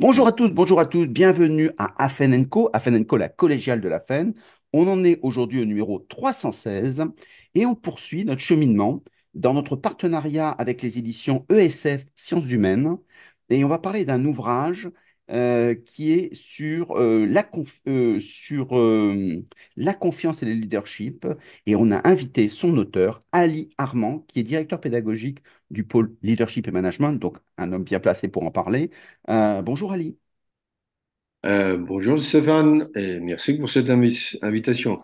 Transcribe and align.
Bonjour 0.00 0.26
à 0.26 0.32
toutes, 0.32 0.54
bonjour 0.54 0.80
à 0.80 0.86
tous, 0.86 1.06
bienvenue 1.06 1.72
à 1.76 2.02
Afen 2.02 2.48
Co, 2.48 2.70
Afen 2.72 3.04
la 3.18 3.28
collégiale 3.28 3.82
de 3.82 3.88
la 3.90 4.00
FEN. 4.00 4.32
On 4.72 4.88
en 4.88 5.04
est 5.04 5.18
aujourd'hui 5.20 5.60
au 5.60 5.66
numéro 5.66 5.98
316 5.98 7.04
et 7.54 7.66
on 7.66 7.74
poursuit 7.74 8.24
notre 8.24 8.40
cheminement 8.40 9.04
dans 9.34 9.52
notre 9.52 9.76
partenariat 9.76 10.48
avec 10.48 10.80
les 10.80 10.96
éditions 10.96 11.44
ESF 11.50 12.06
Sciences 12.14 12.50
Humaines. 12.50 12.96
Et 13.50 13.62
on 13.62 13.68
va 13.68 13.78
parler 13.78 14.06
d'un 14.06 14.24
ouvrage 14.24 14.88
euh, 15.30 15.74
qui 15.74 16.12
est 16.12 16.34
sur, 16.34 16.92
euh, 16.98 17.26
la, 17.26 17.48
euh, 17.88 18.20
sur 18.20 18.70
la 19.76 19.94
confiance 19.94 20.42
et 20.42 20.46
le 20.46 20.52
leadership. 20.52 21.26
Et 21.66 21.76
on 21.76 21.90
a 21.90 22.06
invité 22.08 22.48
son 22.48 22.76
auteur, 22.78 23.22
Ali 23.32 23.70
Armand, 23.78 24.20
qui 24.28 24.40
est 24.40 24.42
directeur 24.42 24.80
pédagogique 24.80 25.38
du 25.70 25.84
pôle 25.84 26.14
leadership 26.22 26.68
et 26.68 26.70
management, 26.72 27.12
donc 27.14 27.38
un 27.58 27.72
homme 27.72 27.84
bien 27.84 28.00
placé 28.00 28.28
pour 28.28 28.44
en 28.44 28.50
parler. 28.50 28.90
bonjour 29.28 29.92
Ali. 29.92 30.16
bonjour 31.42 32.20
Stéphane, 32.20 32.88
et 32.94 33.20
merci 33.20 33.54
pour 33.58 33.68
cette 33.70 33.90
invitation. 33.90 35.02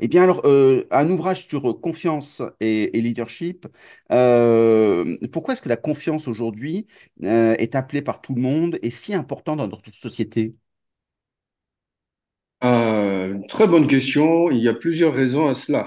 Eh 0.00 0.08
bien, 0.08 0.24
alors, 0.24 0.42
euh, 0.44 0.86
un 0.90 1.08
ouvrage 1.10 1.46
sur 1.48 1.80
confiance 1.80 2.42
et, 2.60 2.90
leadership, 3.00 3.66
euh, 4.12 5.16
pourquoi 5.32 5.54
est-ce 5.54 5.62
que 5.62 5.68
la 5.68 5.76
confiance 5.76 6.28
aujourd'hui 6.28 6.86
euh, 7.22 7.54
est 7.58 7.74
appelée 7.74 8.02
par 8.02 8.20
tout 8.20 8.34
le 8.34 8.40
monde 8.42 8.78
et 8.82 8.90
si 8.90 9.14
importante 9.14 9.58
dans 9.58 9.68
notre 9.68 9.92
société? 9.94 10.54
très 13.48 13.66
bonne 13.68 13.86
question. 13.86 14.50
Il 14.50 14.58
y 14.58 14.68
a 14.68 14.74
plusieurs 14.74 15.14
raisons 15.14 15.46
à 15.48 15.54
cela. 15.54 15.86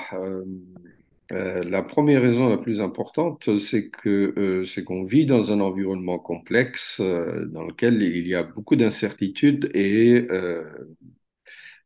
la 1.30 1.82
première 1.82 2.22
raison 2.22 2.48
la 2.48 2.58
plus 2.58 2.80
importante, 2.82 3.58
c'est 3.58 3.90
que 3.90 4.64
c'est 4.66 4.84
qu'on 4.84 5.04
vit 5.04 5.26
dans 5.26 5.52
un 5.52 5.60
environnement 5.60 6.20
complexe 6.20 7.02
dans 7.02 7.64
lequel 7.64 8.02
il 8.02 8.28
y 8.28 8.36
a 8.36 8.44
beaucoup 8.44 8.76
d'incertitudes 8.78 9.70
et 9.74 10.26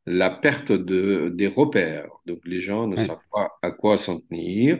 la 0.05 0.30
perte 0.30 0.71
de, 0.71 1.31
des 1.33 1.47
repères. 1.47 2.09
Donc 2.25 2.39
les 2.45 2.59
gens 2.59 2.88
ne 2.88 2.97
savent 2.97 3.25
pas 3.31 3.52
à 3.61 3.71
quoi 3.71 3.97
s'en 3.97 4.19
tenir. 4.19 4.80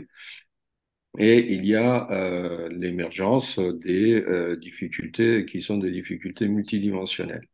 Et 1.18 1.40
il 1.54 1.66
y 1.66 1.76
a 1.76 2.10
euh, 2.12 2.70
l'émergence 2.70 3.60
des 3.60 4.14
euh, 4.22 4.56
difficultés 4.56 5.46
qui 5.46 5.60
sont 5.62 5.78
des 5.78 5.92
difficultés 5.92 6.48
multidimensionnelles. 6.48 7.48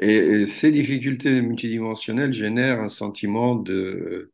Et, 0.00 0.46
ces 0.46 0.72
difficultés 0.72 1.42
multidimensionnelles 1.42 2.32
génèrent 2.32 2.80
un 2.82 2.88
sentiment 2.90 3.56
de, 3.56 4.32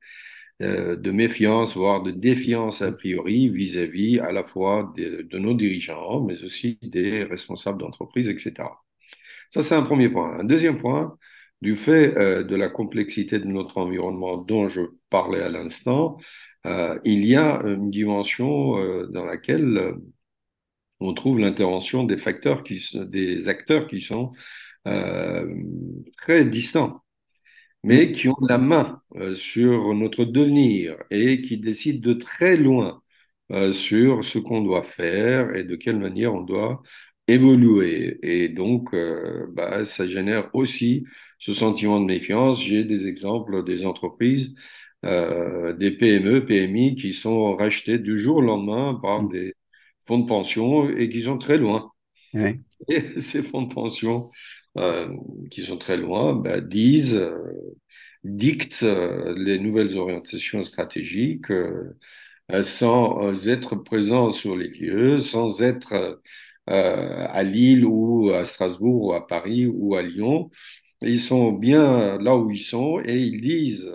euh, 0.62 0.96
de 0.96 1.10
méfiance, 1.12 1.76
voire 1.76 2.02
de 2.02 2.10
défiance 2.12 2.82
a 2.82 2.92
priori 2.92 3.50
vis-à-vis 3.50 4.20
à 4.20 4.32
la 4.32 4.44
fois 4.44 4.92
de, 4.96 5.22
de 5.22 5.38
nos 5.38 5.54
dirigeants, 5.54 6.22
mais 6.24 6.42
aussi 6.44 6.78
des 6.82 7.24
responsables 7.24 7.78
d'entreprise, 7.80 8.28
etc. 8.28 8.54
Ça, 9.50 9.62
c'est 9.62 9.74
un 9.74 9.82
premier 9.82 10.08
point. 10.08 10.38
Un 10.40 10.44
deuxième 10.44 10.78
point, 10.78 11.16
du 11.62 11.76
fait 11.76 12.16
euh, 12.16 12.44
de 12.44 12.56
la 12.56 12.68
complexité 12.68 13.38
de 13.38 13.46
notre 13.46 13.78
environnement 13.78 14.36
dont 14.38 14.68
je 14.68 14.82
parlais 15.10 15.40
à 15.42 15.48
l'instant, 15.48 16.18
euh, 16.66 16.98
il 17.04 17.24
y 17.24 17.36
a 17.36 17.62
une 17.64 17.90
dimension 17.90 18.78
euh, 18.78 19.06
dans 19.06 19.24
laquelle 19.24 19.94
on 21.00 21.14
trouve 21.14 21.38
l'intervention 21.38 22.04
des 22.04 22.18
facteurs 22.18 22.62
qui, 22.64 22.82
des 23.06 23.48
acteurs 23.48 23.86
qui 23.86 24.00
sont 24.00 24.32
très 26.18 26.44
distants, 26.44 27.02
mais 27.84 28.12
qui 28.12 28.28
ont 28.28 28.36
la 28.48 28.58
main 28.58 29.02
sur 29.34 29.94
notre 29.94 30.24
devenir 30.24 30.96
et 31.10 31.42
qui 31.42 31.58
décident 31.58 32.00
de 32.08 32.14
très 32.14 32.56
loin 32.56 33.02
sur 33.72 34.24
ce 34.24 34.38
qu'on 34.38 34.62
doit 34.62 34.82
faire 34.84 35.54
et 35.56 35.64
de 35.64 35.76
quelle 35.76 35.98
manière 35.98 36.34
on 36.34 36.42
doit 36.42 36.82
évoluer. 37.28 38.18
Et 38.22 38.48
donc, 38.48 38.94
bah, 39.54 39.84
ça 39.84 40.06
génère 40.06 40.50
aussi 40.54 41.04
ce 41.38 41.52
sentiment 41.52 42.00
de 42.00 42.06
méfiance. 42.06 42.62
J'ai 42.62 42.84
des 42.84 43.06
exemples 43.06 43.64
des 43.64 43.84
entreprises, 43.86 44.54
euh, 45.04 45.72
des 45.74 45.90
PME, 45.90 46.44
PMI 46.44 46.94
qui 46.94 47.12
sont 47.12 47.54
rachetées 47.56 47.98
du 47.98 48.18
jour 48.18 48.36
au 48.36 48.40
lendemain 48.40 48.98
par 49.00 49.22
mm. 49.22 49.28
des 49.28 49.54
fonds 50.06 50.18
de 50.18 50.26
pension 50.26 50.88
et 50.88 51.08
qui 51.08 51.22
sont 51.22 51.38
très 51.38 51.58
loin. 51.58 51.90
Et 52.88 53.18
ces 53.18 53.42
fonds 53.42 53.62
de 53.62 53.72
pension 53.72 54.28
euh, 54.76 55.08
qui 55.50 55.62
sont 55.62 55.78
très 55.78 55.96
loin 55.96 56.34
bah, 56.34 56.60
disent, 56.60 57.16
euh, 57.16 57.38
dictent 58.24 58.84
les 59.36 59.58
nouvelles 59.58 59.96
orientations 59.96 60.62
stratégiques 60.64 61.52
sans 62.62 63.48
être 63.48 63.76
présents 63.76 64.30
sur 64.30 64.56
les 64.56 64.68
lieux, 64.68 65.20
sans 65.20 65.62
être 65.62 66.20
à 66.66 67.42
Lille 67.44 67.84
ou 67.84 68.30
à 68.30 68.44
Strasbourg 68.44 69.04
ou 69.04 69.12
à 69.12 69.26
Paris 69.26 69.66
ou 69.66 69.94
à 69.94 70.02
Lyon. 70.02 70.50
Ils 71.02 71.20
sont 71.20 71.52
bien 71.52 72.18
là 72.18 72.36
où 72.36 72.50
ils 72.50 72.60
sont 72.60 73.00
et 73.04 73.18
ils 73.18 73.40
disent 73.40 73.90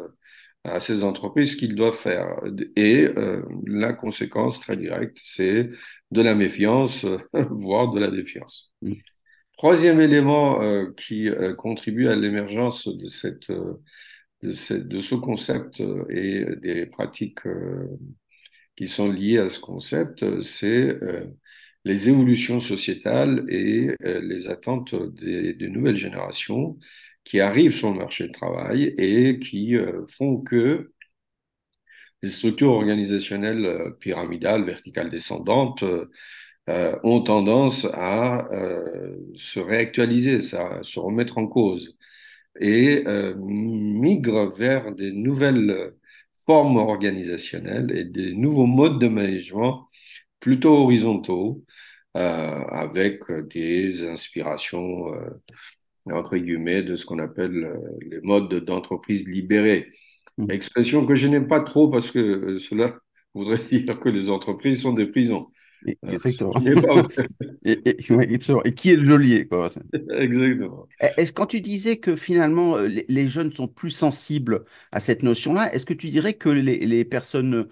à 0.63 0.79
ces 0.79 1.03
entreprises 1.03 1.51
ce 1.51 1.55
qu'ils 1.57 1.75
doivent 1.75 1.97
faire. 1.97 2.39
Et 2.75 3.05
euh, 3.05 3.43
la 3.65 3.93
conséquence 3.93 4.59
très 4.59 4.77
directe, 4.77 5.17
c'est 5.23 5.69
de 6.11 6.21
la 6.21 6.35
méfiance, 6.35 7.05
voire 7.33 7.91
de 7.91 7.99
la 7.99 8.09
défiance. 8.11 8.73
Mm. 8.81 8.93
Troisième 9.57 9.99
élément 9.99 10.61
euh, 10.61 10.91
qui 10.97 11.29
euh, 11.29 11.53
contribue 11.53 12.07
à 12.07 12.15
l'émergence 12.15 12.87
de, 12.87 13.07
cette, 13.07 13.51
de, 13.51 14.51
cette, 14.51 14.87
de 14.87 14.99
ce 14.99 15.15
concept 15.15 15.81
et 16.09 16.45
des 16.61 16.85
pratiques 16.87 17.41
qui 18.75 18.87
sont 18.87 19.11
liées 19.11 19.37
à 19.37 19.49
ce 19.49 19.59
concept, 19.59 20.41
c'est 20.41 20.97
les 21.85 22.09
évolutions 22.09 22.59
sociétales 22.59 23.45
et 23.49 23.95
euh, 24.05 24.21
les 24.21 24.47
attentes 24.47 24.95
des, 24.95 25.55
nouvelles 25.69 25.97
générations 25.97 26.77
qui 27.23 27.39
arrivent 27.39 27.73
sur 27.75 27.91
le 27.91 27.97
marché 27.97 28.25
du 28.25 28.31
travail 28.31 28.93
et 28.97 29.39
qui 29.39 29.75
euh, 29.75 30.05
font 30.07 30.41
que 30.41 30.91
les 32.21 32.29
structures 32.29 32.71
organisationnelles 32.71 33.65
euh, 33.65 33.91
pyramidales, 33.91 34.63
verticales 34.65 35.09
descendantes, 35.09 35.83
ont 37.03 37.21
tendance 37.21 37.85
à 37.93 38.47
se 39.35 39.59
réactualiser, 39.59 40.55
à 40.55 40.83
se 40.83 40.99
remettre 40.99 41.37
en 41.37 41.47
cause 41.47 41.97
et 42.61 43.03
migrent 43.35 44.49
vers 44.55 44.93
des 44.93 45.11
nouvelles 45.11 45.93
formes 46.45 46.77
organisationnelles 46.77 47.91
et 47.97 48.05
des 48.05 48.33
nouveaux 48.33 48.67
modes 48.67 48.99
de 48.99 49.07
management 49.07 49.89
plutôt 50.41 50.75
horizontaux 50.75 51.63
euh, 52.17 52.63
avec 52.67 53.21
des 53.53 54.05
inspirations, 54.05 55.13
euh, 55.13 55.29
entre 56.11 56.35
guillemets, 56.35 56.83
de 56.83 56.95
ce 56.97 57.05
qu'on 57.05 57.19
appelle 57.19 57.63
euh, 57.63 57.77
les 58.01 58.19
modes 58.19 58.53
d'entreprise 58.65 59.25
libérée. 59.29 59.93
Mmh. 60.37 60.51
Expression 60.51 61.05
que 61.05 61.15
je 61.15 61.27
n'aime 61.27 61.47
pas 61.47 61.61
trop 61.61 61.89
parce 61.89 62.11
que 62.11 62.59
cela 62.59 62.97
voudrait 63.33 63.63
dire 63.71 63.97
que 63.97 64.09
les 64.09 64.29
entreprises 64.29 64.81
sont 64.81 64.91
des 64.91 65.05
prisons. 65.05 65.47
Exactement. 66.07 66.53
et, 67.65 67.79
et, 67.89 68.73
qui 68.73 68.91
est 68.91 68.95
le 68.95 69.05
geôlier 69.05 69.47
Exactement. 70.15 70.87
Est-ce 70.99 71.33
quand 71.33 71.47
tu 71.47 71.61
disais 71.61 71.97
que 71.97 72.15
finalement 72.15 72.77
les, 72.77 73.27
jeunes 73.27 73.51
sont 73.51 73.67
plus 73.67 73.91
sensibles 73.91 74.65
à 74.91 74.99
cette 74.99 75.23
notion-là, 75.23 75.73
est-ce 75.73 75.85
que 75.85 75.93
tu 75.93 76.09
dirais 76.09 76.33
que 76.33 76.49
les, 76.49 76.79
les 76.79 77.05
personnes 77.05 77.67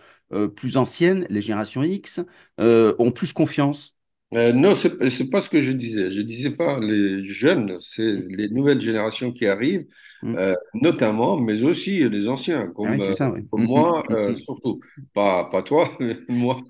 plus 0.56 0.78
anciennes, 0.78 1.26
les 1.30 1.42
générations 1.42 1.84
X, 1.84 2.22
ont 2.58 3.12
plus 3.12 3.34
confiance? 3.34 4.00
Euh, 4.34 4.54
non, 4.54 4.76
c'est 4.76 5.00
n'est 5.00 5.30
pas 5.30 5.42
ce 5.42 5.50
que 5.50 5.62
je 5.62 5.72
disais. 5.72 6.12
Je 6.12 6.22
disais 6.22 6.52
pas 6.52 6.80
les 6.80 7.24
jeunes, 7.24 7.80
c'est 7.80 8.16
les 8.30 8.50
nouvelles 8.50 8.82
générations 8.82 9.32
qui 9.32 9.48
arrivent, 9.48 9.88
mm. 10.22 10.36
euh, 10.36 10.56
notamment, 10.74 11.38
mais 11.38 11.64
aussi 11.64 12.08
les 12.10 12.28
anciens, 12.28 12.68
comme, 12.68 12.88
ah 12.88 13.14
ça, 13.14 13.30
euh, 13.30 13.42
comme 13.52 13.64
mm, 13.64 13.68
moi, 13.68 14.04
mm, 14.10 14.14
euh, 14.14 14.36
surtout. 14.36 14.80
Pas, 15.14 15.46
pas 15.46 15.62
toi, 15.62 15.92
mais 16.00 16.18
moi. 16.28 16.58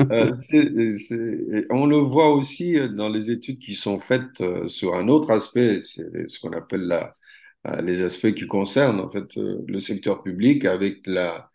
Euh, 0.00 0.32
on 1.70 1.86
le 1.86 1.96
voit 1.96 2.30
aussi 2.30 2.76
dans 2.94 3.08
les 3.08 3.30
études 3.30 3.58
qui 3.58 3.74
sont 3.74 3.98
faites 3.98 4.42
sur 4.66 4.94
un 4.94 5.08
autre 5.08 5.30
aspect, 5.30 5.80
c'est 5.80 6.28
ce 6.28 6.40
qu'on 6.40 6.52
appelle 6.52 6.82
la, 6.82 7.14
les 7.82 8.02
aspects 8.02 8.34
qui 8.34 8.46
concernent 8.46 9.00
en 9.00 9.08
fait 9.08 9.34
le 9.34 9.80
secteur 9.80 10.22
public 10.22 10.64
avec 10.64 11.06
la 11.06 11.50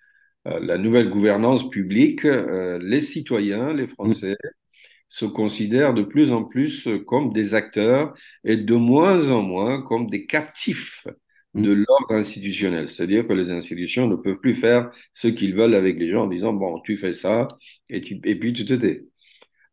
la 0.46 0.78
nouvelle 0.78 1.10
gouvernance 1.10 1.70
publique, 1.70 2.24
les 2.24 3.02
citoyens, 3.02 3.74
les 3.74 3.88
Français, 3.88 4.38
se 5.12 5.26
considèrent 5.26 5.94
de 5.94 6.04
plus 6.04 6.32
en 6.32 6.46
plus 6.46 6.88
comme 7.06 7.34
des 7.34 7.54
acteurs 7.54 8.14
et 8.46 8.56
de 8.56 8.76
moins 8.76 9.30
en 9.30 9.42
moins 9.42 9.82
comme 9.82 10.08
des 10.08 10.26
captifs 10.26 11.06
de 11.54 11.76
mm. 11.76 11.86
l'ordre 11.86 12.16
institutionnel. 12.16 12.88
C'est-à-dire 12.88 13.28
que 13.28 13.34
les 13.34 13.52
institutions 13.52 14.08
ne 14.08 14.16
peuvent 14.16 14.40
plus 14.40 14.54
faire 14.54 14.90
ce 15.14 15.28
qu'ils 15.28 15.54
veulent 15.54 15.76
avec 15.76 16.00
les 16.00 16.08
gens 16.08 16.24
en 16.24 16.28
disant, 16.28 16.54
bon, 16.54 16.80
tu 16.80 16.96
fais 16.96 17.14
ça 17.14 17.50
et, 17.90 18.02
et 18.24 18.36
puis 18.40 18.54
tu 18.54 18.64
te 18.64 18.74
tais. 18.74 19.06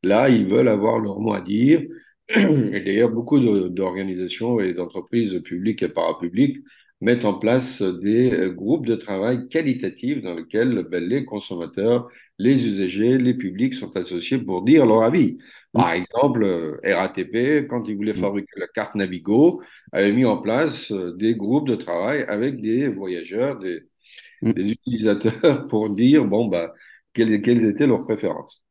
Là, 0.02 0.28
ils 0.28 0.44
veulent 0.44 0.68
avoir 0.68 0.98
leur 0.98 1.20
mot 1.20 1.34
à 1.34 1.40
dire. 1.40 1.82
Et 2.28 2.80
d'ailleurs, 2.80 3.10
beaucoup 3.10 3.40
d'organisations 3.40 4.60
et 4.60 4.74
d'entreprises 4.74 5.40
publiques 5.44 5.82
et 5.82 5.88
parapubliques 5.88 6.58
mettent 7.00 7.24
en 7.24 7.34
place 7.34 7.80
des 7.82 8.50
groupes 8.54 8.86
de 8.86 8.96
travail 8.96 9.48
qualitatifs 9.48 10.20
dans 10.22 10.34
lesquels 10.34 10.86
ben, 10.90 11.02
les 11.02 11.24
consommateurs, 11.24 12.08
les 12.38 12.66
usagers, 12.66 13.18
les 13.18 13.34
publics 13.34 13.74
sont 13.74 13.96
associés 13.96 14.38
pour 14.38 14.62
dire 14.62 14.86
leur 14.86 15.02
avis. 15.02 15.38
Par 15.72 15.92
exemple, 15.92 16.44
euh, 16.44 16.78
RATP, 16.84 17.66
quand 17.68 17.88
ils 17.88 17.96
voulaient 17.96 18.14
fabriquer 18.14 18.52
la 18.56 18.68
carte 18.68 18.94
Navigo, 18.94 19.62
avait 19.92 20.12
mis 20.12 20.24
en 20.24 20.38
place 20.38 20.90
euh, 20.92 21.14
des 21.16 21.34
groupes 21.36 21.68
de 21.68 21.76
travail 21.76 22.22
avec 22.28 22.60
des 22.60 22.88
voyageurs, 22.88 23.58
des, 23.58 23.82
des 24.42 24.70
utilisateurs 24.72 25.66
pour 25.68 25.90
dire 25.90 26.24
bon 26.26 26.46
bah 26.48 26.74
quelles, 27.14 27.42
quelles 27.42 27.64
étaient 27.66 27.86
leurs 27.86 28.04
préférences. 28.04 28.64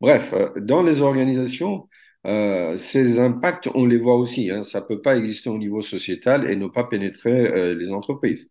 Bref, 0.00 0.34
dans 0.56 0.82
les 0.82 1.00
organisations, 1.00 1.88
euh, 2.26 2.76
ces 2.76 3.18
impacts, 3.20 3.68
on 3.74 3.86
les 3.86 3.96
voit 3.98 4.16
aussi. 4.16 4.50
Hein. 4.50 4.62
Ça 4.64 4.80
ne 4.80 4.86
peut 4.86 5.00
pas 5.00 5.16
exister 5.16 5.50
au 5.50 5.58
niveau 5.58 5.82
sociétal 5.82 6.50
et 6.50 6.56
ne 6.56 6.66
pas 6.68 6.84
pénétrer 6.84 7.46
euh, 7.52 7.74
les 7.74 7.92
entreprises. 7.92 8.50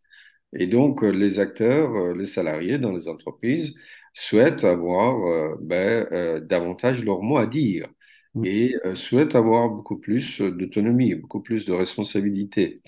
Et 0.54 0.68
donc, 0.68 1.04
euh, 1.04 1.10
les 1.12 1.40
acteurs, 1.40 1.94
euh, 1.96 2.14
les 2.16 2.26
salariés 2.26 2.78
dans 2.78 2.92
les 2.92 3.08
entreprises 3.08 3.76
souhaitent 4.14 4.64
avoir 4.66 5.26
euh, 5.28 5.56
ben, 5.62 6.40
davantage 6.46 7.04
leur 7.06 7.22
mot 7.22 7.38
à 7.38 7.48
dire 7.48 7.88
Mm. 8.36 8.46
et 8.46 8.76
souhaitent 8.96 9.36
avoir 9.36 9.70
beaucoup 9.70 9.98
plus 10.00 10.42
d'autonomie, 10.42 11.16
beaucoup 11.16 11.42
plus 11.42 11.66
de 11.66 11.74
responsabilité. 11.74 12.82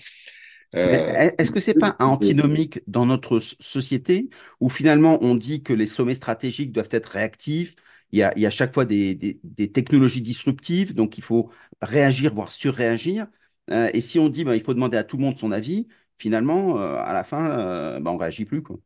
Euh, 0.74 1.30
est-ce 1.38 1.52
que 1.52 1.60
c'est 1.60 1.74
pas 1.74 1.96
antinomique 2.00 2.80
dans 2.88 3.06
notre 3.06 3.38
société 3.38 4.28
où 4.60 4.68
finalement 4.68 5.18
on 5.22 5.34
dit 5.36 5.62
que 5.62 5.72
les 5.72 5.86
sommets 5.86 6.14
stratégiques 6.14 6.72
doivent 6.72 6.88
être 6.90 7.06
réactifs, 7.10 7.76
il 8.12 8.18
y 8.18 8.22
a, 8.22 8.32
il 8.36 8.42
y 8.42 8.46
a 8.46 8.50
chaque 8.50 8.74
fois 8.74 8.84
des, 8.84 9.14
des- 9.14 9.40
des 9.44 9.70
technologies 9.72 10.22
disruptives, 10.22 10.94
donc 10.94 11.18
il 11.18 11.22
faut 11.24 11.50
réagir, 11.82 12.34
voire 12.34 12.52
surréagir. 12.52 13.26
Euh, 13.70 13.88
et 13.94 14.00
si 14.00 14.18
on 14.18 14.28
dit 14.28 14.44
ben, 14.44 14.54
il 14.54 14.62
faut 14.62 14.74
demander 14.74 14.96
à 14.98 15.04
tout 15.04 15.16
le 15.16 15.22
monde 15.22 15.38
son 15.38 15.52
avis, 15.52 15.88
finalement, 16.18 16.78
euh, 16.80 16.96
à 16.98 17.12
la 17.12 17.24
fin, 17.24 17.50
euh, 17.58 18.00
ben, 18.00 18.12
on 18.12 18.16
réagit 18.18 18.44
plus, 18.44 18.62
quoi. 18.62 18.76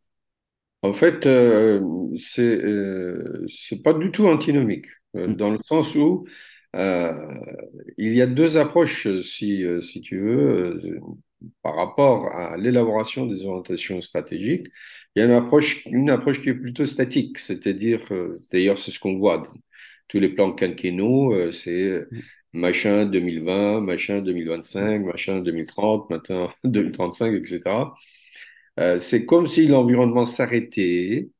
En 0.83 0.93
fait, 0.93 1.27
euh, 1.27 1.81
c'est 2.19 2.43
euh, 2.65 3.47
pas 3.85 3.93
du 3.95 4.13
tout 4.13 4.27
antinomique, 4.29 4.87
euh, 5.17 5.27
Mm, 5.27 5.35
dans 5.35 5.51
le 5.51 5.59
sens 5.65 5.95
où 5.97 6.27
il 6.75 8.13
y 8.15 8.23
a 8.23 8.27
deux 8.27 8.57
approches, 8.57 9.09
si, 9.21 9.65
si 9.83 10.01
tu 10.01 10.21
veux, 10.21 10.79
par 11.63 11.77
rapport 11.77 12.27
à 12.27 12.57
l'élaboration 12.57 13.27
des 13.27 13.45
orientations 13.45 14.01
stratégiques. 14.01 14.69
Il 15.17 15.21
y 15.21 15.23
a 15.23 15.27
une 15.27 15.33
approche, 15.33 15.85
une 15.87 16.11
approche 16.11 16.41
qui 16.43 16.51
est 16.51 16.55
plutôt 16.55 16.87
statique, 16.87 17.39
c'est-à-dire, 17.39 18.01
d'ailleurs, 18.53 18.79
c'est 18.79 18.91
ce 18.91 19.01
qu'on 19.01 19.19
voit 19.19 19.39
dans 19.39 19.55
tous 20.09 20.21
les 20.21 20.29
plans 20.31 20.53
quinquennaux, 20.53 21.53
c'est 21.53 22.07
mm, 22.11 22.23
machin 22.53 23.07
2020, 23.07 23.81
machin 23.81 24.21
2025, 24.23 25.03
machin 25.05 25.41
2030, 25.41 26.11
machin 26.11 26.49
2035, 26.65 27.35
etc. 27.35 27.95
Euh, 28.81 28.99
c'est 29.01 29.27
comme 29.27 29.47
si 29.47 29.67
l'environnement 29.69 30.25
s'arrêtait 30.25 31.31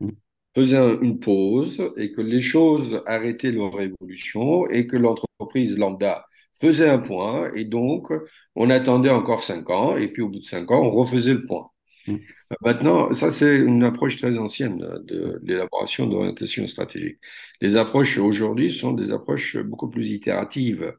mm, 0.00 0.10
faisait 0.54 0.78
un- 0.78 1.00
une 1.02 1.20
pause 1.20 1.92
et 1.96 2.12
que 2.12 2.20
les 2.22 2.40
choses 2.42 3.02
arrêtaient 3.06 3.52
leur 3.52 3.80
évolution 3.80 4.68
et 4.70 4.86
que 4.86 4.96
l'entreprise 4.96 5.78
lambda 5.78 6.26
faisait 6.60 6.88
un 6.90 6.98
point 6.98 7.52
et 7.54 7.64
donc 7.64 8.12
on 8.56 8.70
attendait 8.70 9.10
encore 9.10 9.44
cinq 9.44 9.70
ans 9.70 9.96
et 9.96 10.08
puis 10.08 10.22
au 10.22 10.28
bout 10.28 10.40
de 10.40 10.44
cinq 10.44 10.70
ans 10.72 10.82
on 10.82 10.90
refaisait 10.92 11.34
le 11.34 11.46
point. 11.46 11.70
Mm, 12.06 12.16
Maintenant, 12.62 13.12
ça 13.12 13.30
c'est 13.30 13.58
une 13.58 13.84
approche 13.84 14.18
très 14.18 14.38
ancienne 14.38 14.78
de 15.04 15.40
l'élaboration 15.44 16.06
d'orientation 16.06 16.66
stratégique. 16.66 17.18
Les 17.60 17.76
approches 17.76 18.18
aujourd'hui 18.18 18.70
sont 18.70 18.92
des 18.92 19.12
approches 19.12 19.56
beaucoup 19.58 19.88
plus 19.88 20.10
itératives, 20.10 20.94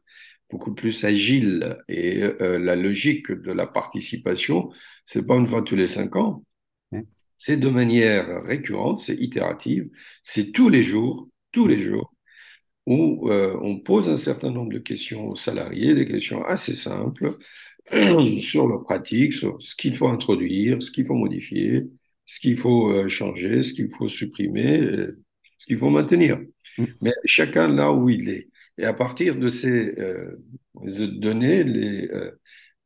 beaucoup 0.50 0.74
plus 0.74 1.04
agiles 1.04 1.78
et 1.88 2.22
euh, 2.22 2.58
la 2.58 2.76
logique 2.76 3.32
de 3.32 3.52
la 3.52 3.66
participation, 3.66 4.70
c'est 5.06 5.26
pas 5.26 5.36
une 5.36 5.46
fois 5.46 5.62
tous 5.62 5.76
les 5.76 5.86
cinq 5.88 6.16
ans, 6.16 6.44
mm, 6.92 7.02
c'est 7.38 7.56
de 7.58 7.68
manière 7.68 8.42
récurrente, 8.44 8.98
c'est 9.00 9.16
itérative, 9.16 9.90
c'est 10.22 10.52
tous 10.52 10.68
les 10.68 10.82
jours, 10.82 11.28
tous 11.52 11.66
mm, 11.66 11.68
les 11.68 11.80
jours, 11.80 12.14
où 12.86 13.30
euh, 13.30 13.56
on 13.62 13.78
pose 13.80 14.08
un 14.08 14.16
certain 14.16 14.50
nombre 14.50 14.72
de 14.72 14.78
questions 14.78 15.28
aux 15.28 15.36
salariés, 15.36 15.94
des 15.94 16.06
questions 16.06 16.44
assez 16.44 16.74
simples 16.74 17.38
sur 18.42 18.66
leur 18.68 18.84
pratique, 18.84 19.32
sur 19.32 19.60
ce 19.62 19.74
qu'il 19.76 19.96
faut 19.96 20.08
introduire, 20.08 20.82
ce 20.82 20.90
qu'il 20.90 21.06
faut 21.06 21.14
modifier, 21.14 21.84
ce 22.26 22.40
qu'il 22.40 22.56
faut 22.56 22.90
euh, 22.90 23.08
changer, 23.08 23.62
ce 23.62 23.72
qu'il 23.74 23.90
faut 23.90 24.08
supprimer, 24.08 24.80
euh, 24.80 25.22
ce 25.58 25.66
qu'il 25.66 25.78
faut 25.78 25.90
maintenir. 25.90 26.40
mm, 26.78 26.96
Mais 27.00 27.12
chacun 27.24 27.68
là 27.68 27.92
où 27.92 28.08
il 28.10 28.28
est. 28.30 28.48
Et 28.78 28.84
à 28.84 28.94
partir 28.94 29.36
de 29.36 29.48
ces 29.48 29.94
euh, 29.98 30.36
données, 30.84 31.64
les, 31.64 32.08
euh, 32.10 32.32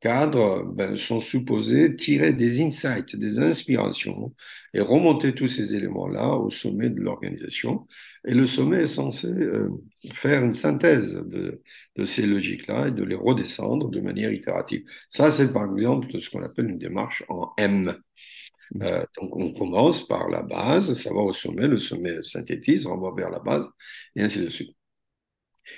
cadres 0.01 0.65
ben, 0.65 0.95
sont 0.97 1.21
supposés 1.21 1.97
tirer 1.97 2.33
des 2.33 2.61
insights, 2.63 3.17
des 3.17 3.39
inspirations 3.39 4.35
et 4.75 4.81
remonter 4.81 5.35
tous 5.35 5.49
ces 5.49 5.75
éléments-là 5.75 6.37
au 6.37 6.51
sommet 6.51 6.91
de 6.91 7.01
l'organisation. 7.01 7.87
Et 8.27 8.35
le 8.35 8.47
sommet 8.47 8.83
est 8.83 8.87
censé 8.87 9.29
euh, 9.29 9.71
faire 10.13 10.45
une 10.45 10.53
synthèse 10.53 11.15
de, 11.15 11.63
de 11.97 12.05
ces 12.05 12.27
logiques-là 12.27 12.89
et 12.89 12.91
de 12.91 13.03
les 13.05 13.15
redescendre 13.15 13.89
de 13.89 14.01
manière 14.01 14.33
itérative. 14.33 14.85
Ça, 15.09 15.31
c'est 15.31 15.53
par 15.53 15.65
exemple 15.73 16.09
ce 16.21 16.29
qu'on 16.31 16.43
appelle 16.43 16.69
une 16.71 16.79
démarche 16.79 17.25
en 17.29 17.53
M. 17.57 17.97
mm. 18.75 18.83
Euh, 18.83 19.05
donc 19.21 19.35
on 19.37 19.53
commence 19.55 20.07
par 20.07 20.29
la 20.29 20.43
base, 20.43 20.93
ça 20.95 21.13
va 21.15 21.21
au 21.21 21.33
sommet, 21.33 21.69
le 21.69 21.79
sommet 21.79 22.23
synthétise, 22.23 22.87
on 22.87 22.99
va 22.99 23.13
vers 23.17 23.31
la 23.31 23.41
base, 23.41 23.67
et 24.15 24.23
ainsi 24.23 24.41
de 24.41 24.49
suite. 24.51 24.77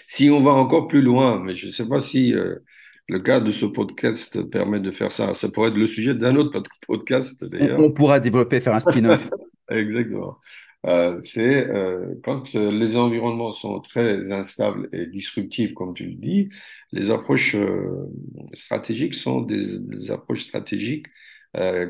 Si 0.06 0.31
on 0.31 0.43
va 0.43 0.53
encore 0.53 0.88
plus 0.88 1.03
loin, 1.03 1.43
mais 1.43 1.55
je 1.55 1.67
ne 1.67 1.73
sais 1.73 1.88
pas 1.88 2.00
si 2.00 2.35
euh, 2.35 2.59
le 3.08 3.20
cadre 3.20 3.46
de 3.46 3.52
ce 3.52 3.66
podcast 3.66 4.43
permet 4.50 4.81
de 4.81 4.90
faire 4.90 5.12
ça, 5.12 5.34
ça 5.34 5.49
pourrait 5.49 5.70
être 5.70 5.76
le 5.78 5.87
sujet 5.87 6.14
d'un 6.14 6.37
autre 6.37 6.50
pod- 6.50 6.69
podcast 6.87 7.43
On, 7.43 7.46
d'ailleurs. 7.49 7.81
on 7.81 7.90
pourra 7.93 8.20
développer, 8.20 8.60
faire 8.60 8.75
un 8.75 8.81
spin-off. 8.81 9.31
Exactement. 9.70 10.38
Euh, 10.87 11.20
c'est 11.20 11.66
euh, 11.69 12.14
quand 12.22 12.55
euh, 12.55 12.70
les 12.70 12.96
environnements 12.96 13.50
sont 13.50 13.81
très 13.81 14.31
instables 14.32 14.88
et 14.93 15.06
disruptifs, 15.06 15.75
comme 15.75 15.93
tu 15.94 16.05
le 16.06 16.14
dis, 16.14 16.50
les 16.93 17.10
approches 17.10 17.55
euh, 17.56 18.06
stratégiques 18.55 19.14
sont 19.14 19.40
des, 19.43 19.78
des 19.81 20.10
approches 20.10 20.43
stratégiques 20.44 21.06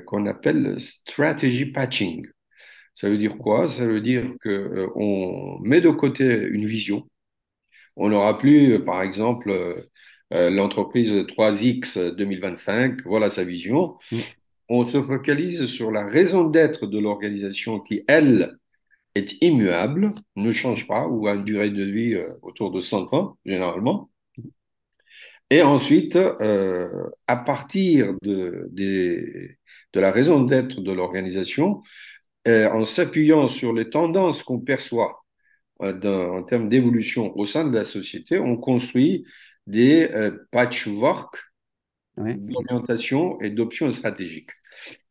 qu'on 0.06 0.24
appelle 0.26 0.80
strategy 0.80 1.66
patching. 1.66 2.26
Ça 2.94 3.10
veut 3.10 3.18
dire 3.18 3.36
quoi? 3.36 3.66
Ça 3.68 3.86
veut 3.86 4.00
dire 4.00 4.24
que 4.40 4.48
euh, 4.48 4.86
on 4.94 5.58
met 5.60 5.80
de 5.80 5.90
côté 5.90 6.24
une 6.46 6.64
vision 6.64 7.06
on 7.96 8.10
n'aura 8.10 8.38
plus, 8.38 8.82
par 8.84 9.02
exemple, 9.02 9.50
l'entreprise 10.30 11.12
3X 11.28 11.98
2025, 11.98 13.02
voilà 13.04 13.30
sa 13.30 13.44
vision. 13.44 13.96
Mm, 14.10 14.22
On 14.68 14.84
se 14.84 15.02
focalise 15.02 15.66
sur 15.66 15.90
la 15.90 16.06
raison 16.06 16.44
d'être 16.44 16.86
de 16.86 16.98
l'organisation 16.98 17.80
qui, 17.80 18.04
elle, 18.08 18.58
est 19.14 19.42
immuable, 19.42 20.12
ne 20.36 20.52
change 20.52 20.86
pas 20.88 21.08
ou 21.08 21.28
a 21.28 21.34
une 21.34 21.44
durée 21.44 21.70
de 21.70 21.84
vie 21.84 22.14
euh, 22.14 22.30
autour 22.42 22.70
de 22.72 22.80
100 22.80 23.12
ans, 23.14 23.38
généralement. 23.46 24.10
Et 25.50 25.62
ensuite, 25.62 26.16
euh, 26.16 27.08
à 27.26 27.36
partir 27.36 28.14
de, 28.22 28.68
des- 28.70 29.56
de 29.94 30.00
la 30.00 30.10
raison 30.10 30.42
d'être 30.44 30.80
de 30.80 30.92
l'organisation, 30.92 31.82
euh, 32.48 32.70
en 32.70 32.84
s'appuyant 32.84 33.48
sur 33.48 33.72
les 33.74 33.90
tendances 33.90 34.42
qu'on 34.42 34.60
perçoit 34.60 35.24
euh, 35.82 36.28
en 36.30 36.42
termes 36.44 36.68
d'évolution 36.68 37.36
au 37.38 37.46
sein 37.46 37.66
de 37.68 37.74
la 37.76 37.84
société, 37.84 38.38
on 38.38 38.56
construit 38.56 39.24
des 39.68 40.10
euh, 40.12 40.32
patchwork 40.50 41.36
ouais. 42.16 42.34
d'orientation 42.36 43.40
et 43.40 43.50
d'options 43.50 43.90
stratégiques. 43.90 44.50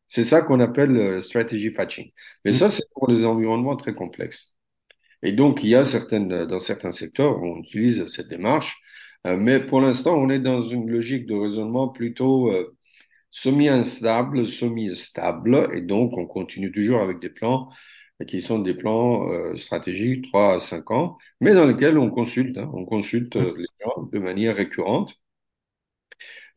C'est 0.07 0.23
ça 0.23 0.41
qu'on 0.41 0.59
appelle 0.59 0.95
euh, 0.97 1.21
strategy 1.21 1.71
patching. 1.71 2.11
Mais 2.45 2.51
Mm, 2.51 2.53
ça, 2.53 2.69
c'est 2.71 2.89
pour 2.93 3.09
les 3.09 3.25
environnements 3.25 3.75
très 3.75 3.93
complexes. 3.93 4.53
Et 5.23 5.33
donc, 5.33 5.63
il 5.63 5.69
y 5.69 5.75
a 5.75 5.83
certaines, 5.83 6.45
dans 6.45 6.59
certains 6.59 6.91
secteurs, 6.91 7.41
on 7.41 7.59
utilise 7.59 8.05
cette 8.07 8.29
démarche, 8.29 8.77
euh, 9.25 9.37
mais 9.37 9.59
pour 9.59 9.81
l'instant, 9.81 10.15
on 10.15 10.29
est 10.29 10.39
dans 10.39 10.61
une 10.61 10.89
logique 10.89 11.25
de 11.27 11.35
raisonnement 11.35 11.89
plutôt 11.89 12.51
euh, 12.53 12.75
semi-instable, 13.31 14.45
semi-stable, 14.47 15.69
et 15.73 15.81
donc 15.81 16.17
on 16.17 16.25
continue 16.27 16.71
toujours 16.71 17.01
avec 17.01 17.19
des 17.19 17.29
plans 17.29 17.69
qui 18.25 18.41
sont 18.41 18.59
des 18.59 18.74
plans 18.74 19.29
euh, 19.31 19.55
stratégiques 19.57 20.25
3 20.29 20.55
à 20.55 20.59
5 20.59 20.91
ans, 20.91 21.17
mais 21.39 21.53
dans 21.53 21.65
lesquels 21.67 21.97
on 21.97 22.09
consulte, 22.09 22.57
hein, 22.57 22.69
on 22.74 22.86
consulte 22.86 23.36
euh, 23.36 23.53
les 23.57 23.67
gens 23.83 24.03
de 24.12 24.19
manière 24.19 24.55
récurrente. 24.55 25.13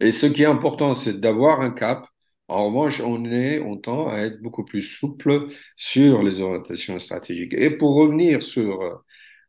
Et 0.01 0.13
ce 0.13 0.27
qui 0.27 0.43
est 0.43 0.47
important, 0.47 0.95
c'est 0.95 1.21
d'avoir 1.21 1.61
un 1.61 1.71
cap. 1.71 2.07
En 2.49 2.67
revanche, 2.67 3.01
on 3.01 3.25
est, 3.27 3.61
on 3.61 3.77
tend 3.77 4.09
à 4.09 4.19
être 4.21 4.41
beaucoup 4.43 4.65
plus 4.65 4.83
souple 4.83 5.49
sur 5.77 6.23
les 6.23 6.41
orientations 6.41 6.99
stratégiques. 6.99 7.55
Et 7.55 7.71
pour 7.71 7.95
revenir 7.95 8.43
sur 8.43 8.83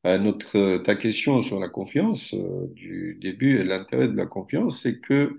euh, 0.06 0.18
notre, 0.20 0.80
ta 0.84 0.96
question 0.96 1.42
sur 1.44 1.60
la 1.60 1.70
confiance 1.70 2.34
euh, 2.34 2.68
du 2.74 3.18
début 3.22 3.60
et 3.60 3.64
l'intérêt 3.64 4.08
de 4.08 4.18
la 4.18 4.26
confiance, 4.26 4.82
c'est 4.82 5.00
que 5.00 5.38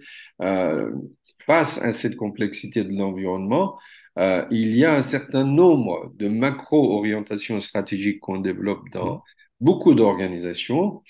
face 1.47 1.81
à 1.83 1.93
cette 1.93 2.17
complexité 2.17 2.85
de 2.85 2.97
l'environnement, 2.97 3.79
euh, 4.19 4.47
il 4.51 4.77
y 4.77 4.85
a 4.85 4.95
un 4.95 5.03
certain 5.03 5.45
nombre 5.45 6.13
de 6.17 6.29
macro-orientations 6.29 7.61
stratégiques 7.61 8.21
qu'on 8.21 8.39
développe 8.41 8.89
dans 8.91 9.23
beaucoup 9.61 9.95
d'organisations. 9.95 11.03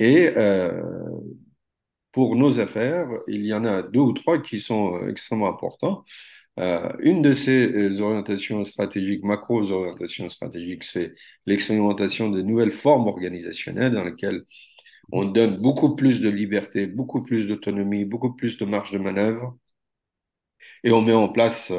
Et 0.00 0.28
euh, 0.36 0.82
pour 2.12 2.36
nos 2.36 2.60
affaires, 2.60 3.08
il 3.28 3.46
y 3.46 3.54
en 3.54 3.64
a 3.64 3.82
deux 3.82 4.00
ou 4.00 4.12
trois 4.12 4.40
qui 4.40 4.60
sont 4.60 4.96
euh, 4.96 5.08
extrêmement 5.10 5.48
importants. 5.48 6.04
Euh, 6.60 6.92
une 7.00 7.22
de 7.22 7.32
ces 7.32 8.00
orientations 8.00 8.64
stratégiques, 8.64 9.24
macro-orientations 9.24 10.28
stratégiques, 10.28 10.84
c'est 10.84 11.14
l'expérimentation 11.46 12.30
de 12.30 12.42
nouvelles 12.42 12.72
formes 12.72 13.06
organisationnelles 13.08 13.94
dans 13.94 14.04
lesquelles 14.04 14.42
on 15.12 15.24
donne 15.26 15.58
beaucoup 15.58 15.96
plus 15.96 16.20
de 16.20 16.28
liberté, 16.30 16.86
beaucoup 16.86 17.22
plus 17.22 17.48
d'autonomie, 17.48 18.04
beaucoup 18.04 18.34
plus 18.34 18.58
de 18.58 18.64
marge 18.66 18.92
de 18.92 18.98
manœuvre, 18.98 19.56
et 20.84 20.90
on 20.92 21.02
met 21.02 21.12
en 21.12 21.28
place 21.28 21.72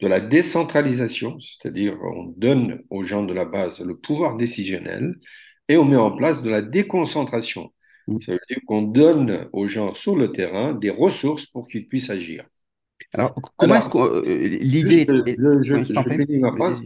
de 0.00 0.08
la 0.08 0.20
décentralisation, 0.20 1.38
c'est-à-dire 1.40 1.96
on 2.02 2.34
donne 2.36 2.82
aux 2.90 3.02
gens 3.02 3.24
de 3.24 3.32
la 3.32 3.44
base 3.44 3.80
le 3.80 3.96
pouvoir 3.96 4.36
décisionnel, 4.36 5.18
et 5.68 5.76
on 5.76 5.84
met 5.84 5.96
en 5.96 6.12
place 6.12 6.42
de 6.42 6.50
la 6.50 6.62
déconcentration. 6.62 7.72
Mm. 8.06 8.18
Ça 8.20 8.32
veut 8.32 8.40
dire 8.48 8.58
qu'on 8.66 8.82
donne 8.82 9.48
aux 9.52 9.66
gens 9.66 9.92
sur 9.92 10.16
le 10.16 10.32
terrain 10.32 10.72
des 10.72 10.90
ressources 10.90 11.46
pour 11.46 11.66
qu'ils 11.68 11.88
puissent 11.88 12.10
agir. 12.10 12.44
Alors, 13.12 13.34
comment 13.56 13.76
est-ce 13.76 13.88
que 13.88 13.98
euh, 13.98 14.58
l'idée 14.60 15.06
je, 15.08 15.62
je, 15.62 15.84
finis 15.84 16.38
ma 16.38 16.52
phrase. 16.52 16.82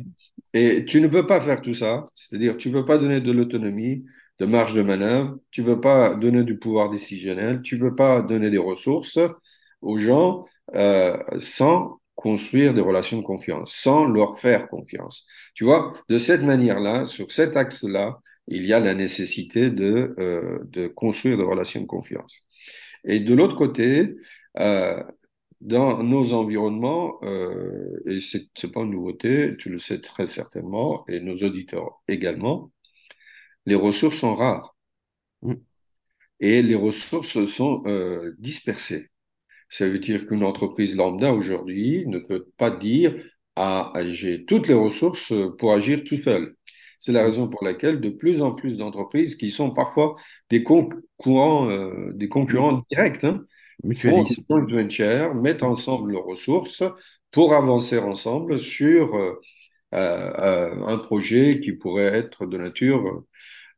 Et 0.53 0.85
tu 0.85 1.01
ne 1.01 1.07
peux 1.07 1.27
pas 1.27 1.41
faire 1.41 1.61
tout 1.61 1.75
ça, 1.75 2.07
c'est-à-dire 2.15 2.57
tu 2.57 2.71
ne 2.71 2.75
peux 2.75 2.85
pas 2.85 2.99
donner 2.99 3.21
de 3.21 3.33
l'autonomie, 3.33 4.05
de 4.39 4.47
marge 4.47 4.75
de 4.75 4.83
manœuvre, 4.83 5.39
tu 5.51 5.63
ne 5.63 5.67
peux 5.67 5.81
pas 5.81 6.15
donner 6.15 6.43
du 6.45 6.59
pouvoir 6.59 6.91
décisionnel, 6.91 7.63
tu 7.63 7.77
ne 7.77 7.89
peux 7.89 7.95
pas 7.95 8.23
donner 8.23 8.51
des 8.51 8.59
ressources 8.59 9.19
aux 9.81 9.99
gens 9.99 10.47
euh, 10.75 11.17
sans 11.39 12.00
construire 12.21 12.75
des 12.75 12.81
relations 12.83 13.19
de 13.19 13.23
confiance, 13.23 13.75
sans 13.75 14.05
leur 14.07 14.39
faire 14.39 14.69
confiance. 14.69 15.27
Tu 15.55 15.65
vois, 15.65 15.95
de 16.09 16.19
cette 16.19 16.43
manière-là, 16.43 17.05
sur 17.07 17.33
cet 17.33 17.57
axe-là, 17.57 18.21
il 18.49 18.67
y 18.67 18.73
a 18.73 18.81
la 18.81 18.95
nécessité 18.95 19.71
de, 19.71 20.15
euh, 20.19 20.59
de 20.65 20.89
construire 20.89 21.37
des 21.39 21.45
relations 21.45 21.81
de 21.81 21.87
confiance. 21.87 22.41
Et 23.05 23.21
de 23.21 23.35
l'autre 23.35 23.57
côté, 23.57 24.17
euh, 24.59 25.03
dans 25.61 26.03
nos 26.03 26.33
environnements, 26.35 27.19
euh, 27.25 28.03
et 28.07 28.21
c'est 28.21 28.49
n'est 28.65 28.71
pas 28.73 28.83
une 28.83 28.91
nouveauté, 28.93 29.57
tu 29.59 29.69
le 29.71 29.79
sais 29.81 30.01
très 30.01 30.27
certainement, 30.27 31.05
et 31.09 31.21
nos 31.21 31.37
auditeurs 31.39 32.03
également, 32.09 32.73
les 33.67 33.75
ressources 33.75 34.19
sont 34.19 34.35
rares 34.35 34.77
Mm. 35.43 35.55
et 36.41 36.63
les 36.63 36.75
ressources 36.75 37.45
sont 37.47 37.83
euh, 37.87 38.35
dispersées. 38.39 39.11
Ça 39.71 39.89
veut 39.89 39.99
dire 40.01 40.27
qu'une 40.27 40.45
entreprise 40.45 40.97
lambda 40.97 41.33
aujourd'hui 41.35 42.07
ne 42.09 42.19
peut 42.19 42.47
pas 42.59 42.71
dire 42.71 43.15
ah, 43.57 43.93
j'ai 44.11 44.45
toutes 44.47 44.69
les 44.69 44.75
ressources 44.75 45.33
pour 45.59 45.73
agir 45.75 46.05
tout 46.05 46.21
seul. 46.23 46.57
C'est 46.99 47.13
la 47.13 47.23
Mm. 47.23 47.25
raison 47.25 47.49
pour 47.49 47.65
laquelle 47.65 48.01
de 48.01 48.11
plus 48.11 48.43
en 48.43 48.53
plus 48.53 48.77
d'entreprises 48.77 49.37
qui 49.37 49.51
sont 49.51 49.71
parfois 49.73 50.17
des 50.51 50.63
concurrents, 50.65 51.71
euh, 51.71 52.13
des 52.15 52.29
concurrents 52.29 52.85
directs, 52.91 53.25
hein, 53.25 53.45
font 53.93 54.25
joint 54.49 54.67
venture, 54.67 55.35
mettent 55.35 55.63
Mm. 55.63 55.65
ensemble 55.65 56.13
leurs 56.13 56.25
ressources 56.25 56.83
pour 57.33 57.55
avancer 57.55 57.99
ensemble 57.99 58.59
sur 58.61 59.15
euh, 59.17 59.35
euh, 59.95 60.87
un 60.87 60.99
projet 60.99 61.61
qui 61.61 61.73
pourrait 61.73 62.05
être 62.17 62.47
de 62.47 62.59
nature 62.59 63.25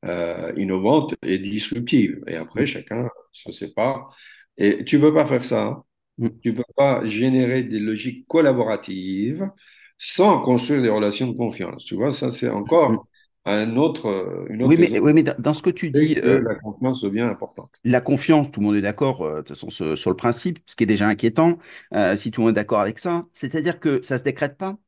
euh, 0.05 0.53
innovante 0.57 1.15
et 1.23 1.39
disruptive. 1.39 2.23
Et 2.27 2.37
après, 2.37 2.67
Mm. 2.67 2.67
chacun 2.67 3.09
se 3.33 3.53
sépare. 3.53 4.17
Et 4.59 4.85
tu 4.85 4.97
ne 4.99 5.03
peux 5.03 5.15
pas 5.15 5.27
faire 5.27 5.45
ça. 5.45 5.63
hein. 5.67 5.85
Mm. 6.19 6.29
Tu 6.43 6.53
ne 6.53 6.57
peux 6.59 6.65
pas 6.77 7.05
générer 7.07 7.63
des 7.65 7.81
logiques 7.81 8.27
collaboratives 8.29 9.51
sans 9.99 10.41
construire 10.43 10.83
des 10.83 10.89
relations 10.91 11.29
de 11.29 11.37
confiance. 11.37 11.85
Tu 11.85 11.95
vois, 11.97 12.11
ça, 12.13 12.31
c'est 12.31 12.51
Mm. 12.87 12.97
encore 12.97 13.07
un 13.47 13.77
autre, 13.77 14.47
une 14.51 14.63
Oui, 14.63 14.77
autre 14.77 14.79
mais, 14.79 14.93
raison 14.93 15.01
oui, 15.01 15.13
mais 15.13 15.23
dans 15.25 15.55
ce 15.55 15.63
que 15.63 15.71
tu 15.71 15.91
dis, 15.91 16.19
que 16.25 16.31
euh, 16.31 16.41
la 16.43 16.55
confiance 16.57 17.01
devient 17.03 17.21
importante. 17.23 17.83
la 17.85 18.01
confiance, 18.01 18.51
tout 18.51 18.61
le 18.61 18.67
monde 18.67 18.77
est 18.77 18.81
d'accord, 18.83 19.23
euh, 19.25 19.43
sur 19.55 20.11
le 20.11 20.17
principe, 20.17 20.59
ce 20.67 20.77
qui 20.77 20.85
est 20.85 20.87
déjà 20.87 21.09
inquiétant, 21.09 21.59
euh, 21.95 22.17
si 22.17 22.31
tout 22.31 22.41
le 22.41 22.47
monde 22.47 22.51
est 22.53 22.61
d'accord 22.63 22.81
avec 22.81 22.99
ça, 22.99 23.27
c'est-à-dire 23.33 23.81
que 23.81 24.01
ça 24.03 24.15
ne 24.17 24.19
se 24.21 24.25
décrète 24.25 24.57
pas. 24.57 24.79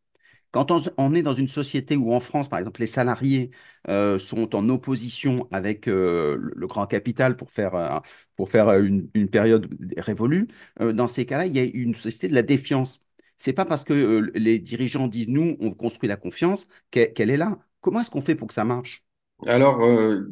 Quand 0.55 0.71
on, 0.71 1.15
est 1.15 1.25
dans 1.25 1.35
une 1.35 1.49
société 1.49 1.97
où 1.97 2.15
en 2.15 2.21
France, 2.21 2.49
par 2.49 2.61
exemple, 2.61 2.81
les 2.81 2.87
salariés 2.87 3.51
euh, 3.89 4.21
sont 4.21 4.55
en 4.55 4.69
opposition 4.69 5.49
avec 5.51 5.89
euh, 5.89 6.39
le, 6.55 6.67
grand 6.69 6.87
capital 6.87 7.37
pour 7.37 7.51
faire, 7.51 7.75
euh, 7.75 7.99
pour 8.37 8.49
faire 8.51 8.71
une, 8.79 9.09
période 9.29 9.69
révolue, 9.97 10.47
dans 10.79 11.09
ces 11.09 11.27
cas-là, 11.27 11.47
il 11.47 11.57
y 11.57 11.59
a 11.59 11.65
une 11.65 11.97
société 11.97 12.29
de 12.29 12.35
la 12.35 12.43
défiance. 12.43 13.05
C'est 13.37 13.53
pas 13.53 13.65
parce 13.65 13.83
que 13.83 14.31
les 14.37 14.61
dirigeants 14.61 15.09
disent 15.09 15.27
nous, 15.27 15.57
on 15.59 15.73
construit 15.73 16.09
la 16.09 16.15
confiance 16.17 16.69
qu'elle 16.93 17.31
est 17.31 17.37
là. 17.37 17.59
Comment 17.81 18.03
est-ce 18.03 18.11
qu'on 18.11 18.23
fait 18.23 18.37
pour 18.37 18.47
que 18.47 18.55
ça 18.55 18.65
marche? 18.65 19.03
Alors, 19.49 19.81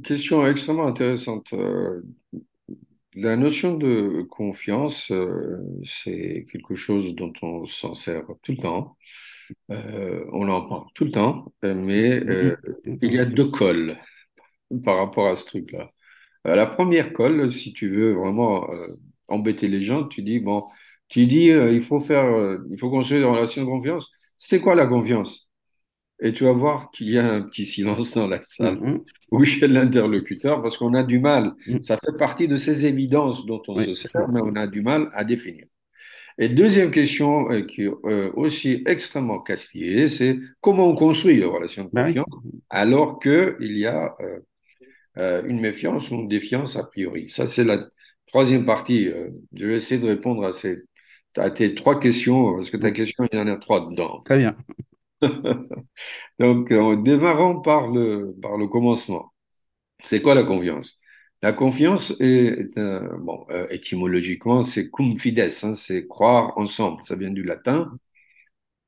question 0.04 0.46
extrêmement 0.46 0.86
intéressante. 0.86 1.52
La 3.16 3.36
notion 3.36 3.76
de 3.76 4.22
confiance, 4.30 5.12
c'est 5.84 6.46
quelque 6.52 6.76
chose 6.76 7.12
dont 7.16 7.32
on 7.42 7.64
s'en 7.64 7.94
sert 7.94 8.22
tout 8.44 8.52
le 8.52 8.58
temps. 8.58 8.96
Euh, 9.70 10.24
on 10.32 10.48
en 10.48 10.62
parle 10.68 10.84
tout 10.94 11.04
le 11.04 11.12
temps, 11.12 11.52
euh, 11.64 11.74
mais 11.74 12.22
euh, 12.28 12.56
il 13.00 13.12
y 13.14 13.18
a 13.18 13.24
deux 13.24 13.50
cols 13.50 13.96
par 14.84 14.98
rapport 14.98 15.28
à 15.28 15.36
ce 15.36 15.46
truc-là. 15.46 15.90
Euh, 16.46 16.56
la 16.56 16.66
première 16.66 17.12
colle, 17.12 17.52
si 17.52 17.72
tu 17.72 17.90
veux 17.90 18.14
vraiment 18.14 18.68
embêter 19.28 19.68
les 19.68 19.82
gens, 19.82 20.06
tu 20.08 20.22
dis, 20.22 20.40
bon, 20.40 20.64
tu 21.08 21.26
dis, 21.26 21.46
il 21.46 21.82
faut 21.82 22.00
faire, 22.00 22.58
il 22.70 22.78
faut 22.78 22.90
construire 22.90 23.20
des 23.22 23.26
relations 23.28 23.62
de 23.62 23.68
confiance. 23.68 24.10
C'est 24.36 24.60
quoi 24.60 24.74
la 24.74 24.86
confiance? 24.86 25.50
Et 26.20 26.32
tu 26.32 26.44
vas 26.44 26.52
voir 26.52 26.90
qu'il 26.92 27.10
y 27.10 27.18
a 27.18 27.26
un 27.32 27.42
petit 27.42 27.66
silence 27.66 28.14
dans 28.14 28.28
la 28.28 28.40
salle 28.42 28.78
Mhm. 28.80 29.04
ou 29.32 29.44
chez 29.44 29.66
l'interlocuteur 29.68 30.62
parce 30.62 30.76
qu'on 30.76 30.94
a 30.94 31.02
du 31.02 31.18
mal. 31.18 31.52
Mhm. 31.66 31.82
Ça 31.82 31.96
fait 31.98 32.16
partie 32.16 32.48
de 32.48 32.56
ces 32.56 32.86
évidences 32.86 33.44
dont 33.46 33.62
on 33.68 33.78
se 33.78 33.94
sert, 33.94 34.28
mais 34.28 34.40
on 34.42 34.54
a 34.56 34.66
du 34.66 34.82
mal 34.82 35.10
à 35.14 35.24
définir. 35.24 35.66
Et 36.38 36.48
deuxième 36.48 36.90
question 36.90 37.50
euh, 37.50 37.62
qui 37.62 37.82
est 37.84 37.90
euh, 38.06 38.32
aussi 38.34 38.82
extrêmement 38.86 39.40
casse-pied, 39.40 40.08
c'est 40.08 40.38
comment 40.60 40.86
on 40.88 40.94
construit 40.96 41.36
les 41.36 41.44
relations 41.44 41.84
de 41.84 41.90
oui. 41.92 42.22
confiance 42.22 42.26
alors 42.70 43.18
qu'il 43.20 43.56
y 43.78 43.86
a 43.86 44.16
euh, 45.18 45.42
une 45.46 45.60
méfiance 45.60 46.10
ou 46.10 46.14
une 46.16 46.28
défiance 46.28 46.76
a 46.76 46.84
priori. 46.84 47.28
Ça, 47.28 47.46
c'est 47.46 47.64
la 47.64 47.86
troisième 48.26 48.64
partie. 48.66 49.10
Je 49.54 49.66
vais 49.66 49.76
essayer 49.76 50.00
de 50.00 50.06
répondre 50.06 50.44
à, 50.46 50.52
ces, 50.52 50.78
à 51.36 51.50
tes 51.50 51.74
trois 51.74 52.00
questions, 52.00 52.54
parce 52.54 52.70
que 52.70 52.76
ta 52.76 52.90
Mhm. 52.90 52.92
question, 52.92 53.26
il 53.32 53.38
y 53.38 53.40
en 53.42 53.48
a 53.48 53.56
trois 53.56 53.88
dedans. 53.90 54.24
Très 54.24 54.38
bien. 54.38 54.56
Donc, 56.40 56.72
euh, 56.72 56.96
démarrons 57.02 57.60
par 57.62 57.88
le, 57.88 58.34
par 58.42 58.56
le 58.58 58.68
commencement. 58.68 59.32
C'est 60.04 60.22
quoi 60.22 60.36
la 60.36 60.44
confiance? 60.44 61.00
La 61.42 61.52
confiance 61.52 62.14
est, 62.20 62.76
euh, 62.78 63.16
bon, 63.18 63.44
euh, 63.50 63.66
étymologiquement, 63.70 64.62
c'est 64.62 64.90
cum 64.90 65.16
fides, 65.16 65.40
hein, 65.62 65.74
c'est 65.74 66.06
croire 66.06 66.56
ensemble. 66.56 67.02
Ça 67.02 67.16
vient 67.16 67.30
du 67.30 67.42
latin. 67.42 67.92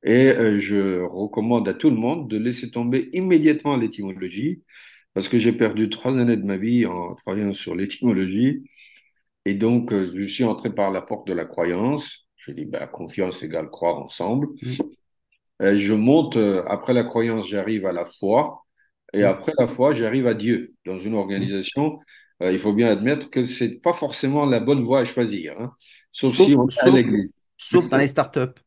Et 0.03 0.29
euh, 0.29 0.59
je 0.59 1.01
recommande 1.03 1.67
à 1.69 1.73
tout 1.73 1.89
le 1.89 1.95
monde 1.97 2.29
de 2.29 2.37
laisser 2.37 2.71
tomber 2.71 3.09
immédiatement 3.13 3.75
l'étymologie, 3.77 4.63
parce 5.13 5.29
que 5.29 5.39
j'ai 5.39 5.53
perdu 5.53 5.89
trois 5.89 6.19
années 6.19 6.37
de 6.37 6.45
ma 6.45 6.57
vie 6.57 6.85
en 6.85 7.15
travaillant 7.15 7.53
sur 7.53 7.75
l'étymologie. 7.75 8.63
Et 9.45 9.55
donc, 9.55 9.93
euh, 9.93 10.11
je 10.15 10.25
suis 10.27 10.43
entré 10.45 10.73
par 10.73 10.91
la 10.91 11.01
porte 11.01 11.27
de 11.27 11.33
la 11.33 11.45
croyance. 11.45 12.27
J'ai 12.37 12.53
dit, 12.53 12.65
bah, 12.65 12.87
confiance 12.87 13.43
égale 13.43 13.69
croire 13.69 13.97
ensemble. 13.99 14.47
Euh, 15.61 15.77
je 15.77 15.93
monte, 15.93 16.35
euh, 16.37 16.63
après 16.67 16.93
la 16.93 17.03
croyance, 17.03 17.47
j'arrive 17.47 17.85
à 17.85 17.93
la 17.93 18.05
foi. 18.05 18.63
Et 19.13 19.23
Mhm. 19.23 19.25
après 19.25 19.53
la 19.57 19.67
foi, 19.67 19.93
j'arrive 19.93 20.27
à 20.27 20.33
Dieu. 20.33 20.73
Dans 20.85 20.99
une 20.99 21.15
Mhm. 21.37 21.45
organisation, 21.45 21.99
euh, 22.41 22.51
il 22.51 22.59
faut 22.59 22.73
bien 22.73 22.89
admettre 22.89 23.29
que 23.29 23.43
c'est 23.43 23.81
pas 23.81 23.93
forcément 23.93 24.45
la 24.45 24.59
bonne 24.59 24.83
voie 24.83 25.01
à 25.01 25.05
choisir, 25.05 25.55
hein, 25.59 25.71
sauf 26.11 26.35
si 26.35 26.55
on 26.55 26.67
sauf 27.57 27.89
dans 27.89 27.97
les 27.97 28.07
startups. 28.07 28.61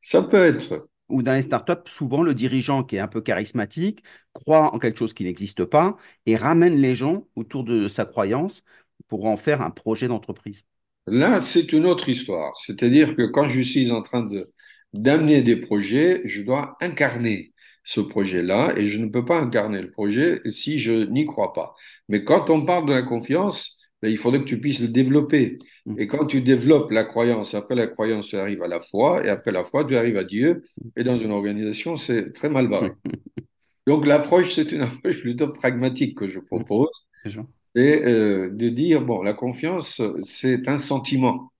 Ça 0.00 0.22
peut 0.22 0.36
être. 0.36 0.88
Ou 1.08 1.22
dans 1.22 1.34
les 1.34 1.42
startups, 1.42 1.90
souvent 1.90 2.22
le 2.22 2.34
dirigeant 2.34 2.84
qui 2.84 2.96
est 2.96 3.00
un 3.00 3.08
peu 3.08 3.20
charismatique 3.20 4.02
croit 4.32 4.74
en 4.74 4.78
quelque 4.78 4.98
chose 4.98 5.12
qui 5.14 5.24
n'existe 5.24 5.64
pas 5.64 5.96
et 6.26 6.36
ramène 6.36 6.76
les 6.76 6.94
gens 6.94 7.26
autour 7.36 7.64
de 7.64 7.88
sa 7.88 8.04
croyance 8.04 8.62
pour 9.08 9.26
en 9.26 9.36
faire 9.36 9.60
un 9.60 9.70
projet 9.70 10.08
d'entreprise. 10.08 10.64
Là, 11.06 11.42
c'est 11.42 11.72
une 11.72 11.86
autre 11.86 12.08
histoire. 12.08 12.56
C'est-à-dire 12.56 13.16
que 13.16 13.26
quand 13.26 13.48
je 13.48 13.60
suis 13.60 13.90
en 13.90 14.02
train 14.02 14.22
de 14.22 14.50
d'amener 14.92 15.40
des 15.42 15.56
projets, 15.56 16.20
je 16.24 16.42
dois 16.42 16.76
incarner 16.80 17.51
ce 17.84 18.00
projet-là 18.00 18.74
et 18.76 18.86
je 18.86 18.98
ne 18.98 19.08
peux 19.08 19.24
pas 19.24 19.40
incarner 19.40 19.80
le 19.80 19.90
projet 19.90 20.40
si 20.46 20.78
je 20.78 20.92
n'y 20.92 21.24
crois 21.24 21.52
pas. 21.52 21.74
Mais 22.08 22.24
quand 22.24 22.50
on 22.50 22.64
parle 22.64 22.86
de 22.86 22.92
la 22.92 23.02
confiance, 23.02 23.76
ben, 24.02 24.10
il 24.10 24.18
faudrait 24.18 24.40
que 24.40 24.46
tu 24.46 24.60
puisses 24.60 24.80
le 24.80 24.88
développer. 24.88 25.58
Mhm. 25.86 26.00
Et 26.00 26.06
quand 26.08 26.26
tu 26.26 26.42
développes 26.42 26.90
la 26.90 27.04
croyance, 27.04 27.54
après 27.54 27.76
la 27.76 27.86
croyance, 27.86 28.28
tu 28.28 28.36
arrives 28.36 28.62
à 28.62 28.68
la 28.68 28.80
foi, 28.80 29.24
et 29.24 29.28
après 29.28 29.52
la 29.52 29.64
foi, 29.64 29.84
tu 29.84 29.96
arrives 29.96 30.16
à 30.16 30.24
Dieu. 30.24 30.62
Et 30.96 31.04
dans 31.04 31.16
une 31.16 31.30
organisation, 31.30 31.96
c'est 31.96 32.32
très 32.32 32.48
mal 32.48 32.68
barré. 32.68 32.90
Donc 33.86 34.06
l'approche, 34.06 34.54
c'est 34.54 34.72
une 34.72 34.82
approche 34.82 35.20
plutôt 35.20 35.48
pragmatique 35.48 36.16
que 36.16 36.28
je 36.28 36.40
propose. 36.40 36.90
Gens. 37.24 37.48
C'est 37.74 38.04
euh, 38.04 38.50
de 38.50 38.68
dire, 38.68 39.02
bon, 39.02 39.22
la 39.22 39.34
confiance, 39.34 40.02
c'est 40.22 40.68
un 40.68 40.78
sentiment. 40.78 41.52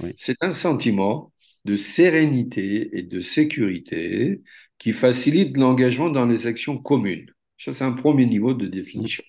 Oui. 0.00 0.12
C'est 0.16 0.42
un 0.42 0.52
sentiment 0.52 1.32
de 1.64 1.76
sérénité 1.76 2.96
et 2.96 3.02
de 3.02 3.20
sécurité 3.20 4.42
qui 4.80 4.92
facilite 4.94 5.56
l'engagement 5.56 6.10
dans 6.10 6.26
les 6.26 6.48
actions 6.48 6.78
communes. 6.78 7.30
Ça, 7.58 7.74
c'est 7.74 7.84
un 7.84 7.92
premier 7.92 8.26
niveau 8.26 8.54
de 8.54 8.66
définition. 8.66 9.22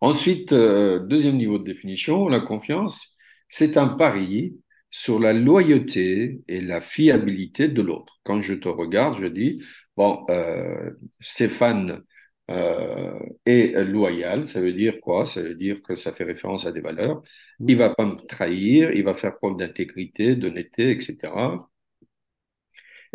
Ensuite, 0.00 0.52
euh, 0.52 1.00
deuxième 1.00 1.36
niveau 1.36 1.58
de 1.58 1.64
définition, 1.64 2.28
la 2.28 2.40
confiance, 2.40 3.16
c'est 3.48 3.76
un 3.76 3.88
pari 3.88 4.56
sur 4.90 5.18
la 5.18 5.32
loyauté 5.32 6.40
et 6.48 6.60
la 6.60 6.80
fiabilité 6.80 7.68
de 7.68 7.82
l'autre. 7.82 8.20
Quand 8.24 8.40
je 8.40 8.54
te 8.54 8.68
regarde, 8.68 9.20
je 9.20 9.26
dis, 9.26 9.62
bon, 9.96 10.24
euh, 10.30 10.92
Stéphane 11.20 12.02
euh, 12.50 13.18
est 13.44 13.84
loyal, 13.84 14.44
ça 14.44 14.60
veut 14.60 14.72
dire 14.72 15.00
quoi? 15.00 15.26
Ça 15.26 15.42
veut 15.42 15.56
dire 15.56 15.82
que 15.82 15.96
ça 15.96 16.12
fait 16.12 16.24
référence 16.24 16.64
à 16.66 16.72
des 16.72 16.80
valeurs. 16.80 17.22
Il 17.66 17.76
va 17.76 17.94
pas 17.94 18.06
me 18.06 18.14
trahir, 18.14 18.92
il 18.92 19.02
va 19.04 19.14
faire 19.14 19.36
preuve 19.36 19.56
d'intégrité, 19.56 20.36
d'honnêteté, 20.36 20.90
etc. 20.92 21.32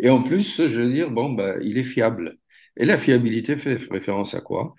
Et 0.00 0.10
en 0.10 0.22
plus, 0.22 0.56
je 0.58 0.80
veux 0.80 0.92
dire, 0.92 1.10
bon, 1.10 1.30
bah, 1.32 1.56
il 1.62 1.78
est 1.78 1.84
fiable. 1.84 2.38
Et 2.76 2.84
la 2.84 2.98
fiabilité 2.98 3.56
fait 3.56 3.76
référence 3.90 4.34
à 4.34 4.40
quoi? 4.40 4.74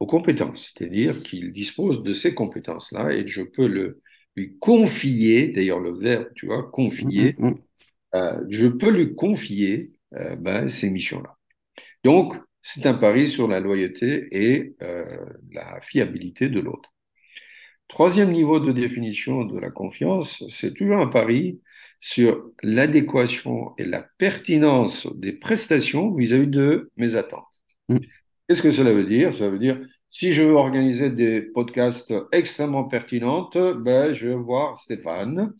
Aux 0.00 0.06
compétences, 0.06 0.72
c'est-à-dire 0.76 1.22
qu'il 1.22 1.52
dispose 1.52 2.02
de 2.02 2.14
ces 2.14 2.34
compétences-là 2.34 3.12
et 3.12 3.26
je 3.26 3.42
peux 3.42 3.68
le, 3.68 4.02
lui 4.36 4.58
confier, 4.58 5.48
d'ailleurs 5.48 5.80
le 5.80 5.92
verbe, 5.92 6.28
tu 6.34 6.46
vois, 6.46 6.70
confier, 6.70 7.38
Mm, 7.38 7.48
mm, 7.48 7.54
euh, 8.14 8.44
je 8.48 8.66
peux 8.66 8.90
lui 8.90 9.14
confier 9.14 9.92
euh, 10.14 10.36
ben, 10.36 10.68
ces 10.68 10.90
missions-là. 10.90 11.36
Donc, 12.04 12.34
c'est 12.62 12.86
un 12.86 12.94
pari 12.94 13.28
sur 13.28 13.48
la 13.48 13.60
loyauté 13.60 14.28
et 14.32 14.76
euh, 14.82 15.26
la 15.52 15.80
fiabilité 15.82 16.48
de 16.48 16.60
l'autre. 16.60 16.90
Troisième 17.88 18.30
niveau 18.32 18.60
de 18.60 18.72
définition 18.72 19.44
de 19.44 19.58
la 19.58 19.70
confiance, 19.70 20.44
c'est 20.48 20.74
toujours 20.74 20.98
un 20.98 21.08
pari 21.08 21.60
sur 22.00 22.50
l'adéquation 22.62 23.74
et 23.78 23.84
la 23.84 24.02
pertinence 24.18 25.06
des 25.16 25.32
prestations 25.32 26.14
vis-à-vis 26.14 26.48
de 26.48 26.90
mes 26.96 27.14
attentes. 27.16 27.44
mm, 27.88 28.10
Qu'est-ce 28.48 28.62
que 28.62 28.72
cela 28.72 28.92
veut 28.92 29.06
dire? 29.06 29.34
Ça 29.34 29.48
veut 29.48 29.58
dire, 29.58 29.78
si 30.08 30.32
je 30.32 30.42
veux 30.42 30.54
organiser 30.54 31.10
des 31.10 31.40
podcasts 31.42 32.12
extrêmement 32.32 32.84
pertinents, 32.84 33.48
ben, 33.54 34.12
je 34.14 34.28
vais 34.28 34.34
voir 34.34 34.76
Stéphane 34.78 35.52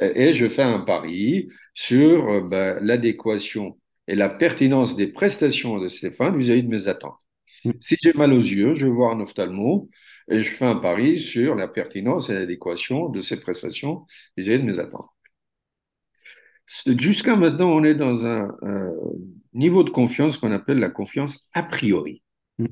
et 0.00 0.34
je 0.34 0.48
fais 0.48 0.62
un 0.62 0.80
pari 0.80 1.48
sur 1.74 2.28
euh, 2.30 2.40
ben, 2.42 2.78
l'adéquation 2.82 3.78
et 4.08 4.14
la 4.16 4.28
pertinence 4.28 4.96
des 4.96 5.08
prestations 5.08 5.78
de 5.78 5.88
Stéphane 5.88 6.38
vis-à-vis 6.38 6.62
de 6.64 6.68
mes 6.68 6.88
attentes. 6.88 7.20
mm, 7.64 7.80
Si 7.80 7.96
j'ai 8.02 8.12
mal 8.14 8.32
aux 8.32 8.40
yeux, 8.40 8.74
je 8.76 8.86
vais 8.86 8.92
voir 8.92 9.12
un 9.16 9.20
ophtalmo 9.20 9.90
et 10.30 10.42
je 10.42 10.50
fais 10.50 10.66
un 10.66 10.76
pari 10.76 11.18
sur 11.20 11.54
la 11.56 11.68
pertinence 11.68 12.30
et 12.30 12.34
l'adéquation 12.34 13.08
de 13.10 13.20
ces 13.22 13.40
prestations 13.40 14.06
vis-à-vis 14.36 14.60
de 14.60 14.66
mes 14.66 14.78
attentes. 14.78 15.08
Jusqu'à 16.98 17.36
maintenant, 17.36 17.70
on 17.70 17.84
est 17.84 17.94
dans 17.94 18.26
un, 18.26 18.48
niveau 19.54 19.82
de 19.82 19.90
confiance 19.90 20.38
qu'on 20.38 20.52
appelle 20.52 20.78
la 20.78 20.90
confiance 20.90 21.48
a 21.54 21.62
priori. 21.62 22.22
mm, 22.58 22.66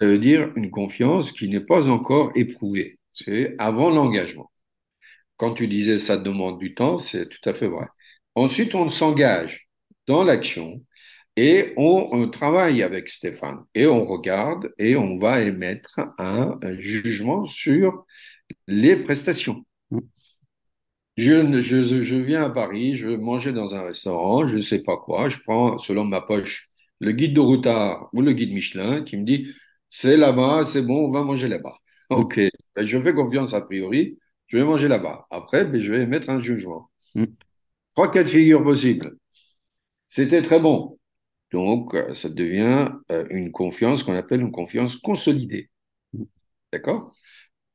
Ça 0.00 0.06
veut 0.06 0.18
dire 0.18 0.52
une 0.56 0.70
confiance 0.70 1.32
qui 1.32 1.48
n'est 1.48 1.60
pas 1.60 1.88
encore 1.88 2.32
éprouvée. 2.34 2.98
C'est 3.12 3.54
avant 3.58 3.90
l'engagement. 3.90 4.50
Quand 5.36 5.54
tu 5.54 5.68
disais 5.68 5.98
ça 5.98 6.16
demande 6.16 6.58
du 6.58 6.74
temps, 6.74 6.98
c'est 6.98 7.28
tout 7.28 7.48
à 7.48 7.54
fait 7.54 7.68
vrai. 7.68 7.86
Ensuite, 8.34 8.74
on 8.74 8.90
s'engage 8.90 9.68
dans 10.06 10.22
l'action 10.24 10.84
et 11.36 11.72
on, 11.76 12.08
on 12.12 12.28
travaille 12.28 12.82
avec 12.82 13.08
Stéphane 13.08 13.64
et 13.74 13.86
on 13.86 14.04
regarde 14.04 14.72
et 14.78 14.96
on 14.96 15.16
va 15.16 15.40
émettre 15.42 16.00
un, 16.18 16.58
un 16.62 16.80
jugement 16.80 17.46
sur 17.46 18.06
les 18.66 18.96
prestations. 18.96 19.64
Je, 21.20 21.60
je, 21.62 22.02
je 22.02 22.16
viens 22.16 22.44
à 22.44 22.50
Paris, 22.50 22.96
je 22.96 23.06
veux 23.08 23.16
manger 23.18 23.52
dans 23.52 23.74
un 23.74 23.82
restaurant, 23.82 24.46
je 24.46 24.56
ne 24.56 24.60
sais 24.60 24.82
pas 24.82 24.96
quoi, 24.96 25.28
je 25.28 25.38
prends, 25.38 25.78
selon 25.78 26.04
ma 26.04 26.20
poche, 26.20 26.68
le 27.00 27.12
guide 27.12 27.34
de 27.34 27.40
routard 27.40 28.08
ou 28.12 28.22
le 28.22 28.32
guide 28.32 28.52
Michelin 28.52 29.02
qui 29.04 29.16
me 29.16 29.24
dit, 29.24 29.48
c'est 29.90 30.16
là-bas, 30.16 30.64
c'est 30.66 30.82
bon, 30.82 31.06
on 31.06 31.10
va 31.10 31.22
manger 31.22 31.48
là-bas. 31.48 31.76
Ok, 32.10 32.40
Ben, 32.74 32.86
je 32.86 33.00
fais 33.00 33.14
confiance 33.14 33.54
a 33.54 33.60
priori, 33.60 34.18
je 34.48 34.56
vais 34.58 34.64
manger 34.64 34.88
là-bas. 34.88 35.26
Après, 35.30 35.64
ben, 35.64 35.80
je 35.80 35.92
vais 35.92 36.02
émettre 36.02 36.28
un 36.30 36.40
jugement. 36.40 36.90
mm, 37.14 37.36
Trois 37.94 38.10
cas 38.10 38.22
de 38.24 38.28
figure 38.28 38.62
possibles. 38.64 39.16
C'était 40.08 40.42
très 40.42 40.60
bon. 40.60 40.98
Donc, 41.52 41.94
euh, 41.94 42.14
ça 42.14 42.28
devient 42.30 42.88
euh, 43.12 43.26
une 43.30 43.52
confiance 43.52 44.04
qu'on 44.04 44.14
appelle 44.16 44.42
une 44.42 44.52
confiance 44.52 44.96
consolidée. 44.96 45.70
mm, 46.12 46.24
D'accord? 46.72 47.14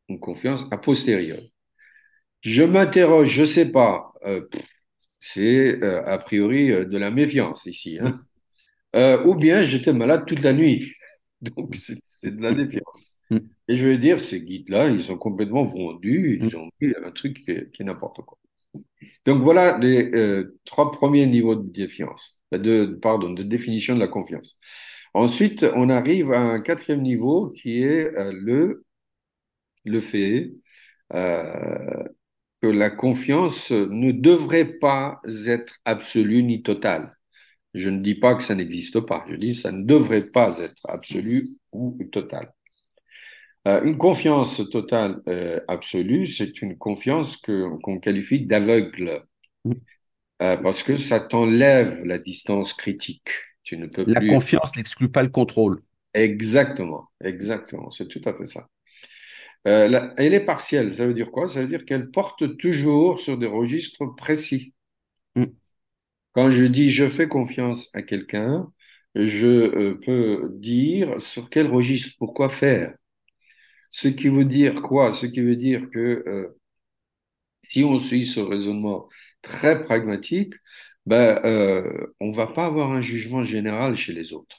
Une 0.09 0.19
confiance 0.19 0.65
a 0.71 0.77
posteriori. 0.79 1.53
Je 2.45 2.63
m'interroge, 2.63 3.29
je 3.29 3.41
ne 3.41 3.45
sais 3.47 3.71
pas. 3.71 4.13
Euh, 4.25 4.41
c'est 5.19 5.83
euh, 5.83 6.03
a 6.05 6.17
priori 6.19 6.71
euh, 6.71 6.85
de 6.85 6.97
la 6.97 7.11
méfiance 7.11 7.65
ici. 7.67 7.99
mm, 7.99 8.15
Hein? 8.93 9.23
Ou 9.25 9.35
bien 9.35 9.63
j'étais 9.63 9.93
malade 9.93 10.25
toute 10.27 10.41
la 10.41 10.53
nuit. 10.53 10.93
Donc, 11.41 11.75
c'est 12.05 12.35
de 12.35 12.41
la 12.41 12.53
défiance. 12.53 13.13
mm, 13.29 13.55
Et 13.69 13.77
je 13.77 13.85
vais 13.85 13.97
dire, 13.97 14.21
ces 14.21 14.41
guides-là, 14.41 14.89
ils 14.89 15.03
sont 15.03 15.17
complètement 15.17 15.65
vendus, 15.65 16.39
mm, 16.39 16.49
ils 16.49 16.57
ont 16.57 16.69
mis 16.81 16.93
un 17.03 17.11
truc 17.11 17.43
qui 17.45 17.51
est, 17.51 17.81
n'importe 17.81 18.21
quoi. 18.23 18.37
Donc, 19.25 19.43
voilà 19.43 19.77
les 19.79 20.11
trois 20.65 20.91
premiers 20.91 21.25
niveaux 21.27 21.55
de 21.55 21.69
défiance, 21.71 22.43
de, 22.53 22.85
pardon, 23.01 23.31
de 23.33 23.43
définition 23.43 23.95
de 23.95 23.99
la 24.01 24.07
confiance. 24.07 24.59
Ensuite, 25.13 25.65
on 25.75 25.89
arrive 25.89 26.33
à 26.33 26.39
un 26.41 26.61
quatrième 26.61 27.01
niveau 27.03 27.51
qui 27.51 27.81
est 27.83 28.11
le, 28.33 28.85
le 29.85 30.01
fait 30.01 30.53
euh, 31.13 32.03
que 32.65 32.71
la 32.71 32.89
confiance 32.89 33.71
ne 33.71 34.11
devrait 34.11 34.65
pas 34.79 35.21
être 35.47 35.75
absolue 35.85 36.41
ni 36.41 36.63
totale. 36.63 37.15
Je 37.75 37.89
ne 37.91 37.99
dis 37.99 38.15
pas 38.15 38.35
que 38.35 38.43
ça 38.43 38.55
n'existe 38.55 39.01
pas, 39.01 39.23
je 39.29 39.35
dis 39.35 39.51
que 39.51 39.57
ça 39.59 39.71
ne 39.71 39.83
devrait 39.83 40.25
pas 40.25 40.59
être 40.59 40.81
absolu 40.85 41.51
ou 41.71 41.97
total. 42.11 42.51
Euh, 43.67 43.83
une 43.83 43.97
confiance 43.97 44.61
totale 44.71 45.21
euh, 45.27 45.59
absolue, 45.67 46.25
c'est 46.25 46.61
une 46.61 46.75
confiance 46.77 47.37
qu'on 47.37 47.99
qualifie 47.99 48.45
d'aveugle, 48.45 49.21
euh, 50.41 50.57
parce 50.57 50.81
que 50.83 50.97
ça 50.97 51.19
t'enlève 51.19 52.03
la 52.03 52.17
distance 52.17 52.73
critique. 52.73 53.29
Tu 53.63 53.77
ne 53.77 53.87
peux 53.87 54.05
La 54.05 54.21
plus. 54.21 54.29
confiance 54.31 54.75
n'exclut 54.75 55.09
pas 55.09 55.23
le 55.23 55.29
contrôle. 55.29 55.81
Exactement, 56.15 57.09
exactement, 57.23 57.91
c'est 57.91 58.07
tout 58.07 58.21
à 58.25 58.33
fait 58.33 58.45
ça. 58.45 58.67
Euh, 59.67 60.11
elle 60.17 60.33
est 60.35 60.45
partielle, 60.45 60.93
ça 60.93 61.07
veut 61.07 61.13
dire 61.13 61.31
quoi? 61.31 61.47
Ça 61.47 61.61
veut 61.61 61.67
dire 61.67 61.85
qu'elle 61.85 62.11
porte 62.11 62.57
toujours 62.57 63.19
sur 63.19 63.37
des 63.37 63.47
registres 63.47 64.05
précis. 64.15 64.73
Mm, 65.35 65.45
Quand 66.33 66.51
je 66.51 66.65
dis 66.65 66.91
je 66.91 67.09
fais 67.09 67.27
confiance 67.27 67.89
à 67.95 68.01
quelqu'un, 68.03 68.71
je 69.15 69.47
euh, 69.47 69.99
peux 70.05 70.49
dire 70.59 71.21
sur 71.21 71.49
quel 71.49 71.67
registre, 71.67 72.13
pourquoi 72.19 72.49
faire. 72.49 72.93
Ce 73.89 74.07
qui 74.09 74.29
veut 74.29 74.45
dire 74.45 74.81
quoi? 74.83 75.13
Ce 75.13 75.25
qui 75.25 75.41
veut 75.41 75.55
dire 75.55 75.89
que 75.91 76.23
euh, 76.27 76.57
si 77.63 77.83
on 77.83 77.99
suit 77.99 78.25
ce 78.25 78.39
raisonnement 78.39 79.09
très 79.41 79.83
pragmatique, 79.83 80.53
ben, 81.05 81.39
euh, 81.45 82.07
on 82.19 82.31
va 82.31 82.47
pas 82.47 82.65
avoir 82.65 82.91
un 82.91 83.01
jugement 83.01 83.43
général 83.43 83.95
chez 83.95 84.13
les 84.13 84.33
autres. 84.33 84.57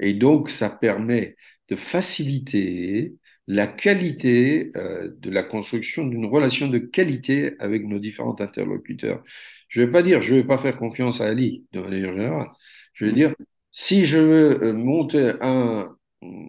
Et 0.00 0.14
donc, 0.14 0.50
ça 0.50 0.70
permet 0.70 1.36
de 1.68 1.76
faciliter 1.76 3.14
la 3.48 3.66
qualité 3.66 4.72
euh, 4.76 5.10
de 5.18 5.30
la 5.30 5.42
construction 5.42 6.06
d'une 6.06 6.26
relation 6.26 6.68
de 6.68 6.78
qualité 6.78 7.54
avec 7.58 7.84
nos 7.86 7.98
différents 7.98 8.36
interlocuteurs. 8.40 9.24
Je 9.68 9.80
ne 9.80 9.86
vais 9.86 9.92
pas 9.92 10.02
dire, 10.02 10.20
je 10.22 10.34
ne 10.34 10.40
vais 10.40 10.46
pas 10.46 10.58
faire 10.58 10.76
confiance 10.76 11.20
à 11.22 11.26
Ali, 11.26 11.64
de 11.72 11.80
manière 11.80 12.12
générale. 12.12 12.48
Je 12.92 13.06
vais 13.06 13.12
mm, 13.12 13.14
dire, 13.14 13.34
si 13.72 14.04
je 14.04 14.18
veux 14.18 14.62
euh, 14.62 14.72
monter 14.74 15.32
un, 15.40 15.96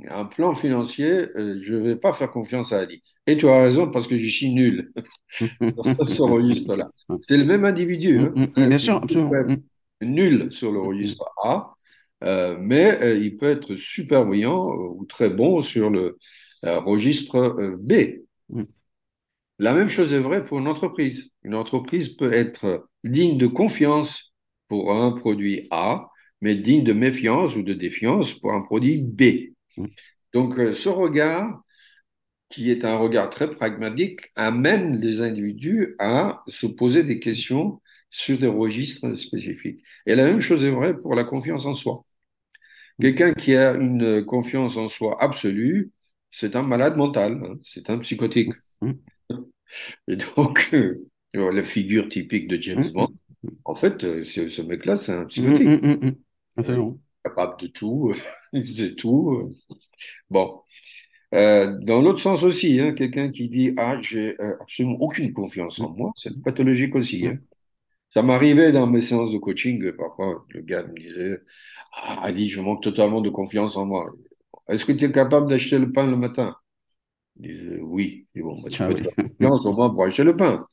un 0.10 0.26
plan 0.26 0.54
financier, 0.54 1.30
euh, 1.38 1.58
je 1.64 1.74
ne 1.74 1.80
vais 1.80 1.96
pas 1.96 2.12
faire 2.12 2.32
confiance 2.32 2.74
à 2.74 2.80
Ali. 2.80 3.02
Et 3.26 3.38
tu 3.38 3.48
as 3.48 3.62
raison, 3.64 3.90
parce 3.90 4.06
que 4.08 4.18
je 4.18 4.28
suis 4.28 4.52
nul 4.52 4.92
sur 5.30 5.48
mm, 5.62 6.06
ce, 6.06 6.22
registre-là. 6.22 6.90
C'est 7.22 7.38
le 7.38 7.46
même 7.46 7.64
individu, 7.64 8.20
mm, 8.20 8.34
hein. 8.36 8.48
mm, 8.58 8.68
Bien 8.68 8.78
sûr, 8.78 8.96
absolument. 8.96 9.32
nul 10.02 10.52
sur 10.52 10.74
le 10.74 10.80
registre 10.82 11.26
A, 11.44 11.76
euh, 12.24 12.58
mais 12.60 13.02
euh, 13.02 13.18
il 13.18 13.38
peut 13.38 13.50
être 13.50 13.76
super 13.76 14.26
brillant 14.26 14.72
euh, 14.74 14.90
ou 14.96 15.06
très 15.06 15.30
bon 15.30 15.62
sur 15.62 15.90
le 15.90 16.18
registre 16.64 17.36
euh, 17.38 17.78
B. 17.80 18.24
mm, 18.50 18.64
La 19.60 19.74
même 19.76 19.90
chose 19.90 20.14
est 20.14 20.20
vraie 20.20 20.44
pour 20.46 20.60
une 20.60 20.68
entreprise. 20.68 21.32
Une 21.44 21.56
entreprise 21.56 22.10
peut 22.10 22.34
être 22.34 22.88
digne 23.04 23.38
de 23.38 23.48
confiance 23.48 24.34
pour 24.68 24.94
un 24.94 25.12
produit 25.12 25.68
A, 25.72 26.10
mais 26.42 26.56
digne 26.56 26.84
de 26.84 26.94
méfiance 26.94 27.56
ou 27.56 27.64
de 27.64 27.74
défiance 27.74 28.34
pour 28.34 28.54
un 28.54 28.62
produit 28.62 28.98
B. 29.02 29.54
mm, 29.78 29.90
Donc, 30.34 30.60
euh, 30.60 30.74
ce 30.74 30.90
regard, 30.90 31.62
qui 32.50 32.72
est 32.72 32.86
un 32.86 32.98
regard 32.98 33.30
très 33.30 33.50
pragmatique, 33.52 34.22
amène 34.36 34.98
les 35.00 35.22
individus 35.22 35.96
à 36.00 36.44
se 36.48 36.68
poser 36.68 37.04
des 37.04 37.20
questions 37.20 37.82
sur 38.10 38.38
des 38.40 38.48
registres 38.48 39.14
spécifiques. 39.16 39.82
Et 40.08 40.16
la 40.16 40.26
même 40.26 40.42
chose 40.42 40.64
est 40.66 40.72
vraie 40.72 40.98
pour 41.00 41.16
la 41.16 41.24
confiance 41.26 41.66
en 41.66 41.76
soi. 41.76 42.06
mm, 43.00 43.16
Quelqu'un 43.16 43.34
qui 43.34 43.56
a 43.56 43.74
une 43.74 44.26
confiance 44.26 44.78
en 44.78 44.88
soi 44.90 45.18
absolue, 45.22 45.92
c'est 46.32 46.56
un 46.56 46.64
malade 46.64 46.98
mental, 46.98 47.40
hein, 47.44 47.60
c'est 47.64 47.90
un 47.90 48.00
psychotique. 48.00 48.54
mm, 48.82 48.94
Et 50.08 50.16
donc, 50.16 50.70
euh, 50.74 51.08
la 51.34 51.64
figure 51.64 52.10
typique 52.10 52.48
de 52.48 52.60
James 52.62 52.84
mm, 52.84 52.92
Bond, 52.94 53.10
en 53.66 53.76
fait, 53.76 54.04
euh, 54.04 54.24
ce 54.24 54.62
mec-là, 54.62 54.98
c'est 54.98 55.14
un 55.14 55.26
psychotique. 55.26 55.68
Euh, 55.68 56.12
Absolument. 56.58 57.00
capable 57.24 57.60
de 57.62 57.68
tout, 57.68 58.14
il 58.54 58.66
sait 58.66 58.96
tout. 58.96 59.56
Bon. 60.30 60.62
Euh, 61.36 61.78
dans 61.82 62.02
l'autre 62.02 62.20
sens 62.20 62.44
aussi, 62.44 62.80
hein, 62.80 62.94
quelqu'un 62.94 63.32
qui 63.32 63.50
dit 63.50 63.74
Ah, 63.78 64.00
j'ai 64.02 64.38
absolument 64.62 64.98
aucune 65.02 65.34
confiance 65.34 65.80
en 65.82 65.92
moi, 65.92 66.12
c'est 66.16 66.42
pathologique 66.44 66.96
aussi. 66.96 67.28
hein. 67.28 67.38
Ça 68.10 68.24
m'arrivait 68.24 68.72
dans 68.72 68.88
mes 68.88 69.02
séances 69.02 69.32
de 69.34 69.38
coaching, 69.40 69.92
parfois 69.94 70.46
le 70.50 70.62
gars 70.62 70.84
me 70.84 70.94
disait 71.00 71.40
Ah, 71.94 72.22
Ali, 72.24 72.50
je 72.50 72.62
manque 72.62 72.84
totalement 72.84 73.22
de 73.22 73.30
confiance 73.30 73.78
en 73.78 73.86
moi. 73.86 74.12
Est-ce 74.70 74.86
que 74.86 74.92
tu 74.94 75.06
es 75.06 75.12
capable 75.12 75.50
d'acheter 75.50 75.78
le 75.80 75.92
pain 75.92 76.06
le 76.10 76.18
matin? 76.18 76.56
Je 77.42 77.50
disais 77.52 77.80
Oui. 77.82 78.28
Bon, 78.36 78.62
bah, 78.62 78.70
tu 78.72 78.82
Ah 78.82 78.88
peux 78.88 78.96
te 78.96 79.02
oui. 79.02 79.04
faire 79.04 79.14
confiance 79.40 79.66
au 79.68 79.74
moins 79.76 79.90
pour 79.92 80.04
acheter 80.06 80.24
le 80.26 80.38
pain. 80.38 80.68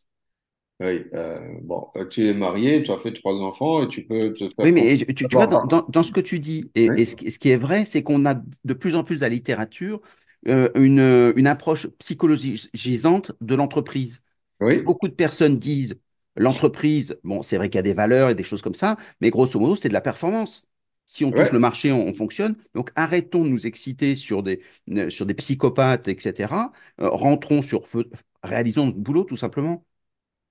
Oui. 0.81 1.05
euh, 1.15 1.59
bon, 1.63 1.89
euh, 1.97 2.07
tu 2.09 2.29
es 2.29 2.35
marié, 2.35 2.83
tu 2.83 2.93
as 2.93 2.99
fait 2.99 3.13
trois 3.15 3.41
enfants 3.43 3.83
et 3.85 3.89
tu 3.89 4.05
peux 4.07 4.35
te 4.35 4.51
Oui, 4.63 4.73
faire 4.73 4.73
mais 4.73 4.97
confiance. 4.97 5.15
tu, 5.15 5.29
tu 5.29 5.37
vois, 5.37 5.47
dans, 5.47 5.61
D'abord, 5.61 5.67
dans- 5.67 5.85
dans 5.89 6.03
ce 6.03 6.13
que 6.13 6.21
tu 6.21 6.39
dis, 6.39 6.71
et, 6.75 7.01
et 7.01 7.05
Oui. 7.05 7.05
ce, 7.05 7.15
qui 7.17 7.31
ce 7.31 7.39
qui 7.39 7.51
est 7.51 7.57
vrai, 7.57 7.85
c'est 7.85 8.03
qu'on 8.03 8.25
a 8.27 8.35
de 8.65 8.75
plus 8.75 8.95
en 8.97 9.05
plus 9.05 9.19
dans 9.21 9.27
la 9.27 9.29
littérature 9.31 10.01
euh, 10.49 10.71
une, 10.77 11.33
une 11.37 11.47
approche 11.47 11.87
psychologisante 11.99 13.33
de 13.41 13.55
l'entreprise. 13.55 14.23
Oui. 14.61 14.87
Beaucoup 14.87 15.09
de 15.09 15.15
personnes 15.15 15.59
disent 15.59 15.97
l'entreprise, 16.37 17.19
bon, 17.25 17.43
c'est 17.43 17.57
vrai 17.59 17.69
qu'il 17.71 17.77
y 17.79 17.81
a 17.81 17.83
des 17.83 17.95
valeurs 17.95 18.31
et 18.31 18.35
des 18.35 18.45
choses 18.45 18.63
comme 18.63 18.75
ça, 18.75 18.97
mais 19.21 19.31
grosso 19.31 19.59
modo, 19.61 19.77
c'est 19.77 19.89
de 19.89 19.95
la 19.95 20.01
performance. 20.03 20.67
Si 21.07 21.25
on 21.25 21.33
touche 21.33 21.53
le 21.53 21.59
marché, 21.61 21.93
on, 21.93 22.07
on 22.09 22.13
fonctionne. 22.15 22.57
Donc 22.75 22.91
arrêtons 22.97 23.45
de 23.45 23.49
nous 23.49 23.67
exciter 23.67 24.15
sur 24.15 24.43
des, 24.43 24.63
euh, 24.91 25.11
sur 25.11 25.27
des 25.27 25.35
psychopathes, 25.35 26.09
etc. 26.09 26.73
Euh, 27.01 27.09
rentrons 27.11 27.63
sur, 27.63 27.87
feu- 27.89 28.11
réalisons 28.43 28.87
notre 28.87 28.99
boulot 28.99 29.25
tout 29.25 29.37
simplement. 29.37 29.85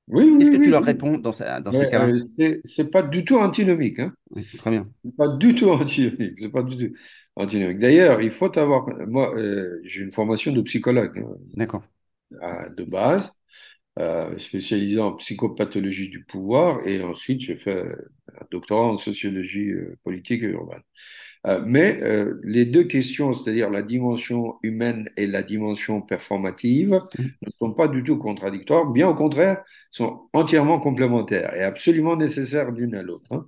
Oui, 0.08 0.24
Qu'est-ce 0.38 0.52
oui, 0.52 0.52
que 0.52 0.58
tu 0.58 0.70
leur 0.70 0.84
réponds 0.84 1.18
dans, 1.18 1.32
ça- 1.34 1.62
dans 1.62 1.72
ces 1.74 1.88
cas-là? 1.88 2.16
euh, 2.40 2.60
c'est 2.64 2.92
pas 2.92 3.02
du 3.04 3.26
tout 3.26 3.38
antinomique, 3.38 4.00
hein. 4.00 4.14
Très 4.58 4.70
bien. 4.72 4.90
Pas 5.18 5.28
du 5.38 5.56
tout 5.56 5.70
antinomique. 5.70 6.40
C'est 6.40 6.50
pas 6.52 6.64
du 6.64 6.78
tout 6.92 6.96
antinomique. 7.36 7.80
D'ailleurs, 7.80 8.22
il 8.22 8.32
faut 8.32 8.58
avoir. 8.58 8.88
Moi, 9.08 9.36
euh, 9.38 9.80
j'ai 9.84 10.02
une 10.02 10.12
formation 10.12 10.52
de 10.52 10.62
psychologue 10.62 11.20
hein, 11.20 11.38
D'accord. 11.54 11.86
à- 12.42 12.70
de 12.70 12.84
base, 12.84 13.32
euh, 14.00 14.38
spécialisé 14.40 15.00
en 15.00 15.14
psychopathologie 15.14 16.10
du 16.10 16.24
pouvoir, 16.24 16.86
et 16.88 17.02
ensuite 17.04 17.42
j'ai 17.42 17.56
fait 17.58 17.82
un 18.34 18.46
doctorat 18.52 18.84
en 18.88 18.98
sociologie 18.98 19.70
euh, 19.72 19.98
politique 20.04 20.44
et 20.44 20.48
urbaine. 20.48 20.82
Euh, 21.48 21.62
mais 21.66 22.02
euh, 22.04 22.40
les 22.44 22.66
deux 22.66 22.86
questions, 22.86 23.34
c'est-à-dire 23.34 23.70
la 23.70 23.84
dimension 23.84 24.56
humaine 24.64 25.10
et 25.18 25.28
la 25.28 25.44
dimension 25.44 26.02
performative, 26.02 27.00
Mm. 27.20 27.36
ne 27.46 27.52
sont 27.52 27.72
pas 27.74 27.88
du 27.88 28.04
tout 28.04 28.18
contradictoires, 28.18 28.88
bien 28.92 29.08
au 29.10 29.16
contraire, 29.16 29.64
sont 29.92 30.30
entièrement 30.34 30.80
complémentaires 30.80 31.54
et 31.56 31.64
absolument 31.64 32.16
nécessaires 32.18 32.72
l'une 32.72 32.96
à 32.96 33.04
l'autre. 33.04 33.32
hein. 33.32 33.48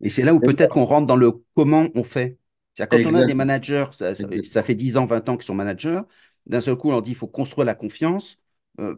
Et 0.00 0.10
c'est 0.10 0.22
là 0.22 0.34
où 0.34 0.40
peut-être 0.40 0.72
qu'on 0.72 0.84
rentre 0.84 1.06
dans 1.06 1.16
le 1.16 1.32
comment 1.54 1.88
on 1.94 2.04
fait. 2.04 2.38
C'est-à-dire 2.74 3.00
quand 3.02 3.10
on 3.10 3.14
a 3.14 3.22
des 3.22 3.34
managers, 3.34 3.86
ça, 3.92 4.14
ça- 4.14 4.26
ça 4.42 4.62
Exactement. 4.62 4.62
fait 4.62 4.74
10 4.74 4.96
ans, 4.96 5.06
20 5.06 5.28
ans 5.28 5.36
qu'ils 5.36 5.44
sont 5.46 5.54
managers, 5.54 6.00
d'un 6.46 6.60
seul 6.60 6.76
coup, 6.76 6.88
on 6.88 6.92
leur 6.92 7.02
dit 7.02 7.10
il 7.12 7.16
faut 7.16 7.26
construire 7.28 7.66
la 7.66 7.74
confiance. 7.74 8.38
Euh, 8.80 8.96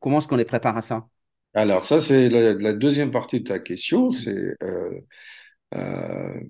comment 0.00 0.18
est-ce 0.18 0.28
qu'on 0.28 0.36
les 0.36 0.44
prépare 0.44 0.76
à 0.76 0.82
ça? 0.82 1.08
Alors, 1.54 1.84
ça, 1.84 2.00
c'est 2.00 2.28
la, 2.28 2.72
deuxième 2.72 3.10
partie 3.10 3.40
de 3.40 3.48
ta 3.48 3.58
question, 3.58 4.12
c'est 4.12 4.54
euh, 4.62 5.00
euh, 5.74 6.40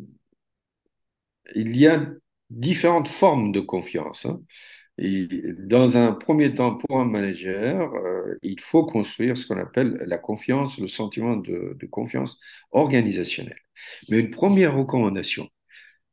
il 1.55 1.77
y 1.77 1.87
a 1.87 2.07
différentes 2.51 3.09
formes 3.09 3.53
de 3.53 3.61
confiance. 3.61 4.27
hein. 4.27 4.41
Dans 5.59 5.97
un 5.97 6.13
premier 6.13 6.55
temps, 6.55 6.77
pour 6.77 6.99
un 7.01 7.05
manager, 7.05 7.95
euh, 7.95 8.35
il 8.43 8.61
faut 8.61 8.85
construire 8.85 9.39
ce 9.39 9.47
qu'on 9.47 9.59
appelle 9.59 9.95
la 10.07 10.19
confiance, 10.19 10.79
le 10.79 10.89
sentiment 10.89 11.37
de, 11.37 11.77
confiance 11.91 12.41
organisationnelle. 12.73 13.61
Mais 14.09 14.19
une 14.19 14.31
première 14.31 14.77
recommandation 14.77 15.49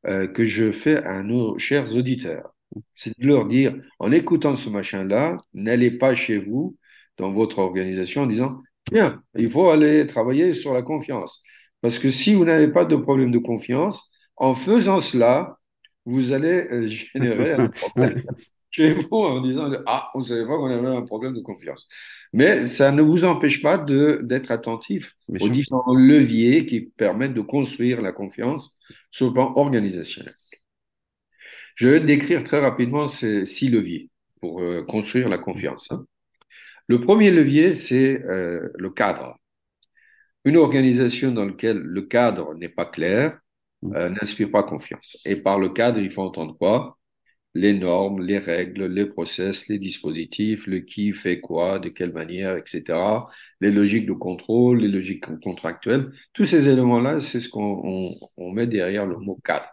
que 0.03 0.45
je 0.45 0.71
fais 0.71 0.97
à 1.03 1.23
nos 1.23 1.57
chers 1.57 1.95
auditeurs, 1.95 2.55
c'est 2.93 3.17
de 3.19 3.27
leur 3.27 3.47
dire, 3.47 3.75
en 3.99 4.11
écoutant 4.11 4.55
ce 4.55 4.69
machin-là, 4.69 5.37
n'allez 5.53 5.91
pas 5.91 6.13
chez 6.13 6.37
vous, 6.37 6.77
dans 7.17 7.31
votre 7.31 7.59
organisation, 7.59 8.23
en 8.23 8.27
disant, 8.27 8.61
tiens, 8.85 9.21
il 9.37 9.49
faut 9.49 9.69
aller 9.69 10.07
travailler 10.07 10.53
sur 10.53 10.73
la 10.73 10.81
confiance. 10.81 11.41
Parce 11.81 11.99
que 11.99 12.09
si 12.09 12.35
vous 12.35 12.45
n'avez 12.45 12.69
pas 12.69 12.85
de 12.85 12.95
problème 12.95 13.31
de 13.31 13.39
confiance, 13.39 14.11
en 14.37 14.55
faisant 14.55 14.99
cela, 14.99 15.57
vous 16.05 16.33
allez 16.33 16.67
euh, 16.71 16.87
générer 17.15 17.53
un 17.53 17.67
problème 17.69 18.23
chez 18.71 18.93
vous 18.93 19.15
en 19.17 19.41
disant, 19.41 19.71
ah, 19.85 20.11
on 20.15 20.19
ne 20.19 20.23
savait 20.23 20.45
pas 20.45 20.57
qu'on 20.57 20.69
avait 20.69 20.87
un 20.95 21.01
problème 21.03 21.33
de 21.33 21.41
confiance. 21.41 21.87
Mais 22.33 22.65
ça 22.65 22.91
ne 22.91 23.01
vous 23.01 23.23
empêche 23.25 23.61
pas 23.61 23.77
d'être 23.77 24.51
attentif 24.51 25.15
bien 25.27 25.39
aux 25.39 25.47
sûr. 25.47 25.49
différents 25.49 25.93
leviers 25.95 26.65
qui 26.65 26.81
permettent 26.81 27.33
de 27.33 27.41
construire 27.41 28.01
la 28.01 28.11
confiance 28.11 28.77
sur 29.11 29.27
le 29.27 29.33
plan 29.33 29.53
organisationnel. 29.55 30.35
Je 31.75 31.87
vais 31.87 31.99
décrire 32.01 32.43
très 32.43 32.59
rapidement 32.59 33.07
ces 33.07 33.45
six 33.45 33.69
leviers 33.69 34.09
pour 34.41 34.61
euh, 34.61 34.83
construire 34.83 35.29
la 35.29 35.37
confiance. 35.37 35.91
hein. 35.91 36.05
Le 36.87 36.99
premier 36.99 37.29
levier, 37.29 37.73
c'est 37.73 38.23
euh, 38.25 38.69
le 38.75 38.89
cadre. 38.89 39.37
Une 40.43 40.57
organisation 40.57 41.31
dans 41.31 41.45
laquelle 41.45 41.79
le 41.79 42.01
cadre 42.03 42.53
n'est 42.55 42.69
pas 42.69 42.85
clair 42.85 43.39
euh, 43.95 44.09
n'inspire 44.09 44.51
pas 44.51 44.63
confiance. 44.63 45.17
Et 45.25 45.37
par 45.37 45.59
le 45.59 45.69
cadre, 45.69 45.99
il 45.99 46.11
faut 46.11 46.23
entendre 46.23 46.57
quoi? 46.57 46.97
Les 47.55 47.73
normes, 47.73 48.21
les 48.23 48.39
règles, 48.39 48.85
les 48.87 49.05
process, 49.07 49.67
les 49.69 49.79
dispositifs, 49.79 50.67
le 50.67 50.79
qui 50.81 51.13
fait 51.13 51.41
quoi, 51.41 51.79
de 51.79 51.89
quelle 51.89 52.13
manière, 52.13 52.57
etc. 52.57 53.27
Les 53.61 53.71
logiques 53.71 54.07
de 54.07 54.13
contrôle, 54.13 54.79
les 54.81 54.89
logiques 54.89 55.25
contractuelles. 55.41 56.11
Tous 56.33 56.45
ces 56.47 56.69
éléments-là, 56.69 57.19
c'est 57.21 57.39
ce 57.41 57.49
qu'on 57.49 57.81
on- 57.85 58.19
on 58.37 58.51
met 58.51 58.67
derrière 58.67 59.05
le 59.07 59.17
mot 59.17 59.39
cadre. 59.43 59.67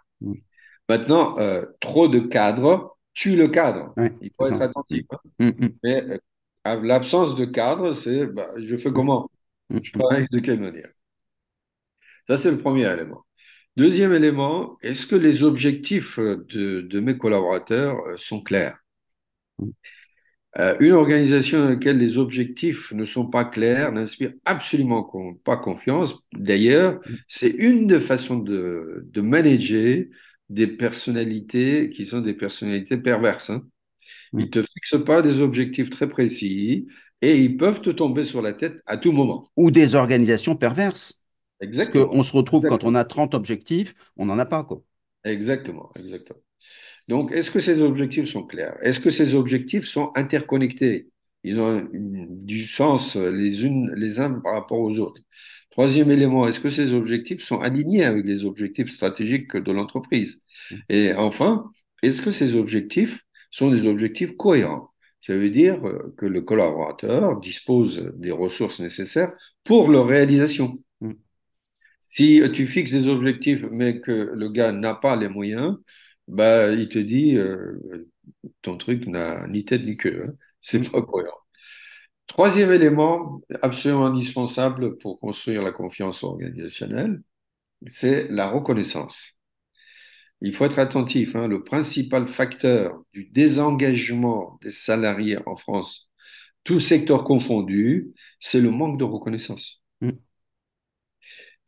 Maintenant, 0.89 1.39
euh, 1.39 1.65
trop 1.81 2.09
de 2.09 2.19
cadre 2.21 2.97
tue 3.15 3.37
le 3.37 3.49
cadre. 3.49 3.97
Il 4.21 4.31
faut 4.39 4.47
être 4.47 4.63
attentif. 4.63 5.05
hein. 5.13 5.19
Mm, 5.39 5.49
mm, 5.67 5.69
Mais 5.85 6.03
euh, 6.05 6.17
à 6.17 6.19
l'absence 6.65 7.37
de 7.37 7.45
cadre, 7.45 7.93
c'est 7.93 8.27
bah, 8.27 8.51
je 8.59 8.77
fais 8.77 8.93
mm, 8.93 8.93
comment? 8.93 9.31
mm, 9.71 9.83
Je 9.83 9.93
travaille 9.93 10.27
de 10.31 10.39
quelle 10.41 10.61
manière? 10.61 10.91
Ça, 12.29 12.37
c'est 12.37 12.51
le 12.51 12.59
premier 12.59 12.87
élément. 12.93 13.25
Deuxième 13.77 14.13
élément, 14.13 14.79
est-ce 14.83 15.07
que 15.07 15.17
les 15.17 15.43
objectifs 15.45 16.19
de, 16.19 16.83
de 16.83 17.01
mes 17.01 17.19
collaborateurs 17.19 17.97
euh, 18.09 18.17
sont 18.19 18.43
clairs? 18.43 18.79
mm, 19.59 19.73
Euh, 20.59 20.77
une 20.81 20.93
organisation 20.93 21.61
dans 21.61 21.69
laquelle 21.71 21.97
les 21.99 22.19
objectifs 22.19 22.93
ne 22.93 23.07
sont 23.07 23.27
pas 23.31 23.45
clairs 23.47 23.91
n'inspire 23.93 24.33
absolument 24.45 25.03
pas 25.45 25.57
confiance. 25.57 26.27
D'ailleurs, 26.35 27.01
mm, 27.07 27.19
c'est 27.27 27.49
une 27.51 27.87
des 27.87 28.01
façons 28.03 28.37
de, 28.39 29.03
de 29.11 29.21
manager 29.23 30.05
des 30.51 30.67
personnalités 30.67 31.89
qui 31.91 32.05
sont 32.05 32.21
des 32.21 32.35
personnalités 32.35 32.99
perverses. 32.99 33.49
hein. 33.51 33.63
Ils 34.37 34.51
te 34.51 34.63
fixent 34.63 35.05
pas 35.05 35.23
des 35.23 35.41
objectifs 35.41 35.91
très 35.91 36.09
précis 36.09 36.89
et 37.23 37.39
ils 37.39 37.57
peuvent 37.57 37.81
te 37.83 37.91
tomber 37.91 38.25
sur 38.25 38.43
la 38.43 38.53
tête 38.53 38.83
à 38.87 38.97
tout 38.99 39.13
moment. 39.13 39.45
Ou 39.57 39.71
des 39.71 39.95
organisations 39.95 40.57
perverses. 40.57 41.21
Parce 41.75 41.89
qu'on 41.91 42.23
Exactement. 42.23 42.23
se 42.23 42.33
retrouve 42.37 42.67
quand 42.67 42.85
on 42.85 42.95
Exactement. 42.95 42.97
a 42.97 43.05
30 43.05 43.35
objectifs, 43.35 43.95
on 44.17 44.27
n'en 44.27 44.39
a 44.39 44.47
pas, 44.47 44.65
quoi. 44.65 44.83
Exactement. 45.25 45.91
Exactement. 45.97 46.41
Donc, 47.09 47.33
est-ce 47.33 47.51
que 47.51 47.61
ces 47.61 47.81
objectifs 47.83 48.29
sont 48.31 48.45
clairs? 48.45 48.77
Est-ce 48.83 49.01
que 49.01 49.11
ces 49.11 49.35
objectifs 49.35 49.87
sont 49.87 50.13
interconnectés? 50.17 51.11
Ils 51.45 51.59
ont 51.61 51.69
un- 51.69 51.89
une- 51.93 52.45
du 52.47 52.65
sens 52.65 53.17
les 53.17 53.65
unes, 53.65 53.93
les 53.97 54.21
uns 54.21 54.33
par 54.41 54.55
rapport 54.55 54.81
aux 54.81 54.99
autres. 54.99 55.23
Troisième 55.71 56.11
élément, 56.11 56.49
est-ce 56.49 56.61
que 56.61 56.71
ces 56.71 56.95
objectifs 56.95 57.43
sont 57.45 57.61
alignés 57.61 58.05
avec 58.05 58.27
les 58.27 58.45
objectifs 58.45 58.91
stratégiques 58.91 59.57
de 59.57 59.73
l'entreprise? 59.73 60.43
Mm, 60.71 60.83
Et 60.89 61.15
enfin, 61.15 61.71
est-ce 62.03 62.23
que 62.23 62.31
ces 62.33 62.57
objectifs 62.57 63.25
sont 63.53 63.71
des 63.73 63.87
objectifs 63.89 64.37
cohérents? 64.39 64.93
Ça 65.23 65.35
veut 65.35 65.51
dire 65.51 65.87
euh, 65.89 66.15
que 66.19 66.27
le 66.27 66.43
collaborateur 66.43 67.41
dispose 67.41 68.13
des 68.17 68.33
ressources 68.33 68.81
nécessaires 68.81 69.33
pour 69.65 69.91
leur 69.91 70.09
réalisation. 70.09 70.81
mm, 71.03 71.13
Si 72.01 72.43
tu 72.55 72.67
fixes 72.67 72.93
des 72.93 73.09
objectifs, 73.09 73.65
mais 73.71 74.01
que 74.01 74.13
le 74.13 74.49
gars 74.51 74.73
n'a 74.73 74.95
pas 74.95 75.17
les 75.17 75.29
moyens, 75.29 75.79
bah, 76.29 76.73
il 76.73 76.89
te 76.89 76.99
dit, 76.99 77.37
euh, 77.39 77.79
ton 78.63 78.77
truc 78.79 79.07
n'a 79.07 79.47
ni 79.49 79.65
tête 79.65 79.85
ni 79.85 79.97
queue. 79.97 80.27
hein. 80.29 80.35
C'est 80.61 80.91
pas 80.91 81.03
cohérent. 81.03 81.37
Troisième 82.27 82.73
élément 82.73 83.43
absolument 83.63 84.07
indispensable 84.07 84.99
pour 84.99 85.21
construire 85.21 85.63
la 85.63 85.73
confiance 85.73 86.25
organisationnelle, 86.25 87.23
c'est 87.89 88.29
la 88.31 88.51
reconnaissance. 88.51 89.39
Il 90.43 90.53
faut 90.55 90.67
être 90.67 90.79
attentif, 90.79 91.37
hein. 91.37 91.49
Le 91.49 91.65
principal 91.65 92.29
facteur 92.29 93.03
du 93.15 93.25
désengagement 93.31 94.59
des 94.63 94.71
salariés 94.71 95.39
en 95.47 95.57
France, 95.57 96.11
tout 96.65 96.81
secteur 96.81 97.25
confondu, 97.25 98.13
c'est 98.41 98.61
le 98.61 98.71
manque 98.71 98.99
de 98.99 99.05
reconnaissance. 99.05 99.83
mm, 100.01 100.19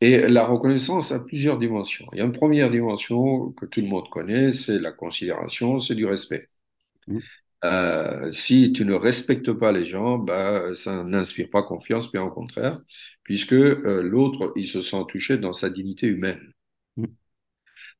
Et 0.01 0.17
la 0.27 0.45
reconnaissance 0.45 1.11
a 1.11 1.19
plusieurs 1.19 1.57
dimensions. 1.57 2.05
Il 2.13 2.19
y 2.19 2.21
a 2.21 2.25
une 2.25 2.31
première 2.31 2.69
dimension 2.71 3.51
que 3.53 3.65
tout 3.65 3.81
le 3.81 3.87
monde 3.87 4.09
connaît, 4.09 4.53
c'est 4.53 4.79
la 4.79 4.91
considération, 4.91 5.79
c'est 5.79 5.95
du 5.95 6.05
respect. 6.05 6.49
mm. 7.07 7.35
Euh, 7.63 8.29
si 8.31 8.73
tu 8.73 8.85
ne 8.85 8.93
respectes 8.93 9.51
pas 9.53 9.71
les 9.71 9.85
gens, 9.85 10.17
bah, 10.19 10.75
ça 10.75 11.03
n'inspire 11.03 11.49
pas 11.49 11.63
confiance, 11.63 12.11
bien 12.11 12.21
au 12.23 12.29
contraire, 12.31 12.79
puisque 13.23 13.53
euh, 13.53 14.01
l'autre, 14.03 14.53
il 14.55 14.67
se 14.67 14.81
sent 14.81 15.03
touché 15.09 15.37
dans 15.39 15.53
sa 15.53 15.69
dignité 15.69 16.07
humaine. 16.07 16.53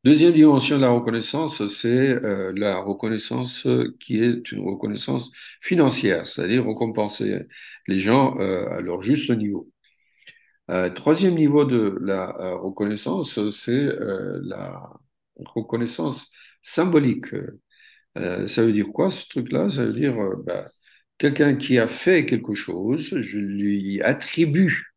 Deuxième 0.06 0.34
dimension 0.34 0.76
de 0.78 0.82
la 0.82 0.92
reconnaissance, 0.92 1.68
c'est 1.68 2.24
euh, 2.24 2.54
la 2.56 2.80
reconnaissance 2.80 3.68
qui 4.00 4.22
est 4.22 4.52
une 4.52 4.64
reconnaissance 4.64 5.32
financière, 5.62 6.28
c'est-à-dire 6.28 6.64
récompenser 6.64 7.40
les 7.88 7.98
gens 7.98 8.38
euh, 8.40 8.68
à 8.70 8.82
leur 8.82 9.02
juste 9.02 9.32
niveau. 9.32 9.68
Euh, 10.70 10.92
troisième 10.92 11.34
niveau 11.34 11.66
de 11.66 11.98
la 12.02 12.28
reconnaissance, 12.54 13.40
c'est 13.52 13.90
la 14.44 14.92
reconnaissance 15.38 16.32
symbolique. 16.62 17.26
Ça 18.16 18.64
veut 18.64 18.74
dire 18.74 18.88
quoi 18.94 19.10
ce 19.10 19.28
truc-là? 19.28 19.70
Ça 19.72 19.86
veut 19.86 19.94
dire 19.94 20.16
bah, 20.46 20.68
quelqu'un 21.18 21.56
qui 21.56 21.80
a 21.80 21.88
fait 21.88 22.28
quelque 22.28 22.54
chose, 22.54 23.16
je 23.16 23.40
lui 23.40 24.02
attribue 24.04 24.94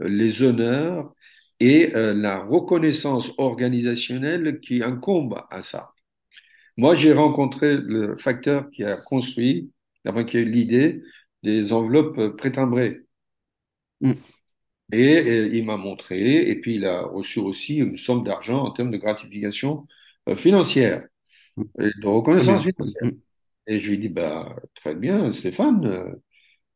les 0.00 0.42
honneurs 0.42 1.12
et 1.62 1.94
euh, 1.94 2.14
la 2.14 2.40
reconnaissance 2.40 3.32
organisationnelle 3.38 4.60
qui 4.60 4.82
incombe 4.82 5.42
à 5.50 5.62
ça. 5.62 5.92
Moi, 6.76 6.94
j'ai 6.94 7.12
rencontré 7.12 7.76
le 7.76 8.16
facteur 8.16 8.70
qui 8.70 8.84
a 8.84 8.96
construit, 8.96 9.70
enfin, 10.06 10.24
qui 10.24 10.38
a 10.38 10.40
eu 10.40 10.50
l'idée 10.50 11.02
des 11.42 11.72
enveloppes 11.72 12.36
pré-timbrées. 12.36 13.02
Mm. 14.00 14.12
Et, 14.92 15.12
et 15.14 15.46
il 15.56 15.64
m'a 15.64 15.76
montré, 15.76 16.48
et 16.50 16.60
puis 16.60 16.76
il 16.76 16.84
a 16.84 17.02
reçu 17.02 17.38
aussi 17.40 17.76
une 17.76 17.96
somme 17.96 18.24
d'argent 18.24 18.64
en 18.64 18.72
termes 18.72 18.90
de 18.90 18.98
gratification 18.98 19.86
euh, 20.28 20.36
financière 20.36 21.06
Mm. 21.56 21.64
et 21.80 21.90
de 22.00 22.06
reconnaissance 22.06 22.62
financière. 22.62 23.04
Mm. 23.04 23.10
Et 23.66 23.80
je 23.80 23.88
lui 23.88 23.94
ai 23.94 23.98
dit, 23.98 24.08
bah, 24.08 24.56
très 24.74 24.94
bien, 24.94 25.30
Stéphane, 25.32 25.84
euh, 25.86 26.12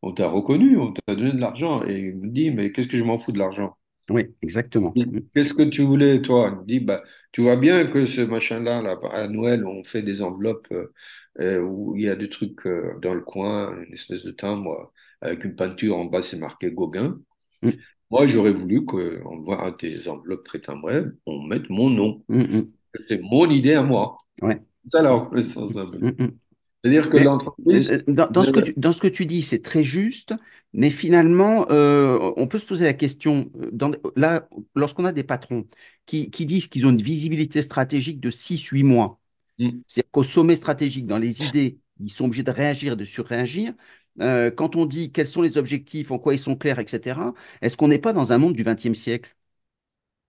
on 0.02 0.12
t'a 0.12 0.28
reconnu, 0.28 0.78
on 0.78 0.92
t'a 0.92 1.14
donné 1.14 1.32
de 1.32 1.38
l'argent. 1.40 1.84
Et 1.86 1.98
il 1.98 2.16
me 2.18 2.28
dit, 2.28 2.50
mais 2.50 2.72
qu'est-ce 2.72 2.88
que 2.88 2.98
je 2.98 3.04
m'en 3.04 3.18
fous 3.18 3.32
de 3.32 3.38
l'argent? 3.38 3.76
Oui, 4.08 4.34
exactement. 4.42 4.92
Mm. 4.96 5.20
Qu'est-ce 5.34 5.54
que 5.54 5.62
tu 5.62 5.82
voulais, 5.82 6.22
toi? 6.22 6.62
Dit, 6.66 6.80
bah, 6.80 7.02
tu 7.32 7.42
vois 7.42 7.56
bien 7.56 7.86
que 7.86 8.06
ce 8.06 8.20
machin-là, 8.20 8.82
là, 8.82 8.98
à 9.10 9.28
Noël, 9.28 9.66
on 9.66 9.82
fait 9.84 10.02
des 10.02 10.22
enveloppes 10.22 10.68
euh, 10.72 10.92
euh, 11.40 11.60
où 11.60 11.96
il 11.96 12.02
y 12.04 12.08
a 12.08 12.16
des 12.16 12.28
trucs 12.28 12.66
euh, 12.66 12.94
dans 13.02 13.14
le 13.14 13.20
coin, 13.20 13.76
une 13.86 13.92
espèce 13.92 14.24
de 14.24 14.30
timbre 14.30 14.92
avec 15.20 15.44
une 15.44 15.56
peinture 15.56 15.96
en 15.96 16.04
bas, 16.04 16.22
c'est 16.22 16.38
marqué 16.38 16.70
Gauguin. 16.70 17.18
Mm. 17.62 17.70
Moi, 18.10 18.26
j'aurais 18.26 18.52
voulu 18.52 18.84
qu'on 18.84 19.40
voit 19.40 19.74
tes 19.78 20.06
enveloppes 20.08 20.44
pré-timbrées, 20.44 21.04
on 21.26 21.42
mette 21.42 21.68
mon 21.68 21.90
nom. 21.90 22.22
Mm. 22.28 22.58
Mm. 22.58 22.72
C'est 23.00 23.20
mon 23.20 23.50
idée 23.50 23.74
à 23.74 23.82
moi. 23.82 24.18
Ouais. 24.40 24.60
Ça 24.86 25.10
reconnaissance 25.10 25.72
symbolique. 25.72 26.18
Mm. 26.18 26.24
Mm. 26.24 26.38
C'est-à-dire 26.86 27.08
que 27.08 27.16
l'entreprise, 27.16 27.90
euh, 27.90 28.02
dans, 28.06 28.28
dans 28.30 28.44
ce 28.44 28.52
que 28.52 28.60
tu, 28.60 28.74
dans 28.76 28.92
ce 28.92 29.00
que 29.00 29.08
tu 29.08 29.26
dis, 29.26 29.42
c'est 29.42 29.62
très 29.62 29.82
juste, 29.84 30.34
mais 30.72 30.90
finalement, 30.90 31.66
euh, 31.70 32.32
on 32.36 32.46
peut 32.46 32.58
se 32.58 32.66
poser 32.66 32.84
la 32.84 32.92
question, 32.94 33.50
euh, 33.60 33.70
dans, 33.72 33.90
là, 34.16 34.48
lorsqu'on 34.74 35.04
a 35.04 35.12
des 35.12 35.24
patrons 35.24 35.66
qui, 36.06 36.30
qui 36.30 36.46
disent 36.46 36.68
qu'ils 36.68 36.86
ont 36.86 36.90
une 36.90 37.02
visibilité 37.02 37.62
stratégique 37.62 38.20
de 38.20 38.30
six 38.30 38.62
huit 38.68 38.82
mois, 38.84 39.20
Mm. 39.58 39.82
c'est-à-dire 39.88 40.10
qu'au 40.12 40.22
sommet 40.24 40.56
stratégique, 40.56 41.06
dans 41.06 41.18
les 41.18 41.44
idées, 41.44 41.78
ils 42.00 42.10
sont 42.10 42.26
obligés 42.26 42.42
de 42.44 42.50
réagir, 42.52 42.96
de 42.96 43.04
surréagir. 43.04 43.74
Euh, 44.20 44.50
quand 44.50 44.76
on 44.76 44.86
dit 44.86 45.12
quels 45.12 45.28
sont 45.28 45.42
les 45.42 45.58
objectifs, 45.58 46.10
en 46.12 46.18
quoi 46.18 46.34
ils 46.34 46.38
sont 46.38 46.56
clairs, 46.56 46.78
etc., 46.80 47.34
est-ce 47.62 47.76
qu'on 47.76 47.88
n'est 47.88 47.98
pas 47.98 48.12
dans 48.14 48.32
un 48.32 48.38
monde 48.38 48.54
du 48.54 48.64
XXe 48.64 48.94
siècle? 48.94 49.36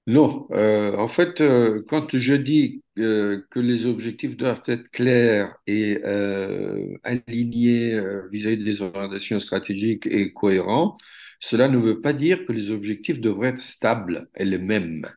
non. 0.08 0.48
Euh, 0.52 0.96
en 0.98 1.08
fait, 1.08 1.42
quand 1.88 2.16
je 2.18 2.34
dis 2.34 2.84
euh, 3.00 3.46
que 3.50 3.60
les 3.60 3.86
objectifs 3.86 4.38
doivent 4.38 4.64
être 4.68 4.90
clairs 4.92 5.56
et 5.68 6.00
euh, 6.06 6.98
alignés 7.04 7.94
euh, 7.94 8.28
vis-à-vis 8.32 8.64
des 8.64 8.82
orientations 8.82 9.40
stratégiques 9.40 10.06
et 10.08 10.34
cohérents, 10.34 10.98
cela 11.40 11.68
ne 11.68 11.78
veut 11.78 12.02
pas 12.02 12.14
dire 12.14 12.46
que 12.46 12.52
les 12.54 12.72
objectifs 12.72 13.20
devraient 13.22 13.50
être 13.50 13.60
stables 13.60 14.28
et 14.36 14.46
les 14.46 14.58
mêmes. 14.58 15.08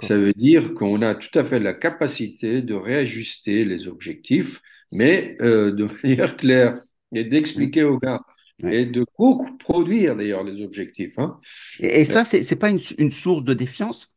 Ça 0.00 0.16
veut 0.18 0.32
dire 0.34 0.74
qu'on 0.74 1.02
a 1.02 1.14
tout 1.14 1.36
à 1.38 1.44
fait 1.44 1.58
la 1.60 1.74
capacité 1.74 2.62
de 2.62 2.74
réajuster 2.74 3.64
les 3.64 3.88
objectifs, 3.88 4.60
mais 4.92 5.36
euh, 5.40 5.72
de 5.72 5.84
manière 6.02 6.36
claire 6.36 6.78
et 7.14 7.24
d'expliquer 7.24 7.84
aux 7.84 7.98
gars 7.98 8.20
et 8.68 8.86
de 8.86 9.04
co-produire 9.04 10.16
d'ailleurs 10.16 10.44
les 10.44 10.62
objectifs. 10.62 11.18
Hein. 11.18 11.38
Et, 11.78 12.00
et 12.00 12.04
ça, 12.04 12.24
c'est 12.24 12.42
c'est 12.42 12.56
pas 12.56 12.70
une, 12.70 12.80
une 12.98 13.12
source 13.12 13.44
de 13.44 13.54
défiance? 13.54 14.15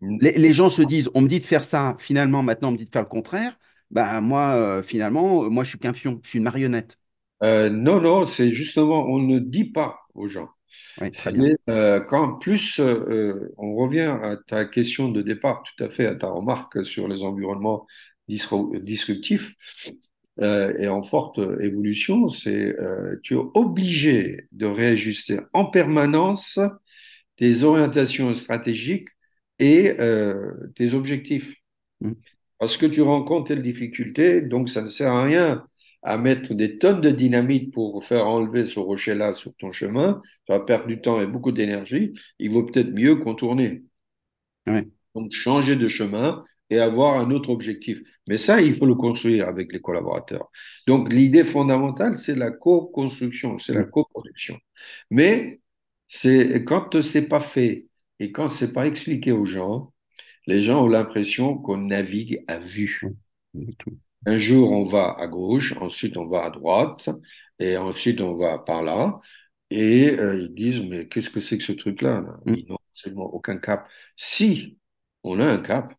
Les, 0.00 0.32
les 0.38 0.52
gens 0.52 0.70
se 0.70 0.82
disent, 0.82 1.10
on 1.14 1.20
me 1.22 1.28
dit 1.28 1.40
de 1.40 1.44
faire 1.44 1.64
ça, 1.64 1.96
finalement, 1.98 2.42
maintenant, 2.42 2.68
on 2.68 2.72
me 2.72 2.76
dit 2.78 2.84
de 2.84 2.90
faire 2.90 3.02
le 3.02 3.08
contraire. 3.08 3.58
Ben, 3.90 4.20
moi, 4.20 4.54
euh, 4.54 4.82
finalement, 4.82 5.44
euh, 5.44 5.48
moi, 5.50 5.64
je 5.64 5.70
suis 5.70 5.78
qu'un 5.78 5.92
pion, 5.92 6.20
je 6.22 6.28
suis 6.28 6.38
une 6.38 6.44
marionnette. 6.44 6.98
Euh, 7.42 7.70
non, 7.70 8.00
non, 8.00 8.26
c'est 8.26 8.50
justement, 8.52 9.04
on 9.06 9.18
ne 9.20 9.38
dit 9.38 9.64
pas 9.66 10.00
aux 10.14 10.28
gens. 10.28 10.48
Oui, 11.00 11.12
très 11.12 11.32
C'est 11.32 11.32
bien. 11.32 11.48
euh, 11.70 12.00
quand 12.00 12.34
plus 12.38 12.80
euh, 12.80 13.54
on 13.58 13.76
revient 13.76 14.18
à 14.22 14.36
ta 14.48 14.64
question 14.66 15.10
de 15.10 15.22
départ, 15.22 15.62
tout 15.64 15.84
à 15.84 15.90
fait 15.90 16.06
à 16.06 16.14
ta 16.16 16.28
remarque 16.28 16.84
sur 16.86 17.08
les 17.08 17.22
environnements 17.22 17.86
disruptifs 18.28 19.54
et 20.40 20.88
en 20.88 21.02
forte 21.02 21.38
évolution, 21.60 22.28
c'est 22.28 22.74
tu 23.22 23.34
es 23.34 23.38
obligé 23.54 24.46
de 24.52 24.66
réajuster 24.66 25.40
en 25.52 25.66
permanence 25.66 26.60
tes 27.36 27.64
orientations 27.64 28.34
stratégiques 28.34 29.08
et 29.58 29.94
euh, 30.00 30.52
tes 30.76 30.92
objectifs. 30.94 31.54
Mm. 32.00 32.12
Parce 32.58 32.76
que 32.76 32.86
tu 32.86 33.02
rencontres 33.02 33.48
telle 33.48 33.62
difficulté, 33.62 34.42
donc 34.42 34.68
ça 34.68 34.82
ne 34.82 34.90
sert 34.90 35.12
à 35.12 35.24
rien 35.24 35.64
à 36.02 36.16
mettre 36.18 36.54
des 36.54 36.78
tonnes 36.78 37.00
de 37.00 37.10
dynamite 37.10 37.72
pour 37.72 38.04
faire 38.04 38.26
enlever 38.26 38.64
ce 38.66 38.78
rocher-là 38.80 39.32
sur 39.32 39.54
ton 39.56 39.72
chemin. 39.72 40.22
Tu 40.46 40.52
vas 40.52 40.60
perdre 40.60 40.86
du 40.86 41.00
temps 41.00 41.20
et 41.20 41.26
beaucoup 41.26 41.52
d'énergie. 41.52 42.14
Il 42.38 42.50
vaut 42.52 42.64
peut-être 42.64 42.90
mieux 42.92 43.16
contourner. 43.16 43.82
Ouais. 44.66 44.88
Donc 45.14 45.32
changer 45.32 45.76
de 45.76 45.88
chemin 45.88 46.44
et 46.70 46.78
avoir 46.78 47.18
un 47.18 47.30
autre 47.30 47.50
objectif. 47.50 48.00
Mais 48.28 48.36
ça, 48.38 48.60
il 48.60 48.76
faut 48.76 48.86
le 48.86 48.94
construire 48.94 49.48
avec 49.48 49.72
les 49.72 49.80
collaborateurs. 49.80 50.50
Donc 50.86 51.12
l'idée 51.12 51.44
fondamentale, 51.44 52.16
c'est 52.18 52.34
la 52.36 52.50
co-construction, 52.50 53.58
c'est 53.58 53.72
la 53.74 53.84
Mm. 53.84 53.90
coproduction. 53.90 54.58
Mais 55.10 55.60
c'est 56.08 56.64
quand 56.64 57.00
c'est 57.02 57.28
pas 57.28 57.40
fait 57.40 57.87
et 58.20 58.32
quand 58.32 58.48
c'est 58.48 58.72
pas 58.72 58.86
expliqué 58.86 59.32
aux 59.32 59.44
gens, 59.44 59.92
les 60.46 60.62
gens 60.62 60.84
ont 60.84 60.88
l'impression 60.88 61.58
qu'on 61.58 61.78
navigue 61.78 62.44
à 62.48 62.58
vue. 62.58 63.02
Un 64.26 64.36
jour, 64.36 64.72
on 64.72 64.82
va 64.84 65.14
à 65.18 65.26
gauche, 65.28 65.74
ensuite 65.80 66.16
on 66.16 66.26
va 66.26 66.44
à 66.44 66.50
droite, 66.50 67.08
et 67.58 67.76
ensuite 67.76 68.20
on 68.20 68.36
va 68.36 68.58
par 68.58 68.82
là. 68.82 69.20
Et 69.70 70.10
euh, 70.18 70.38
ils 70.40 70.54
disent, 70.54 70.80
mais 70.80 71.08
qu'est-ce 71.08 71.30
que 71.30 71.40
c'est 71.40 71.58
que 71.58 71.64
ce 71.64 71.72
truc-là? 71.72 72.20
là? 72.22 72.36
Mm. 72.46 72.54
Ils 72.54 72.66
n'ont 72.68 72.78
absolument 72.92 73.26
aucun 73.34 73.58
cap. 73.58 73.88
Si 74.16 74.78
on 75.22 75.40
a 75.40 75.46
un 75.46 75.58
cap, 75.58 75.94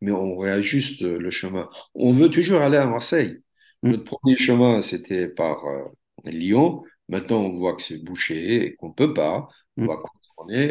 mais 0.00 0.12
on 0.12 0.38
réajuste 0.38 1.02
le 1.02 1.30
chemin. 1.30 1.70
On 1.94 2.12
veut 2.12 2.30
toujours 2.30 2.60
aller 2.62 2.78
à 2.78 2.86
Marseille. 2.86 3.38
Mm. 3.82 3.92
Notre 3.92 4.04
premier 4.04 4.36
chemin, 4.36 4.80
c'était 4.82 5.28
par 5.28 5.64
euh, 5.66 5.84
Lyon. 6.26 6.84
Maintenant, 7.08 7.40
on 7.42 7.52
voit 7.58 7.76
que 7.76 7.82
c'est 7.82 8.04
bouché 8.04 8.66
et 8.66 8.76
qu'on 8.76 8.88
ne 8.90 8.94
peut 8.94 9.14
pas. 9.14 9.48
On 9.80 9.84
Mm. 9.84 9.86
va 9.86 9.96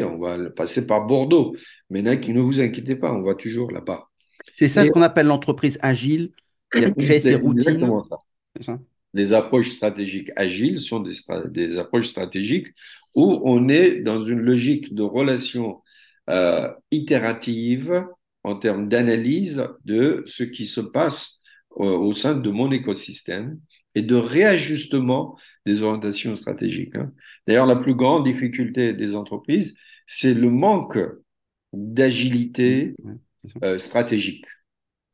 on 0.04 0.18
va 0.18 0.50
passer 0.50 0.86
par 0.86 1.06
Bordeaux. 1.06 1.54
Mais 1.90 2.02
là, 2.02 2.16
ne 2.16 2.40
vous 2.40 2.60
inquiétez 2.60 2.96
pas, 2.96 3.12
on 3.12 3.22
va 3.22 3.34
toujours 3.34 3.70
là-bas. 3.70 4.04
C'est 4.54 4.68
ça 4.68 4.82
Et 4.82 4.86
ce 4.86 4.90
qu'on 4.90 5.02
appelle 5.02 5.26
l'entreprise 5.26 5.78
agile, 5.82 6.30
qui 6.72 6.84
a 6.84 6.90
créé 6.90 7.20
ses 7.20 7.34
routines. 7.36 7.80
ça 8.60 8.78
Les 9.14 9.32
approches 9.32 9.70
stratégiques 9.70 10.30
agiles 10.36 10.80
sont 10.80 11.00
des, 11.00 11.12
stra- 11.12 11.46
des 11.50 11.78
approches 11.78 12.08
stratégiques 12.08 12.68
où 13.14 13.40
on 13.44 13.68
est 13.68 14.00
dans 14.00 14.20
une 14.20 14.40
logique 14.40 14.94
de 14.94 15.02
relation 15.02 15.82
euh, 16.30 16.70
itérative 16.90 18.04
en 18.42 18.56
termes 18.56 18.88
d'analyse 18.88 19.64
de 19.84 20.24
ce 20.26 20.44
qui 20.44 20.66
se 20.66 20.80
passe 20.80 21.38
euh, 21.78 21.84
au 21.84 22.12
sein 22.12 22.34
de 22.34 22.50
mon 22.50 22.72
écosystème 22.72 23.58
et 23.94 24.02
de 24.02 24.14
réajustement 24.16 25.38
des 25.66 25.82
orientations 25.82 26.36
stratégiques. 26.36 26.96
hein. 26.96 27.12
D'ailleurs, 27.46 27.66
la 27.66 27.76
plus 27.76 27.94
grande 27.94 28.24
difficulté 28.24 28.94
des 28.94 29.14
entreprises, 29.14 29.76
c'est 30.06 30.34
le 30.34 30.50
manque 30.50 30.98
d'agilité 31.72 32.94
euh, 33.64 33.78
stratégique 33.78 34.46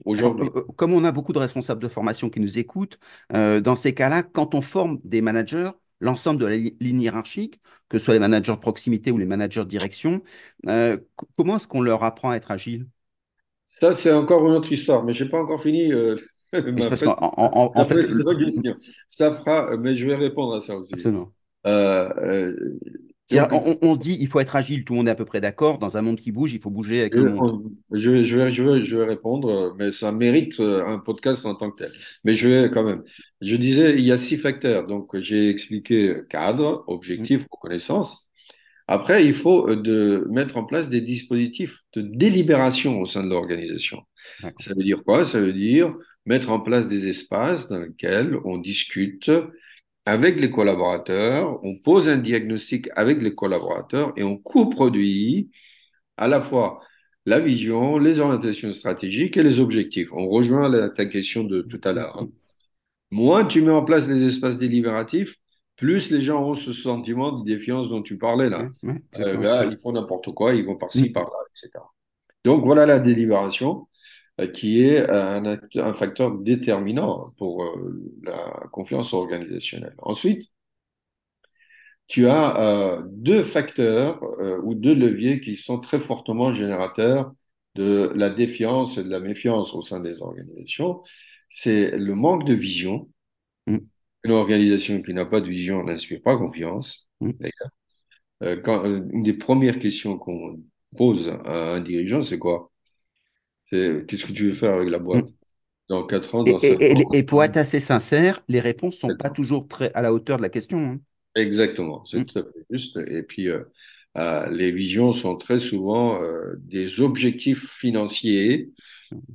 aujourd'hui. 0.04 0.50
euh, 0.56 0.64
comme 0.76 0.92
on 0.92 1.04
a 1.04 1.12
beaucoup 1.12 1.32
de 1.32 1.38
responsables 1.38 1.82
de 1.82 1.88
formation 1.88 2.30
qui 2.30 2.40
nous 2.40 2.58
écoutent, 2.58 2.98
euh, 3.34 3.60
dans 3.60 3.76
ces 3.76 3.94
cas-là, 3.94 4.22
quand 4.22 4.54
on 4.54 4.60
forme 4.60 5.00
des 5.04 5.20
managers, 5.22 5.70
l'ensemble 6.00 6.40
de 6.40 6.46
la 6.46 6.56
li- 6.56 6.76
ligne 6.80 7.02
hiérarchique, 7.02 7.60
que 7.88 7.98
ce 7.98 8.04
soit 8.06 8.14
les 8.14 8.20
managers 8.20 8.52
de 8.52 8.58
proximité 8.58 9.10
ou 9.10 9.18
les 9.18 9.26
managers 9.26 9.60
de 9.64 9.68
direction, 9.68 10.22
euh, 10.66 10.98
comment 11.36 11.56
est-ce 11.56 11.68
qu'on 11.68 11.80
leur 11.82 12.04
apprend 12.04 12.30
à 12.30 12.36
être 12.36 12.50
agile? 12.50 12.86
Ça, 13.66 13.94
c'est 13.94 14.12
encore 14.12 14.46
une 14.48 14.54
autre 14.54 14.72
histoire, 14.72 15.04
mais 15.04 15.12
je 15.12 15.24
n'ai 15.24 15.30
pas 15.30 15.40
encore 15.40 15.62
fini 15.62 15.92
euh, 16.54 16.72
ma, 16.72 16.88
parce 16.88 17.02
en, 17.02 17.16
en- 17.37 17.72
en 17.74 17.84
ma 17.84 17.84
fait, 17.84 17.94
le-. 17.94 18.24
Ça 19.08 19.34
fera, 19.34 19.76
mais 19.76 19.96
je 19.96 20.06
vais 20.06 20.16
répondre 20.16 20.54
à 20.54 20.61
ça 20.61 20.76
aussi. 20.76 20.94
absolument. 20.94 21.32
Euh, 21.66 22.08
euh, 22.18 22.78
donc, 23.30 23.52
on, 23.52 23.78
on 23.82 23.94
se 23.94 24.00
dit, 24.00 24.16
il 24.20 24.26
faut 24.28 24.40
être 24.40 24.56
agile, 24.56 24.84
tout 24.84 24.94
le 24.94 24.98
monde 24.98 25.08
est 25.08 25.11
à 25.12 25.14
peu 25.14 25.24
près 25.24 25.40
d'accord. 25.40 25.78
Dans 25.78 25.96
un 25.96 26.02
monde 26.02 26.20
qui 26.20 26.32
bouge, 26.32 26.52
il 26.52 26.61
faut 26.61 26.70
bouger 26.70 27.00
avec 27.00 27.14
je, 27.14 27.18
le 27.18 27.24
monde. 27.24 27.40
on- 27.40 27.70
je 27.92 28.11
vais, 28.11 28.24
je 28.24 28.37
vais, 28.37 28.50
je 28.52 28.62
vais, 28.62 28.82
je 28.84 28.96
vais 28.96 29.04
répondre, 29.04 29.48
euh, 29.50 29.72
mais 29.78 29.92
ça 29.92 30.12
mérite 30.12 30.61
euh, 30.61 30.84
un 30.87 30.98
podcast 30.98 31.46
en 31.46 31.54
tant 31.54 31.70
que 31.70 31.84
tel. 31.84 31.92
Mais 32.24 32.34
je 32.34 32.46
vais 32.48 32.70
quand 32.70 32.84
même. 32.84 33.02
Je 33.40 33.56
disais, 33.56 33.94
il 33.94 34.04
y 34.04 34.12
a 34.12 34.18
six 34.18 34.37
facteurs. 34.37 34.87
Donc, 34.87 35.16
j'ai 35.18 35.48
expliqué 35.48 36.16
cadre, 36.28 36.84
Mm, 37.16 37.28
objectif, 37.28 37.46
reconnaissance. 37.50 38.30
Après, 38.88 39.26
il 39.26 39.34
faut 39.34 39.68
euh, 39.70 39.76
de 39.76 40.26
mettre 40.30 40.56
en 40.58 40.64
place 40.64 40.88
des 40.90 41.00
dispositifs 41.02 41.80
de 41.94 42.02
délibération 42.02 43.00
au 43.00 43.06
sein 43.06 43.24
de 43.24 43.30
l'organisation. 43.30 44.02
Ça 44.58 44.74
veut 44.74 44.84
dire 44.84 45.02
quoi? 45.04 45.24
Ça 45.24 45.40
veut 45.40 45.52
dire 45.52 45.94
mettre 46.28 46.50
en 46.50 46.60
place 46.60 46.88
des 46.88 47.08
espaces 47.08 47.68
dans 47.68 47.80
lesquels 47.80 48.36
on 48.44 48.58
discute 48.58 49.30
avec 50.04 50.38
les 50.40 50.50
collaborateurs, 50.50 51.58
on 51.64 51.76
pose 51.76 52.08
un 52.08 52.18
diagnostic 52.18 52.88
avec 52.96 53.22
les 53.22 53.34
collaborateurs 53.34 54.12
et 54.16 54.22
on 54.22 54.36
coproduit 54.36 55.50
à 56.16 56.28
la 56.28 56.42
fois 56.42 56.80
la 57.26 57.40
vision, 57.40 57.98
les 57.98 58.20
orientations 58.20 58.72
stratégiques 58.72 59.36
et 59.36 59.42
les 59.42 59.58
objectifs. 59.58 60.12
On 60.12 60.28
rejoint 60.28 60.68
la, 60.68 60.88
ta 60.90 61.06
question 61.06 61.44
de 61.44 61.62
tout 61.62 61.80
à 61.84 61.92
l'heure. 61.92 62.16
hein. 62.18 62.28
Moins 63.10 63.44
tu 63.46 63.62
mets 63.62 63.70
en 63.72 63.84
place 63.84 64.06
les 64.06 64.22
espaces 64.24 64.58
délibératifs, 64.58 65.36
plus 65.76 66.10
les 66.10 66.20
gens 66.20 66.44
ont 66.44 66.54
ce 66.54 66.72
sentiment 66.74 67.32
de 67.32 67.44
défiance 67.44 67.88
dont 67.88 68.02
tu 68.02 68.18
parlais 68.18 68.50
là. 68.50 68.68
Euh, 69.18 69.36
là, 69.42 69.64
ils 69.64 69.78
font 69.78 69.92
n'importe 69.92 70.32
quoi, 70.34 70.54
ils 70.54 70.64
vont 70.66 70.76
par-ci, 70.76 71.10
par-là, 71.10 71.38
etc. 71.50 71.70
Donc 72.44 72.64
voilà 72.64 72.84
la 72.86 72.98
délibération 72.98 73.88
qui 74.46 74.83
est 74.83 75.09
euh, 75.11 75.37
un, 75.37 75.44
act- 75.44 75.77
un 75.77 75.94
facteur 75.94 76.31
déterminant 76.38 77.33
pour 77.38 77.64
euh, 77.64 78.12
la 78.22 78.68
confiance 78.72 79.12
organisationnelle. 79.12 79.94
Ensuite, 79.98 80.48
tu 82.07 82.27
as 82.27 82.59
euh, 82.61 83.03
deux 83.07 83.42
facteurs 83.42 84.22
euh, 84.40 84.61
ou 84.62 84.74
deux 84.74 84.94
leviers 84.94 85.40
qui 85.40 85.57
sont 85.57 85.79
très 85.79 86.01
fortement 86.01 86.53
générateurs 86.53 87.33
de 87.74 88.12
la 88.14 88.31
défiance 88.31 88.96
et 88.98 89.05
de 89.05 89.11
la 89.11 89.20
méfiance 89.20 89.74
au 89.74 89.83
sein 89.83 90.01
des 90.01 90.22
organisations. 90.22 91.03
C'est 91.51 91.96
le 91.96 92.14
manque 92.14 92.44
de 92.46 92.55
vision. 92.55 93.09
Mm. 93.66 93.79
Une 94.24 94.33
organisation 94.33 95.03
qui 95.03 95.14
n'a 95.14 95.27
pas 95.27 95.40
de 95.40 95.48
vision 95.48 95.85
n'inspire 95.85 96.22
pas 96.22 96.37
confiance. 96.37 97.11
Mm. 97.20 97.31
Euh, 98.42 98.61
quand, 98.62 98.85
euh, 98.85 99.03
une 99.12 99.22
des 99.22 99.35
premières 99.35 99.79
questions 99.79 100.18
qu'on 100.18 100.61
pose 100.96 101.29
à 101.44 101.74
un 101.74 101.81
dirigeant, 101.81 102.22
c'est 102.22 102.38
quoi? 102.38 102.70
C'est 103.72 104.07
qu'est-ce 104.07 104.26
que 104.26 104.33
tu 104.33 104.48
veux 104.50 104.54
faire 104.54 104.74
avec 104.74 104.90
la 104.90 104.98
boîte? 104.98 105.24
Mm. 105.24 105.38
Dans 105.88 106.07
4 106.07 106.35
ans, 106.37 106.44
Et, 106.44 106.50
dans 106.50 106.59
5 106.61 106.76
et- 106.76 107.00
ans? 107.07 107.07
et- 107.12 107.18
et 107.18 107.22
pour 107.22 107.44
être 107.44 107.57
assez 107.57 107.78
sincère, 107.81 108.42
les 108.48 108.61
réponses 108.61 108.96
sont 108.96 109.12
pas 109.12 109.31
toujours 109.31 109.68
très 109.68 109.92
à 109.94 110.02
la 110.02 110.12
hauteur 110.12 110.37
de 110.38 110.42
la 110.42 110.48
question. 110.48 110.78
hein. 110.78 111.00
Exactement, 111.35 112.04
c'est 112.04 112.20
Mm. 112.20 112.24
tout 112.24 112.38
à 112.40 112.42
fait 112.42 112.66
juste. 112.70 112.96
Et 113.09 113.22
puis, 113.22 113.48
euh, 113.48 113.62
euh, 114.16 114.48
les 114.50 114.72
visions 114.72 115.12
sont 115.12 115.37
très 115.37 115.59
souvent 115.59 116.20
euh, 116.22 116.54
des 116.59 117.00
objectifs 117.00 117.68
financiers 117.70 118.72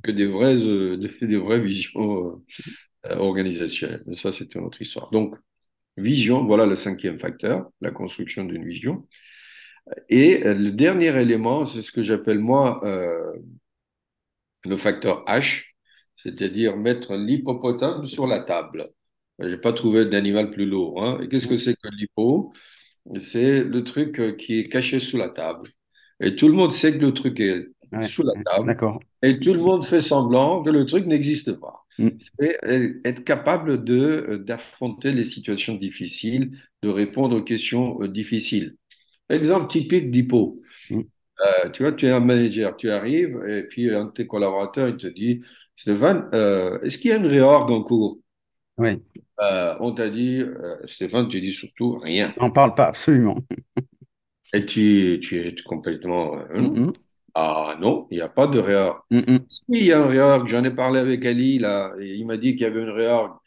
que 0.04 0.12
des 0.12 0.28
vraies, 0.28 0.58
des, 1.22 1.38
vraies 1.38 1.60
visions 1.62 2.44
organisationnelles. 3.10 4.04
Mais 4.08 4.16
ça, 4.16 4.34
c'est 4.34 4.56
une 4.56 4.64
autre 4.64 4.82
histoire. 4.82 5.12
Donc, 5.12 5.36
vision, 5.98 6.46
voilà 6.46 6.66
le 6.68 6.76
cinquième 6.78 7.20
facteur, 7.20 7.70
la 7.82 7.92
construction 7.92 8.46
d'une 8.46 8.66
vision. 8.68 9.08
Et 10.10 10.40
le 10.44 10.72
dernier 10.72 11.16
élément, 11.20 11.66
c'est 11.66 11.82
ce 11.82 11.92
que 11.92 12.04
j'appelle 12.04 12.40
moi 12.40 12.82
le 14.66 14.78
facteur 14.78 15.24
H, 15.26 15.64
c'est-à-dire 16.16 16.78
mettre 16.78 17.16
l'hippopotame 17.16 18.06
sur 18.06 18.28
la 18.28 18.40
table. 18.40 18.90
Je 19.40 19.48
n'ai 19.48 19.58
pas 19.58 19.74
trouvé 19.74 20.06
d'animal 20.06 20.52
plus 20.52 20.66
lourd. 20.66 21.04
hein. 21.04 21.20
Et 21.22 21.28
qu'est-ce 21.28 21.48
que 21.48 21.58
c'est 21.58 21.76
que 21.76 21.88
l'hippo? 21.90 22.54
C'est 23.20 23.64
le 23.64 23.84
truc 23.84 24.20
euh, 24.20 24.34
qui 24.34 24.60
est 24.60 24.70
caché 24.70 25.00
sous 25.00 25.18
la 25.18 25.30
table. 25.30 25.70
Et 26.22 26.36
tout 26.36 26.48
le 26.48 26.54
monde 26.54 26.74
sait 26.74 26.94
que 26.94 27.00
le 27.00 27.14
truc 27.14 27.40
est 27.40 27.68
Ouais, 27.92 28.08
sous 28.08 28.24
la 28.24 28.34
table. 28.46 28.68
d'accord. 28.68 29.00
Et 29.22 29.40
tout 29.40 29.54
le 29.54 29.60
monde 29.60 29.86
fait 29.86 30.02
semblant 30.02 30.64
que 30.64 30.70
le 30.70 30.86
truc 30.86 31.06
n'existe 31.06 31.54
pas. 31.54 31.86
Mm. 31.98 32.18
C'est 32.18 32.58
euh, 32.66 33.02
être 33.06 33.24
capable 33.24 33.84
de, 33.84 33.96
euh, 34.30 34.38
d'affronter 34.40 35.12
les 35.12 35.26
situations 35.26 35.76
difficiles, 35.76 36.52
de 36.82 36.90
répondre 36.90 37.38
aux 37.38 37.44
questions 37.44 38.00
difficiles. 38.08 38.76
Exemple 39.30 39.70
typique 39.72 40.12
d'Hippo. 40.12 40.62
Euh, 41.44 41.70
tu 41.72 41.84
vois, 41.84 41.92
tu 41.94 42.06
es 42.08 42.12
un 42.12 42.20
manager, 42.20 42.76
tu 42.78 42.90
arrives 42.92 43.42
et 43.48 43.64
puis 43.64 43.94
un 43.94 44.06
de 44.06 44.12
tes 44.12 44.28
collaborateurs, 44.28 44.90
il 44.90 44.98
te 44.98 45.08
dit, 45.08 45.42
Stéphane, 45.76 46.30
euh, 46.34 46.80
est-ce 46.82 46.98
qu'il 46.98 47.10
y 47.12 47.14
a 47.14 47.18
une 47.18 47.26
réorg 47.28 47.70
en 47.72 47.84
cours? 47.84 48.20
Ouais. 48.78 49.02
Euh, 49.42 49.76
on 49.80 49.94
t'a 49.94 50.10
dit, 50.10 50.42
Stéphane, 50.86 51.28
tu 51.30 51.42
dis 51.42 51.54
surtout 51.54 51.98
rien. 52.00 52.34
On 52.38 52.52
parle 52.52 52.76
pas 52.76 52.86
absolument. 52.88 53.38
Et 54.54 54.66
tu, 54.66 55.20
tu 55.22 55.40
es 55.40 55.56
complètement, 55.66 56.38
Mm, 56.58 56.66
mm, 56.80 56.94
ah 57.36 57.78
non, 57.80 58.08
il 58.12 58.18
n'y 58.18 58.22
a 58.22 58.30
pas 58.30 58.48
de 58.48 58.60
réorg. 58.60 59.00
mm, 59.12 59.48
Si, 59.48 59.64
il 59.70 59.86
y 59.86 59.92
a 59.92 60.02
un 60.04 60.08
réorg, 60.08 60.48
j'en 60.48 60.64
ai 60.64 60.72
parlé 60.72 61.00
avec 61.00 61.26
Ali, 61.26 61.60
là, 61.60 61.94
et 62.00 62.16
il 62.16 62.26
m'a 62.26 62.38
dit 62.38 62.52
qu'il 62.54 62.62
y 62.62 62.66
avait 62.66 62.82
une 62.82 62.90
réorg. 62.90 63.38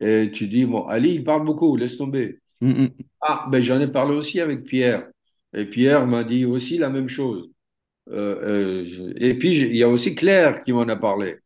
Et 0.00 0.30
tu 0.32 0.48
dis, 0.48 0.64
bon, 0.66 0.86
Ali, 0.88 1.14
il 1.16 1.24
parle 1.24 1.44
beaucoup, 1.44 1.76
laisse 1.76 1.96
tomber. 1.96 2.40
mm. 2.60 3.12
Ah, 3.22 3.48
ben 3.50 3.62
j'en 3.62 3.80
ai 3.80 3.88
parlé 3.88 4.16
aussi 4.16 4.40
avec 4.40 4.64
Pierre. 4.64 5.08
Et 5.54 5.66
Pierre 5.66 6.06
m'a 6.06 6.24
dit 6.24 6.44
aussi 6.44 6.78
la 6.78 6.90
même 6.90 7.08
chose. 7.08 7.50
Euh, 8.10 8.84
euh, 8.84 9.14
et 9.18 9.34
puis, 9.38 9.60
il 9.60 9.76
y 9.76 9.82
a 9.84 9.88
aussi 9.88 10.14
Claire 10.14 10.62
qui 10.62 10.72
m'en 10.72 10.82
a 10.88 10.96
parlé. 10.96 11.38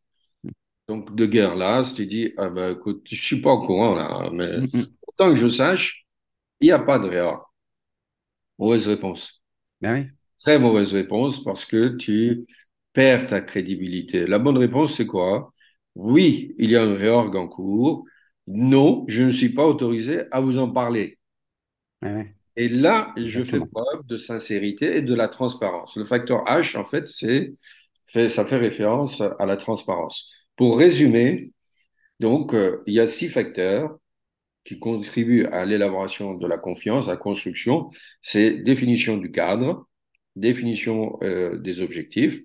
Donc, 0.87 1.15
de 1.15 1.25
guerre 1.25 1.55
là, 1.55 1.83
tu 1.83 2.05
dis, 2.07 2.33
ah 2.37 2.49
ben 2.49 2.73
écoute, 2.73 3.03
je 3.09 3.15
suis 3.15 3.41
pas 3.41 3.51
au 3.53 3.65
courant 3.65 3.95
là, 3.95 4.29
mais 4.33 4.59
Mm, 4.59 4.67
mm. 4.73 4.97
autant 5.07 5.29
que 5.29 5.35
je 5.35 5.47
sache, 5.47 6.05
il 6.61 6.67
n'y 6.67 6.71
a 6.71 6.79
pas 6.79 6.99
de 6.99 7.07
réorg. 7.09 7.43
Mauvaise 8.59 8.87
réponse. 8.87 9.41
Ben 9.81 9.93
oui. 9.93 10.11
Très 10.39 10.59
mauvaise 10.59 10.93
réponse 10.93 11.43
parce 11.43 11.65
que 11.65 11.89
tu 11.97 12.45
perds 12.93 13.27
ta 13.27 13.41
crédibilité. 13.41 14.27
La 14.27 14.39
bonne 14.39 14.57
réponse, 14.57 14.95
c'est 14.95 15.07
quoi? 15.07 15.53
Oui, 15.95 16.55
il 16.59 16.71
y 16.71 16.75
a 16.75 16.83
un 16.83 16.95
réorg 16.95 17.35
en 17.35 17.47
cours. 17.47 18.05
Non, 18.47 19.05
je 19.07 19.23
ne 19.23 19.31
suis 19.31 19.49
pas 19.53 19.65
autorisé 19.67 20.23
à 20.31 20.39
vous 20.39 20.57
en 20.57 20.71
parler. 20.71 21.17
Ouais, 22.01 22.36
Et 22.57 22.69
là, 22.69 23.13
je 23.17 23.43
fais 23.43 23.59
preuve 23.59 24.05
de 24.07 24.17
sincérité 24.17 24.97
et 24.97 25.01
de 25.03 25.13
la 25.13 25.27
transparence. 25.27 25.95
Le 25.95 26.05
facteur 26.05 26.43
H, 26.45 26.75
en 26.77 26.83
fait, 26.83 27.07
c'est, 27.07 27.53
fait, 28.05 28.29
ça 28.29 28.45
fait 28.45 28.57
référence 28.57 29.21
à 29.21 29.45
la 29.45 29.57
transparence. 29.57 30.31
Pour 30.55 30.77
résumer, 30.79 31.53
donc, 32.19 32.53
euh, 32.55 32.83
il 32.87 32.95
y 32.95 32.99
a 32.99 33.07
six 33.07 33.29
facteurs 33.29 33.97
qui 34.65 34.79
contribuent 34.79 35.45
à 35.47 35.65
l'élaboration 35.65 36.33
de 36.33 36.47
la 36.47 36.57
confiance, 36.57 37.07
à 37.07 37.11
la 37.11 37.17
construction. 37.17 37.91
C'est 38.21 38.51
définition 38.63 39.17
du 39.17 39.31
cadre, 39.31 39.87
définition 40.35 41.19
euh, 41.23 41.57
des 41.59 41.81
objectifs, 41.81 42.41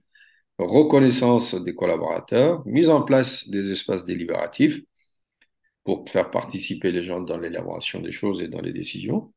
reconnaissance 0.58 1.54
des 1.54 1.74
collaborateurs, 1.74 2.62
mise 2.66 2.90
en 2.90 3.02
place 3.02 3.48
des 3.48 3.70
espaces 3.70 4.04
délibératifs 4.04 4.80
pour 5.84 6.08
faire 6.08 6.30
participer 6.30 6.92
les 6.92 7.02
gens 7.02 7.20
dans 7.20 7.38
l'élaboration 7.38 8.00
des 8.00 8.12
choses 8.12 8.42
et 8.42 8.48
dans 8.48 8.60
les 8.60 8.72
décisions, 8.72 9.32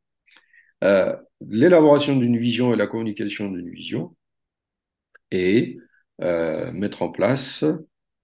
euh, 0.84 1.16
l'élaboration 1.42 2.16
d'une 2.18 2.38
vision 2.38 2.74
et 2.74 2.78
la 2.78 2.88
communication 2.88 3.50
d'une 3.50 3.70
vision, 3.70 4.16
et 5.32 5.78
euh, 6.22 6.72
mettre 6.72 7.02
en 7.02 7.10
place 7.12 7.66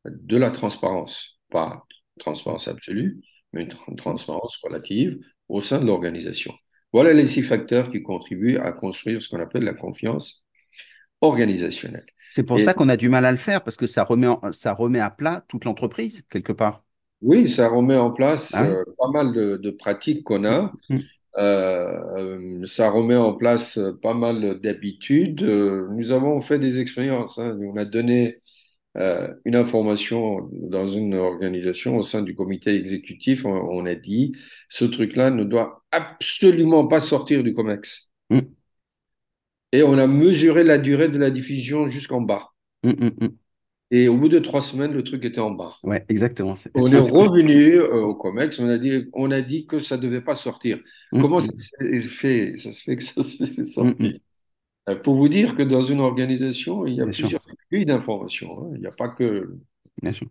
de 0.06 0.38
la 0.38 0.52
transparence, 0.52 1.40
pas 1.50 1.86
transparence 2.20 2.68
absolue, 2.68 3.22
mais 3.54 3.64
une 3.64 3.68
tra- 3.70 3.96
transparence 3.96 4.58
relative 4.64 5.20
au 5.50 5.62
sein 5.62 5.80
de 5.82 5.86
l'organisation. 5.86 6.54
Voilà 6.94 7.14
les 7.14 7.26
six 7.26 7.44
facteurs 7.44 7.90
qui 7.92 8.02
contribuent 8.04 8.58
à 8.58 8.72
construire 8.72 9.22
ce 9.22 9.30
qu'on 9.30 9.40
appelle 9.42 9.64
la 9.64 9.74
confiance 9.74 10.46
organisationnelle. 11.22 12.08
C'est 12.28 12.42
pour 12.44 12.60
Et 12.60 12.62
ça 12.62 12.74
qu'on 12.74 12.90
a 12.90 12.98
du 12.98 13.10
mal 13.10 13.26
à 13.28 13.32
le 13.32 13.38
faire, 13.38 13.64
parce 13.64 13.76
que 13.78 13.86
ça 13.88 14.04
remet, 14.04 14.26
en- 14.28 14.52
ça 14.54 14.74
remet 14.74 15.00
à 15.00 15.12
plat 15.12 15.46
toute 15.48 15.66
l'entreprise, 15.66 16.24
quelque 16.32 16.52
part. 16.54 16.84
oui, 17.22 17.48
ça 17.50 17.70
remet 17.70 17.98
en 17.98 18.12
place 18.12 18.60
Ah 18.60 18.64
oui? 18.70 18.76
euh, 18.76 18.84
pas 18.98 19.08
mal 19.10 19.34
de, 19.34 19.58
de 19.58 19.72
pratiques 19.72 20.24
qu'on 20.24 20.44
a. 20.46 20.74
mm, 20.90 21.10
Euh, 21.38 22.00
euh, 22.18 22.66
ça 22.68 22.90
remet 22.90 23.16
en 23.16 23.34
place 23.34 23.80
pas 24.02 24.14
mal 24.14 24.60
d'habitudes. 24.62 25.44
Euh, 25.44 25.88
nous 25.94 26.12
avons 26.12 26.42
fait 26.42 26.60
des 26.60 26.80
expériences. 26.80 27.40
hein. 27.40 27.58
On 27.62 27.78
a 27.78 27.86
donné 27.86 28.42
euh, 28.98 29.34
une 29.46 29.56
information 29.56 30.50
dans 30.54 30.88
une 30.88 31.16
organisation 31.16 31.98
au 31.98 32.04
sein 32.04 32.22
du 32.24 32.36
comité 32.36 32.76
exécutif. 32.76 33.46
On, 33.46 33.52
on 33.52 33.86
a 33.88 33.96
dit, 33.96 34.34
ce 34.70 34.86
truc-là 34.86 35.32
ne 35.32 35.44
doit 35.46 35.84
absolument 35.92 36.88
pas 36.88 37.02
sortir 37.02 37.44
du 37.44 37.54
COMEX. 37.54 38.10
mm, 38.30 38.56
Et 39.74 39.84
on 39.84 39.98
a 39.98 40.08
mesuré 40.08 40.64
la 40.64 40.78
durée 40.78 41.10
de 41.10 41.18
la 41.18 41.30
diffusion 41.30 41.90
jusqu'en 41.90 42.22
bas. 42.22 42.52
mm, 42.84 42.90
mm. 43.22 43.38
Et 43.94 44.08
au 44.08 44.16
bout 44.18 44.30
de 44.30 44.40
trois 44.40 44.62
semaines, 44.62 44.94
le 44.94 45.04
truc 45.04 45.26
était 45.26 45.42
en 45.42 45.52
bas. 45.52 45.76
Ouais, 45.84 46.06
exactement. 46.08 46.54
On 46.76 46.92
est 46.92 46.98
revenu 46.98 47.76
euh, 47.76 48.04
au 48.04 48.16
COMEX, 48.16 48.58
on 48.60 48.70
a 48.70 48.78
dit, 48.78 49.06
on 49.14 49.32
a 49.32 49.42
dit 49.42 49.68
que 49.68 49.80
ça 49.82 49.98
ne 49.98 50.02
devait 50.02 50.22
pas 50.22 50.36
sortir. 50.38 50.80
Mm, 51.12 51.22
Comment 51.22 51.42
ça 51.42 51.52
mm, 51.52 51.56
s'est 51.58 52.00
fait? 52.00 52.58
Ça 52.58 52.72
se 52.72 52.84
fait 52.84 52.96
que 52.96 53.04
ça 53.04 53.22
s'est 53.22 53.62
mm, 53.62 53.66
sorti. 53.66 54.22
Euh, 54.90 54.96
Pour 54.96 55.16
vous 55.16 55.28
dire 55.28 55.56
que 55.56 55.64
dans 55.64 55.84
une 55.84 56.00
organisation, 56.00 56.88
il 56.88 56.96
y 56.96 57.02
a 57.02 57.06
Bien 57.06 57.12
plusieurs 57.12 57.42
flux 57.68 57.86
d'informations. 57.86 58.64
hein. 58.64 58.72
Il 58.76 58.82
n'y 58.82 58.88
a 58.88 58.92
pas 58.92 59.10
que. 59.10 59.58
bien 60.02 60.14
sûr. 60.14 60.28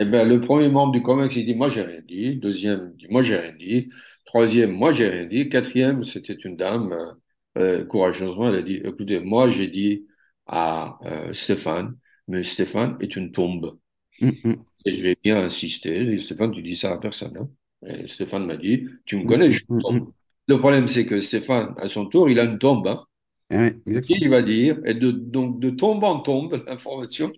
Eh 0.00 0.04
ben, 0.04 0.28
le 0.28 0.40
premier 0.40 0.68
membre 0.68 0.92
du 0.92 1.02
COMEX, 1.02 1.36
il 1.36 1.46
dit, 1.46 1.54
moi, 1.54 1.68
j'ai 1.68 1.82
rien 1.82 2.00
dit. 2.06 2.36
Deuxième, 2.36 2.92
il 2.98 3.06
dit, 3.06 3.12
moi, 3.12 3.22
j'ai 3.22 3.36
rien 3.36 3.54
dit. 3.58 3.90
Troisième, 4.26 4.72
moi, 4.72 4.92
j'ai 4.92 5.08
rien 5.08 5.24
dit. 5.24 5.48
Quatrième, 5.48 6.04
c'était 6.04 6.34
une 6.34 6.56
dame, 6.56 6.92
euh, 6.92 7.12
euh, 7.58 7.84
courageusement, 7.84 8.48
elle 8.48 8.56
a 8.56 8.62
dit, 8.62 8.76
écoutez, 8.84 9.20
moi, 9.20 9.48
j'ai 9.48 9.68
dit 9.68 10.06
à 10.46 10.98
euh, 11.04 11.32
Stéphane, 11.32 11.96
mais 12.28 12.44
Stéphane 12.44 12.96
est 13.00 13.16
une 13.16 13.32
tombe. 13.32 13.78
mm, 14.20 14.30
mm, 14.44 14.54
Et 14.84 14.94
je 14.94 15.02
vais 15.02 15.16
bien 15.22 15.44
insister. 15.44 16.18
Stéphane, 16.18 16.52
tu 16.52 16.62
dis 16.62 16.76
ça 16.76 16.92
à 16.92 16.98
personne. 16.98 17.36
hein. 17.36 17.48
Et 17.86 18.08
Stéphane 18.08 18.46
m'a 18.46 18.56
dit, 18.56 18.86
tu 19.04 19.16
me 19.16 19.26
connais, 19.26 19.50
je 19.50 19.58
suis 19.58 19.66
une 19.70 19.82
tombe. 19.82 20.02
mm. 20.02 20.12
Le 20.48 20.58
problème, 20.58 20.88
c'est 20.88 21.06
que 21.06 21.20
Stéphane, 21.20 21.74
à 21.78 21.88
son 21.88 22.06
tour, 22.06 22.30
il 22.30 22.38
a 22.40 22.44
une 22.44 22.58
tombe. 22.58 22.86
hein. 22.86 23.04
Ouais, 23.50 23.76
exactement. 23.86 24.18
Il 24.20 24.28
va 24.28 24.42
dire, 24.42 24.78
et 24.84 24.94
de, 24.94 25.10
donc 25.10 25.58
de 25.60 25.70
tombe 25.70 26.04
en 26.04 26.20
tombe, 26.20 26.62
l'information 26.66 27.32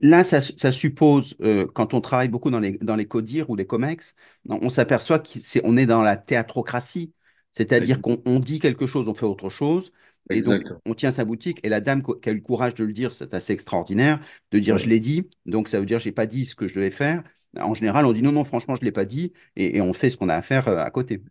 là, 0.00 0.24
ça, 0.24 0.40
ça 0.40 0.72
suppose, 0.72 1.34
euh, 1.42 1.66
quand 1.74 1.94
on 1.94 2.00
travaille 2.00 2.28
beaucoup 2.28 2.50
dans 2.50 2.60
les, 2.60 2.78
dans 2.78 2.96
les 2.96 3.06
CODIR 3.06 3.50
ou 3.50 3.56
les 3.56 3.66
COMEX, 3.66 4.14
on, 4.48 4.68
s'aperçoit 4.68 5.18
qu'on 5.18 5.76
est 5.76 5.86
dans 5.86 6.02
la 6.02 6.16
théatrocratie, 6.16 7.12
c'est-à-dire 7.50 8.00
qu'on 8.00 8.22
on 8.26 8.38
dit 8.38 8.58
quelque 8.60 8.86
chose, 8.86 9.08
on 9.08 9.14
fait 9.14 9.26
autre 9.26 9.50
chose, 9.50 9.92
et 10.30 10.40
donc 10.42 10.62
on 10.86 10.94
tient 10.94 11.10
sa 11.10 11.24
boutique. 11.24 11.60
Et 11.64 11.68
la 11.68 11.80
dame 11.80 12.02
qui 12.02 12.28
a 12.28 12.32
eu 12.32 12.36
le 12.36 12.40
courage 12.40 12.74
de 12.74 12.84
le 12.84 12.92
dire, 12.92 13.12
c'est 13.12 13.34
assez 13.34 13.52
extraordinaire, 13.52 14.20
de 14.52 14.58
dire 14.58 14.78
je 14.78 14.88
l'ai 14.88 15.00
dit, 15.00 15.28
donc 15.46 15.68
ça 15.68 15.80
veut 15.80 15.86
dire 15.86 15.98
j'ai 16.00 16.12
pas 16.12 16.26
dit 16.26 16.44
ce 16.46 16.54
que 16.54 16.66
je 16.68 16.74
devais 16.74 16.90
faire. 16.90 17.22
En 17.60 17.74
général, 17.74 18.06
on 18.06 18.12
dit 18.12 18.22
non, 18.22 18.32
non, 18.32 18.44
franchement, 18.44 18.76
je 18.76 18.82
l'ai 18.84 18.92
pas 18.92 19.04
dit, 19.04 19.32
et, 19.56 19.76
et 19.76 19.80
on 19.82 19.92
fait 19.92 20.08
ce 20.10 20.16
qu'on 20.16 20.30
a 20.30 20.34
à 20.34 20.42
faire 20.42 20.68
euh, 20.68 20.78
à 20.78 20.90
côté. 20.90 21.22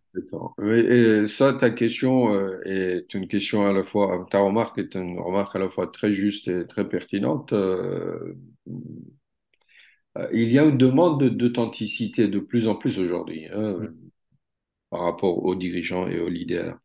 Et 0.63 1.27
ça, 1.27 1.53
ta 1.53 1.69
question 1.71 2.33
euh, 2.33 2.59
est 2.65 3.13
une 3.13 3.27
question 3.27 3.65
à 3.65 3.73
la 3.73 3.83
fois, 3.83 4.27
ta 4.29 4.39
remarque 4.39 4.77
est 4.77 4.95
une 4.95 5.19
remarque 5.19 5.55
à 5.55 5.59
la 5.59 5.69
fois 5.69 5.87
très 5.87 6.13
juste 6.13 6.47
et 6.49 6.67
très 6.67 6.87
pertinente. 6.87 7.53
Euh, 7.53 8.35
il 10.33 10.51
y 10.51 10.59
a 10.59 10.63
une 10.65 10.77
demande 10.77 11.21
de- 11.23 11.29
d'authenticité 11.29 12.27
de 12.27 12.39
plus 12.39 12.67
en 12.67 12.75
plus 12.75 12.99
aujourd'hui 12.99 13.47
hein, 13.53 13.77
Mm. 13.77 14.11
par 14.89 15.01
rapport 15.01 15.43
aux 15.45 15.55
dirigeants 15.55 16.07
et 16.07 16.19
aux 16.19 16.29
leaders. 16.29 16.77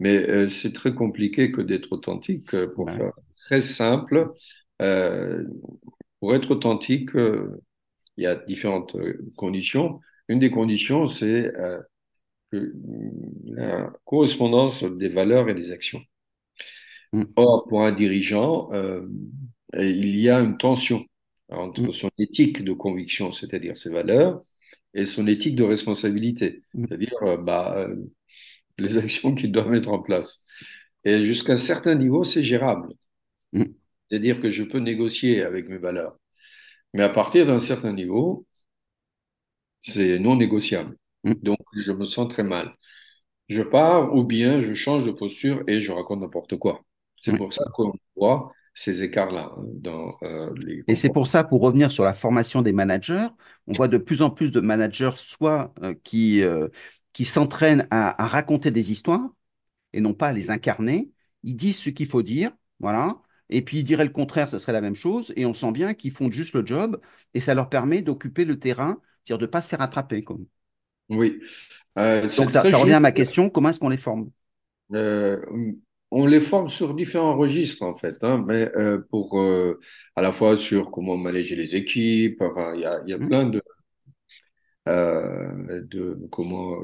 Mais 0.00 0.28
euh, 0.30 0.50
c'est 0.50 0.74
très 0.74 0.94
compliqué 0.94 1.52
que 1.52 1.62
d'être 1.62 1.92
authentique. 1.92 2.54
euh, 2.54 2.68
Pour 2.74 2.90
ouais. 2.90 2.92
faire 2.92 3.12
très 3.36 3.62
simple, 3.62 4.32
euh, 4.82 5.44
pour 6.20 6.34
être 6.34 6.52
authentique, 6.52 7.14
euh, 7.16 7.62
il 8.18 8.24
y 8.24 8.28
a 8.28 8.36
différentes 8.36 8.96
conditions. 9.36 10.00
Une 10.28 10.40
des 10.40 10.50
conditions, 10.50 11.06
c'est 11.06 11.52
que- 12.52 12.72
la 13.46 13.92
correspondance 14.04 14.84
des 14.84 15.08
valeurs 15.08 15.48
et 15.48 15.54
des 15.54 15.72
actions. 15.72 16.02
Mm, 17.12 17.34
Or, 17.36 17.66
pour 17.68 17.82
un 17.84 17.92
dirigeant, 17.92 18.70
il 19.78 20.16
y 20.20 20.28
a 20.30 20.40
une 20.40 20.56
tension 20.58 21.04
entre 21.50 21.90
mm, 21.90 21.92
son 21.92 22.10
éthique 22.18 22.62
de 22.64 22.72
conviction, 22.72 23.32
c'est-à-dire 23.32 23.76
ses 23.76 23.90
valeurs, 23.90 24.42
et 24.94 25.04
son 25.06 25.26
éthique 25.26 25.56
de 25.56 25.64
responsabilité, 25.64 26.62
mm, 26.74 26.86
c'est-à-dire 26.88 27.38
bah, 27.38 27.88
les 28.80 28.98
actions 28.98 29.34
qu'il 29.34 29.52
doit 29.52 29.66
mettre 29.66 29.90
en 29.90 30.00
place. 30.00 30.44
Et 31.04 31.24
jusqu'à 31.24 31.54
un 31.54 31.56
certain 31.58 31.94
niveau, 31.96 32.24
c'est 32.24 32.42
gérable. 32.44 32.88
mm, 33.52 33.74
C'est-à-dire 34.10 34.40
que 34.42 34.50
je 34.50 34.62
peux 34.62 34.78
négocier 34.78 35.42
avec 35.42 35.68
mes 35.68 35.78
valeurs. 35.78 36.18
Mais 36.94 37.02
à 37.04 37.08
partir 37.10 37.46
d'un 37.46 37.60
certain 37.60 37.92
niveau, 37.94 38.46
c'est 39.80 40.18
non 40.18 40.36
négociable. 40.36 40.96
mm. 41.24 41.40
Donc, 41.42 41.58
je 41.76 41.92
me 41.92 42.04
sens 42.04 42.28
très 42.28 42.42
mal. 42.44 42.74
Je 43.48 43.62
pars 43.62 44.14
ou 44.16 44.24
bien 44.24 44.60
je 44.60 44.74
change 44.74 45.04
de 45.06 45.12
posture 45.12 45.64
et 45.68 45.80
je 45.82 45.92
raconte 45.92 46.20
n'importe 46.22 46.58
quoi. 46.58 46.82
C'est 47.16 47.32
Ouais. 47.32 47.38
pour 47.38 47.52
ça 47.54 47.64
qu'on 47.74 47.92
voit 48.16 48.52
ces 48.74 49.02
écarts-là 49.04 49.52
hein, 49.56 49.64
dans 49.66 50.16
euh, 50.24 50.52
les 50.56 50.84
Et 50.86 50.94
c'est 50.94 51.10
pour 51.10 51.26
ça, 51.26 51.44
pour 51.44 51.60
revenir 51.60 51.90
sur 51.92 52.04
la 52.04 52.12
formation 52.12 52.62
des 52.62 52.72
managers, 52.72 53.28
on 53.66 53.72
voit 53.74 53.88
de 53.88 53.98
plus 53.98 54.22
en 54.22 54.30
plus 54.30 54.50
de 54.50 54.60
managers 54.60 55.12
soit 55.16 55.72
euh, 55.82 55.94
qui, 56.02 56.42
euh, 56.42 56.68
qui 57.12 57.24
s'entraînent 57.24 57.86
à, 57.90 58.22
à 58.22 58.26
raconter 58.26 58.70
des 58.70 58.92
histoires 58.92 59.30
et 59.92 60.00
non 60.00 60.14
pas 60.14 60.28
à 60.28 60.32
les 60.32 60.50
incarner. 60.50 61.10
Ils 61.44 61.56
disent 61.56 61.78
ce 61.78 61.90
qu'il 61.90 62.06
faut 62.08 62.22
dire, 62.22 62.52
voilà. 62.80 63.20
Et 63.50 63.62
puis 63.62 63.78
ils 63.80 63.84
diraient 63.84 64.04
le 64.04 64.10
contraire, 64.10 64.48
ce 64.48 64.58
serait 64.58 64.72
la 64.72 64.80
même 64.80 64.94
chose. 64.96 65.32
Et 65.36 65.46
on 65.46 65.54
sent 65.54 65.72
bien 65.72 65.94
qu'ils 65.94 66.12
font 66.12 66.30
juste 66.30 66.54
le 66.54 66.64
job 66.66 67.00
et 67.34 67.40
ça 67.40 67.54
leur 67.54 67.68
permet 67.70 68.02
d'occuper 68.02 68.44
le 68.44 68.58
terrain, 68.58 69.00
c'est-à-dire 69.24 69.38
de 69.40 69.46
ne 69.46 69.50
pas 69.50 69.62
se 69.62 69.68
faire 69.68 69.82
attraper. 69.82 70.24
Oui, 71.08 71.40
Euh, 71.98 72.28
Donc 72.36 72.50
ça, 72.50 72.62
revient 72.62 72.94
à 72.94 73.00
ma 73.00 73.12
question, 73.12 73.50
comment 73.50 73.68
est-ce 73.70 73.78
qu'on 73.80 73.88
les 73.88 73.96
forme? 73.96 74.30
Euh, 74.94 75.40
on 76.10 76.26
les 76.26 76.40
forme 76.40 76.68
sur 76.68 76.94
différents 76.94 77.36
registres 77.36 77.82
en 77.84 77.96
fait, 77.96 78.16
hein, 78.24 78.44
mais 78.46 78.68
euh, 78.76 78.98
pour 79.10 79.38
à 80.16 80.22
la 80.22 80.32
fois 80.32 80.56
sur 80.56 80.90
comment 80.90 81.16
manager 81.16 81.56
les 81.58 81.76
équipes. 81.76 82.40
Enfin, 82.42 82.74
il 82.74 82.80
y 82.80 82.84
a, 82.84 83.00
il 83.06 83.10
y 83.10 83.12
a 83.14 83.18
Hmm, 83.18 83.20
plein 83.20 83.44
de, 83.46 83.62
euh, 84.88 85.82
de 85.82 86.18
comment 86.30 86.76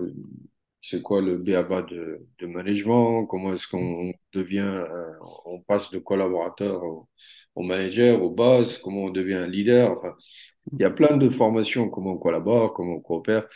c'est 0.82 1.02
quoi 1.02 1.20
le 1.20 1.38
b.a.-ba 1.38 1.82
de, 1.82 2.26
de 2.38 2.46
management, 2.46 3.26
comment 3.26 3.52
est-ce 3.52 3.66
qu'on 3.66 4.12
devient, 4.32 4.58
euh, 4.60 5.12
on 5.44 5.60
passe 5.60 5.90
de 5.90 5.98
collaborateur 5.98 6.82
au, 6.84 7.08
au 7.56 7.62
manager, 7.62 8.22
au 8.22 8.30
boss, 8.30 8.78
comment 8.78 9.04
on 9.04 9.10
devient 9.10 9.34
un 9.34 9.48
leader? 9.48 9.90
Enfin, 9.98 10.14
il 10.72 10.80
y 10.80 10.84
a 10.84 10.90
plein 10.90 11.16
de 11.16 11.28
formations, 11.28 11.88
comment 11.90 12.12
on 12.12 12.18
collabore, 12.18 12.74
comment 12.74 12.94
on 12.96 13.00
coopère. 13.00 13.48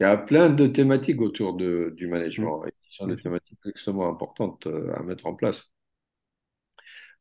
Il 0.00 0.04
y 0.04 0.06
a 0.06 0.16
plein 0.16 0.50
de 0.50 0.66
thématiques 0.66 1.20
autour 1.20 1.54
de, 1.56 1.92
du 1.96 2.06
hmm, 2.06 2.10
management 2.10 2.64
et 2.66 2.70
qui 2.82 2.94
sont 2.96 3.06
des 3.08 3.16
sûr. 3.16 3.22
thématiques 3.22 3.58
extrêmement 3.66 4.08
importantes 4.08 4.66
euh, 4.66 4.92
à 4.96 5.02
mettre 5.02 5.26
en 5.26 5.34
place 5.34 5.72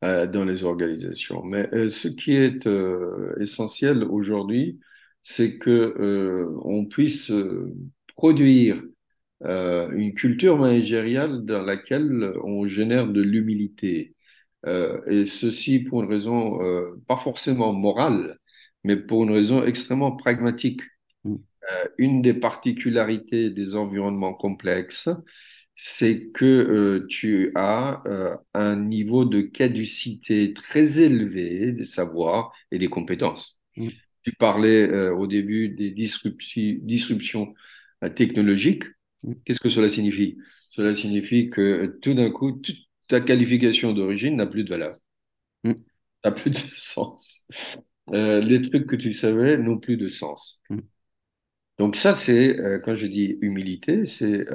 dans 0.02 0.46
les 0.46 0.64
organisations. 0.64 1.42
Mais 1.44 1.68
ce 1.90 2.08
qui 2.08 2.34
est 2.34 2.68
essentiel 3.40 4.04
aujourd'hui, 4.04 4.80
c'est 5.26 5.60
que 5.60 5.72
euh, 5.72 6.48
on 6.66 6.86
puisse 6.86 7.32
euh, 7.32 7.74
produire 8.16 8.84
euh, 9.44 9.92
une 9.94 10.14
culture 10.16 10.58
managériale 10.58 11.46
dans 11.46 11.64
laquelle 11.64 12.34
on 12.44 12.68
génère 12.68 13.08
de 13.08 13.22
l'humilité. 13.22 14.16
Euh, 14.68 15.02
et 15.08 15.26
ceci 15.28 15.80
pour 15.82 16.04
une 16.04 16.10
raison 16.12 16.60
pas 17.08 17.18
forcément 17.18 17.74
morale, 17.74 18.38
mais 18.84 18.98
pour 18.98 19.24
une 19.24 19.32
raison 19.32 19.66
extrêmement 19.66 20.14
pragmatique. 20.16 20.82
Euh, 21.72 21.88
une 21.98 22.22
des 22.22 22.34
particularités 22.34 23.50
des 23.50 23.76
environnements 23.76 24.34
complexes, 24.34 25.10
c'est 25.76 26.28
que 26.34 27.06
tu 27.10 27.52
as 27.56 28.04
un 28.54 28.76
niveau 28.78 29.26
de 29.26 29.42
caducité 29.42 30.54
très 30.54 31.02
élevé 31.02 31.72
des 31.74 31.84
savoirs 31.86 32.54
et 32.72 32.78
des 32.80 32.88
compétences. 32.90 33.60
hmm, 33.76 34.05
Tu 34.26 34.34
parlais 34.34 34.90
euh, 34.90 35.16
au 35.16 35.28
début 35.28 35.70
des 35.70 35.92
disrupti- 35.92 36.80
disruptions 36.84 37.56
euh, 38.04 38.10
technologiques. 38.10 38.86
hmm, 39.24 39.34
Qu'est-ce 39.46 39.62
que 39.62 39.70
cela 39.70 39.90
signifie? 39.90 40.38
Cela 40.72 40.96
signifie 40.96 41.50
que 41.52 41.62
euh, 41.62 42.00
tout 42.04 42.16
d'un 42.16 42.32
coup, 42.32 42.54
toute 42.54 42.78
ta 43.08 43.22
qualification 43.22 43.94
d'origine 43.94 44.38
n'a 44.38 44.48
plus 44.48 44.64
de 44.66 44.70
valeur, 44.72 44.98
hmm, 45.64 45.74
n'a 46.26 46.32
plus 46.32 46.52
de 46.52 46.58
sens. 46.76 47.46
Euh, 48.14 48.42
les 48.42 48.62
trucs 48.62 48.88
que 48.88 48.96
tu 48.98 49.14
savais 49.14 49.58
n'ont 49.58 49.80
plus 49.80 49.98
de 49.98 50.10
sens. 50.10 50.62
hmm. 50.70 50.80
Donc 51.80 51.96
ça, 51.96 52.16
c'est, 52.16 52.60
euh, 52.60 52.80
quand 52.80 52.96
je 52.96 53.08
dis 53.08 53.38
humilité, 53.42 54.06
c'est 54.06 54.46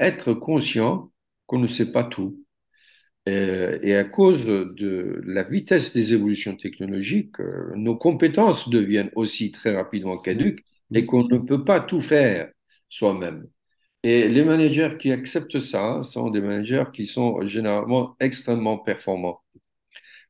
être 0.00 0.34
conscient 0.34 1.12
qu'on 1.46 1.60
ne 1.60 1.68
sait 1.68 1.92
pas 1.92 2.02
tout. 2.02 2.44
Euh, 3.30 3.78
et 3.82 3.96
à 3.96 4.04
cause 4.04 4.44
de 4.44 5.20
la 5.24 5.42
vitesse 5.42 5.92
des 5.92 6.14
évolutions 6.14 6.56
technologiques, 6.56 7.38
euh, 7.40 7.72
nos 7.76 7.96
compétences 7.96 8.68
deviennent 8.68 9.10
aussi 9.14 9.52
très 9.52 9.74
rapidement 9.74 10.16
caduques 10.16 10.64
hmm. 10.90 10.96
et 10.96 11.06
qu'on 11.06 11.24
ne 11.24 11.38
peut 11.38 11.64
pas 11.64 11.80
tout 11.80 12.00
faire 12.00 12.50
soi-même. 12.88 13.46
Et 14.02 14.28
les 14.28 14.44
managers 14.44 14.96
qui 14.98 15.12
acceptent 15.12 15.60
ça 15.60 16.02
sont 16.02 16.30
des 16.30 16.40
managers 16.40 16.84
qui 16.92 17.06
sont 17.06 17.46
généralement 17.46 18.16
extrêmement 18.18 18.78
performants 18.78 19.42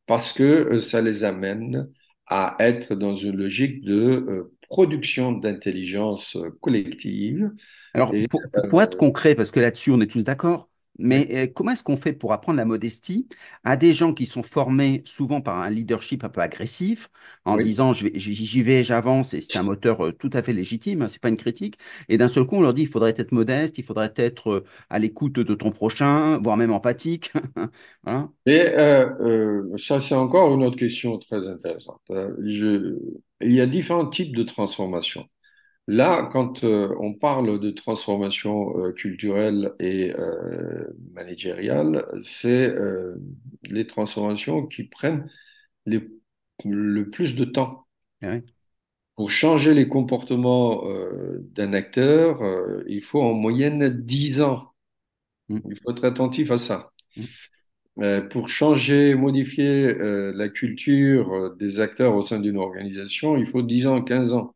parce 0.06 0.32
que 0.32 0.42
euh, 0.42 0.80
ça 0.80 1.00
les 1.00 1.24
amène 1.24 1.88
à 2.26 2.56
être 2.60 2.94
dans 2.94 3.14
une 3.14 3.36
logique 3.36 3.82
de 3.82 4.52
production 4.68 5.32
d'intelligence 5.32 6.36
collective. 6.60 7.50
Alors, 7.92 8.14
Et 8.14 8.28
pour, 8.70 8.80
être 8.80 8.96
concret, 8.96 9.34
parce 9.34 9.50
que 9.50 9.58
là-dessus, 9.58 9.90
on 9.90 10.00
est 10.00 10.06
tous 10.06 10.22
d'accord, 10.22 10.69
mais 11.00 11.28
euh, 11.48 11.52
comment 11.52 11.72
est-ce 11.72 11.82
qu'on 11.84 11.96
fait 11.96 12.12
pour 12.12 12.32
apprendre 12.32 12.58
la 12.58 12.64
modestie 12.64 13.28
à 13.64 13.76
des 13.76 13.94
gens 13.94 14.14
qui 14.14 14.26
sont 14.26 14.42
formés 14.42 15.02
souvent 15.06 15.40
par 15.40 15.58
un 15.58 15.70
leadership 15.70 16.24
un 16.24 16.28
peu 16.28 16.40
agressif, 16.40 17.10
en 17.44 17.56
oui. 17.56 17.58
disant 17.58 17.92
j'y 17.92 18.62
vais, 18.62 18.84
j'avance, 18.84 19.34
et 19.34 19.40
c'est 19.40 19.58
un 19.58 19.62
moteur 19.62 20.04
euh, 20.06 20.12
tout 20.12 20.30
à 20.32 20.42
fait 20.42 20.52
légitime, 20.52 21.02
hein, 21.02 21.08
c'est 21.08 21.20
pas 21.20 21.28
une 21.28 21.36
critique, 21.36 21.78
et 22.08 22.18
d'un 22.18 22.28
seul 22.28 22.44
coup, 22.46 22.56
on 22.56 22.60
leur 22.62 22.74
dit 22.74 22.82
il 22.82 22.88
faudrait 22.88 23.14
être 23.16 23.32
modeste, 23.32 23.78
il 23.78 23.84
faudrait 23.84 24.12
être 24.16 24.50
euh, 24.50 24.64
à 24.90 24.98
l'écoute 24.98 25.32
de 25.34 25.54
ton 25.54 25.70
prochain, 25.72 26.38
voire 26.38 26.56
même 26.56 26.72
empathique. 26.72 27.32
Voilà. 28.04 28.30
Et 28.46 28.60
euh, 28.60 29.08
euh, 29.20 29.78
ça, 29.78 30.00
c'est 30.00 30.14
encore 30.14 30.54
une 30.54 30.64
autre 30.64 30.76
question 30.78 31.18
très 31.18 31.46
intéressante. 31.46 32.00
Je- 32.10 32.98
il 33.42 33.52
y 33.52 33.60
a 33.60 33.66
différents 33.66 34.08
types 34.08 34.34
de 34.36 34.42
transformations. 34.42 35.26
Là, 35.88 36.28
quand 36.32 36.62
euh, 36.64 36.94
on 37.00 37.14
parle 37.14 37.58
de 37.58 37.70
transformation 37.70 38.78
euh, 38.78 38.92
culturelle 38.92 39.72
et 39.80 40.12
euh, 40.16 40.86
managériale, 41.12 42.06
c'est 42.22 42.72
les 43.64 43.86
transformations 43.86 44.66
qui 44.66 44.84
prennent 44.84 45.28
les- 45.86 46.08
le 46.64 47.10
plus 47.10 47.36
de 47.36 47.44
temps. 47.44 47.86
Ouais. 48.22 48.42
Pour 49.16 49.30
changer 49.30 49.72
les 49.74 49.86
comportements 49.88 50.82
d'un 51.54 51.72
acteur, 51.74 52.40
il 52.88 53.02
faut 53.02 53.20
en 53.22 53.34
moyenne 53.34 53.88
10 54.04 54.40
ans. 54.40 54.72
Mm, 55.48 55.64
Il 55.70 55.76
faut 55.80 55.92
être 55.92 56.04
attentif 56.04 56.50
à 56.50 56.58
ça. 56.58 56.92
mm, 57.16 57.26
Euh, 57.98 58.20
pour 58.22 58.48
changer, 58.48 59.14
modifier 59.14 59.92
la 59.94 60.48
culture 60.48 61.54
des 61.56 61.80
acteurs 61.80 62.14
au 62.14 62.22
sein 62.24 62.40
d'une 62.40 62.56
organisation, 62.56 63.36
il 63.36 63.46
faut 63.46 63.62
10 63.62 63.86
ans, 63.86 64.02
15 64.02 64.32
ans. 64.32 64.54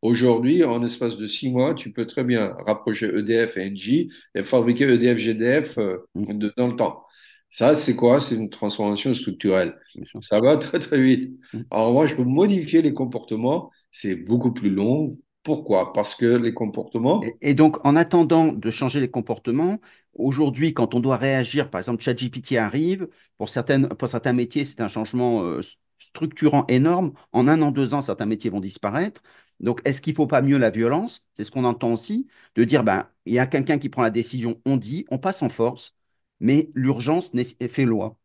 Aujourd'hui, 0.00 0.62
en 0.64 0.82
espace 0.84 1.16
de 1.16 1.26
6 1.26 1.50
mois, 1.50 1.74
tu 1.74 1.92
peux 1.92 2.06
très 2.06 2.22
bien 2.22 2.54
rapprocher 2.66 3.06
EDF 3.06 3.56
et 3.56 3.68
Engie 3.68 4.10
et 4.34 4.44
fabriquer 4.44 4.84
EDF-GDF 4.84 5.78
euh, 5.78 5.98
mm, 6.14 6.38
de- 6.38 6.52
dans 6.56 6.68
le 6.68 6.76
temps. 6.76 7.04
Ça, 7.50 7.74
c'est 7.74 7.96
quoi? 7.96 8.20
C'est 8.20 8.36
une 8.36 8.50
transformation 8.50 9.12
structurelle. 9.14 9.76
Ça 10.20 10.40
va 10.40 10.56
très, 10.56 10.78
très 10.78 11.02
vite. 11.02 11.32
Mm. 11.52 11.60
Alors, 11.70 11.92
moi, 11.92 12.06
je 12.06 12.14
peux 12.14 12.22
modifier 12.24 12.82
les 12.82 12.92
comportements. 12.92 13.70
C'est 13.90 14.14
beaucoup 14.14 14.52
plus 14.52 14.70
long. 14.70 15.18
Pourquoi? 15.42 15.92
Parce 15.92 16.14
que 16.14 16.26
les 16.26 16.52
comportements, 16.54 17.22
Et, 17.40 17.54
donc, 17.54 17.84
en 17.84 17.96
attendant 17.96 18.52
de 18.52 18.70
changer 18.70 19.00
les 19.00 19.10
comportements, 19.10 19.80
aujourd'hui, 20.14 20.74
quand 20.74 20.94
on 20.94 21.00
doit 21.00 21.16
réagir, 21.16 21.70
par 21.70 21.78
exemple, 21.80 22.02
ChatGPT 22.02 22.56
arrive, 22.58 23.08
pour 23.38 23.48
certaines, 23.48 23.88
pour 23.88 24.08
certains 24.08 24.32
métiers, 24.34 24.64
c'est 24.64 24.80
un 24.80 24.88
changement 24.88 25.42
euh, 25.44 25.60
structurant 25.98 26.66
énorme. 26.68 27.12
En 27.32 27.48
un 27.48 27.62
an, 27.62 27.70
deux 27.70 27.94
ans, 27.94 28.02
certains 28.02 28.26
métiers 28.26 28.50
vont 28.50 28.60
disparaître. 28.60 29.22
Donc, 29.60 29.80
est-ce 29.84 30.00
qu'il 30.00 30.12
ne 30.12 30.16
faut 30.16 30.26
pas 30.26 30.42
mieux 30.42 30.58
la 30.58 30.70
violence? 30.70 31.24
C'est 31.34 31.44
ce 31.44 31.50
qu'on 31.50 31.64
entend 31.64 31.92
aussi, 31.92 32.28
de 32.54 32.64
dire, 32.64 32.84
ben, 32.84 33.08
il 33.26 33.32
y 33.34 33.38
a 33.38 33.46
quelqu'un 33.46 33.78
qui 33.78 33.88
prend 33.88 34.02
la 34.02 34.10
décision, 34.10 34.60
on 34.66 34.76
dit, 34.76 35.04
on 35.10 35.18
passe 35.18 35.42
en 35.42 35.48
force, 35.48 35.96
mais 36.40 36.70
l'urgence 36.74 37.32
fait 37.68 37.84
loi. 37.84 38.18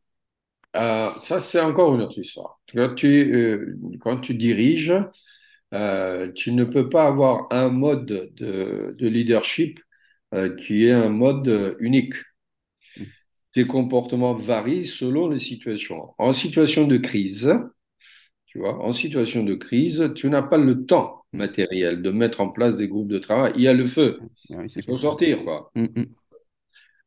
euh, 0.76 1.12
ça, 1.22 1.40
c'est 1.40 1.60
encore 1.62 1.94
une 1.96 2.02
autre 2.02 2.20
histoire. 2.20 2.60
Quand 2.74 2.96
tu, 2.96 3.08
euh, 3.36 3.78
quand 4.02 4.18
tu 4.20 4.34
diriges, 4.34 4.94
euh, 5.74 6.32
tu 6.34 6.54
ne 6.54 6.64
peux 6.66 6.90
pas 6.90 7.08
avoir 7.08 7.48
un 7.52 7.70
mode 7.70 8.06
de, 8.36 8.96
de 8.98 9.08
leadership 9.08 9.80
qui 10.60 10.86
est 10.88 10.92
un 10.94 11.10
mode 11.10 11.78
unique. 11.80 12.16
Mm, 12.98 13.14
Tes 13.54 13.66
comportements 13.68 14.34
varient 14.34 14.86
selon 14.86 15.28
les 15.30 15.40
situations. 15.40 16.14
En 16.18 16.34
situation 16.34 16.88
de 16.88 16.98
crise, 16.98 17.54
tu 18.54 18.60
vois, 18.60 18.86
en 18.86 18.94
situation 18.94 19.44
de 19.44 19.56
crise, 19.56 20.12
tu 20.16 20.30
n'as 20.30 20.44
pas 20.44 20.60
le 20.60 20.86
temps 20.86 21.26
matériel 21.34 22.04
de 22.04 22.12
mettre 22.12 22.40
en 22.40 22.50
place 22.50 22.78
des 22.78 22.88
groupes 22.88 23.08
de 23.08 23.18
travail. 23.18 23.52
Il 23.56 23.64
y 23.64 23.68
a 23.68 23.74
le 23.74 23.88
feu. 23.88 24.20
Oui, 24.52 24.70
c'est 24.72 24.82
il 24.82 24.86
faut 24.86 24.96
sortir, 24.96 25.44
quoi. 25.44 25.72
Mm, 25.74 25.86
mm. 25.86 26.06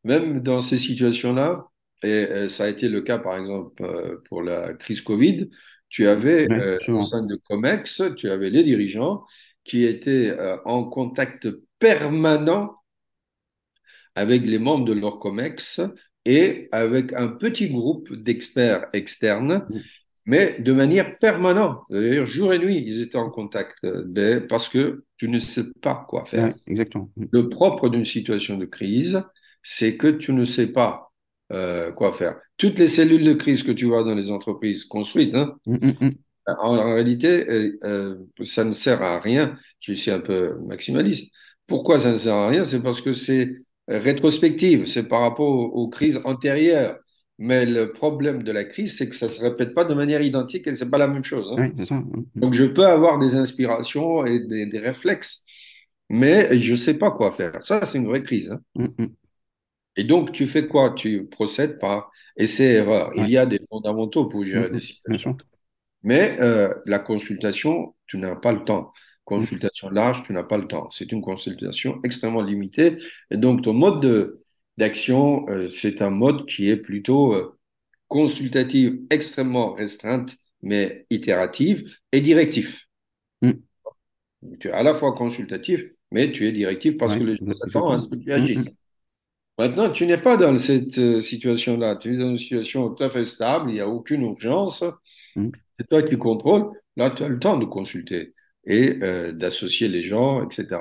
Même 0.03 0.41
dans 0.41 0.61
ces 0.61 0.77
situations-là, 0.77 1.69
et 2.03 2.09
euh, 2.09 2.49
ça 2.49 2.65
a 2.65 2.69
été 2.69 2.89
le 2.89 3.01
cas 3.01 3.19
par 3.19 3.39
exemple 3.39 3.81
euh, 3.85 4.21
pour 4.29 4.43
la 4.43 4.75
crise 4.75 5.03
Covid, 5.03 5.49
tu 5.89 6.09
avais 6.09 6.49
Oui, 6.51 6.57
euh, 6.57 6.79
au 6.89 7.05
sein 7.05 7.25
de 7.25 7.37
COMEX, 7.37 8.03
tu 8.17 8.29
avais 8.29 8.51
les 8.51 8.65
dirigeants 8.65 9.25
qui 9.63 9.85
étaient 9.85 10.31
euh, 10.37 10.57
en 10.65 10.83
contact 10.83 11.49
permanent 11.79 12.75
avec 14.17 14.43
les 14.43 14.59
membres 14.59 14.85
de 14.85 14.95
leur 14.95 15.21
COMEX 15.21 15.81
et 16.25 16.69
avec 16.73 17.13
un 17.13 17.29
petit 17.29 17.69
groupe 17.69 18.13
d'experts 18.13 18.87
externes, 18.93 19.65
Mm. 19.71 19.79
Mais 20.27 20.57
de 20.61 20.73
manière 20.73 21.19
permanente. 21.19 21.81
D'ailleurs, 21.91 22.27
jour 22.27 22.53
et 22.53 22.59
nuit, 22.59 22.83
ils 22.87 23.03
étaient 23.03 23.19
en 23.19 23.31
contact 23.31 23.77
euh, 23.85 24.41
parce 24.49 24.69
que 24.69 25.05
tu 25.17 25.29
ne 25.29 25.39
sais 25.39 25.65
pas 25.83 26.05
quoi 26.09 26.25
faire. 26.25 26.55
exactement. 26.67 27.11
Mm, 27.17 27.27
Le 27.31 27.49
propre 27.49 27.89
d'une 27.89 28.05
situation 28.05 28.57
de 28.59 28.67
crise, 28.67 29.23
c'est 29.63 29.97
que 29.97 30.09
tu 30.09 30.33
ne 30.33 30.45
sais 30.45 30.69
pas 30.69 31.13
euh, 31.53 31.93
quoi 31.93 32.13
faire. 32.13 32.37
Toutes 32.59 32.79
les 32.79 32.89
cellules 32.89 33.25
de 33.25 33.35
crise 33.35 33.63
que 33.63 33.73
tu 33.73 33.87
vois 33.87 34.05
dans 34.05 34.15
les 34.15 34.31
entreprises 34.31 34.85
construites, 34.85 35.35
hein, 35.35 35.57
mm, 35.67 35.77
mm, 36.01 36.27
en, 36.47 36.77
en 36.77 36.95
réalité, 36.95 37.47
euh, 37.85 38.17
ça 38.45 38.65
ne 38.65 38.73
sert 38.73 39.03
à 39.03 39.19
rien. 39.21 39.57
Je 39.81 39.93
suis 39.93 40.11
un 40.11 40.21
peu 40.21 40.57
maximaliste. 40.67 41.33
Pourquoi 41.67 42.01
ça 42.01 42.13
ne 42.13 42.19
sert 42.19 42.35
à 42.35 42.49
rien? 42.49 42.65
C'est 42.65 42.83
parce 42.83 43.01
que 43.01 43.13
c'est 43.13 43.57
rétrospective, 43.89 44.87
c'est 44.87 45.09
par 45.09 45.21
rapport 45.23 45.49
aux, 45.49 45.65
aux 45.85 45.89
crises 45.89 46.21
antérieures. 46.25 46.99
Mais 47.39 47.67
le 47.67 47.93
problème 47.93 48.43
de 48.43 48.53
la 48.53 48.65
crise, 48.65 48.97
c'est 48.97 49.09
que 49.09 49.17
ça 49.17 49.27
ne 49.27 49.33
se 49.33 49.43
répète 49.43 49.75
pas 49.75 49.85
de 49.85 49.93
manière 49.93 50.23
identique 50.23 50.67
et 50.67 50.75
c'est 50.75 50.91
pas 50.91 50.99
la 50.99 51.09
même 51.09 51.25
chose. 51.25 51.53
hein. 51.53 51.57
Oui, 51.59 51.73
c'est 51.77 51.85
ça. 51.85 52.03
Donc, 52.35 52.55
je 52.55 52.65
peux 52.65 52.87
avoir 52.87 53.19
des 53.19 53.35
inspirations 53.35 54.25
et 54.25 54.41
des, 54.41 54.65
des 54.67 54.79
réflexes, 54.79 55.45
mais 56.09 56.59
je 56.59 56.73
ne 56.73 56.77
sais 56.77 56.95
pas 56.95 57.11
quoi 57.11 57.33
faire. 57.33 57.65
Ça, 57.65 57.85
c'est 57.85 57.99
une 57.99 58.07
vraie 58.07 58.23
crise. 58.23 58.53
hein. 58.53 58.61
mm, 58.75 59.03
mm. 59.03 59.09
Et 59.99 60.05
donc, 60.05 60.33
tu 60.33 60.47
fais 60.47 60.67
quoi? 60.67 60.95
Tu 60.95 61.27
procèdes 61.27 61.79
par 61.79 62.11
essai-erreur. 62.37 63.13
Il 63.17 63.29
y 63.29 63.37
a 63.37 63.47
des 63.47 63.61
fondamentaux 63.69 64.27
pour 64.27 64.45
gérer 64.45 64.69
des 64.71 64.77
mm. 64.77 64.79
Bien 64.79 64.81
situations. 64.81 65.37
Mais 66.03 66.37
euh, 66.41 66.73
la 66.87 66.99
consultation, 66.99 67.95
tu 68.07 68.19
n'as 68.19 68.37
pas 68.37 68.53
le 68.53 68.65
temps. 68.65 68.93
Consultation 69.25 69.91
large, 69.91 70.23
tu 70.23 70.33
n'as 70.33 70.45
pas 70.45 70.57
le 70.57 70.67
temps. 70.69 70.89
C'est 70.91 71.11
une 71.13 71.21
consultation 71.21 72.01
extrêmement 72.05 72.43
limitée. 72.43 72.99
Et 73.31 73.37
donc, 73.37 73.63
ton 73.63 73.73
mode 73.73 74.01
de- 74.01 74.43
d'action, 74.79 75.49
euh, 75.49 75.69
c'est 75.69 76.03
un 76.03 76.11
mode 76.11 76.47
qui 76.47 76.69
est 76.71 76.77
plutôt 76.77 77.35
euh, 77.35 77.59
consultatif, 78.09 78.95
extrêmement 79.11 79.75
restreinte, 79.75 80.37
mais 80.63 81.07
itérative 81.11 81.91
et 82.13 82.21
directif. 82.21 82.87
mm. 83.43 83.67
Tu 84.61 84.69
es 84.69 84.73
à 84.73 84.83
la 84.83 84.95
fois 84.95 85.15
consultatif, 85.15 85.83
mais 86.11 86.31
tu 86.33 86.47
es 86.47 86.53
directif 86.53 86.97
parce 86.99 87.15
Ouais, 87.15 87.17
que 87.17 87.25
les 87.25 87.35
gens 87.37 87.53
s'attendent 87.53 87.93
à 87.95 87.99
ce 87.99 88.07
que 88.07 88.15
tu 88.17 88.33
Mm, 88.37 88.49
mm, 88.55 88.65
agisses. 88.65 88.75
Maintenant, 89.59 89.91
tu 89.93 90.07
n'es 90.07 90.19
pas 90.19 90.37
dans 90.39 90.59
cette 90.59 90.99
euh, 90.99 91.21
situation-là. 91.23 91.97
Tu 91.97 92.15
es 92.15 92.19
dans 92.19 92.31
une 92.31 92.39
situation 92.39 92.91
tout 92.95 93.05
à 93.05 93.11
fait 93.11 93.25
stable, 93.27 93.71
il 93.71 93.75
n'y 93.75 93.81
a 93.81 93.89
aucune 93.89 94.23
urgence. 94.23 94.85
mm. 95.37 95.53
C'est 95.79 95.89
toi 95.89 96.03
qui 96.03 96.19
contrôles. 96.19 96.71
Là, 96.97 97.11
tu 97.11 97.23
as 97.25 97.29
le 97.29 97.39
temps 97.39 97.59
de 97.59 97.65
consulter 97.67 98.35
et 98.67 98.99
euh, 99.03 99.33
d'associer 99.33 99.89
les 99.89 100.03
gens, 100.03 100.45
etc. 100.45 100.81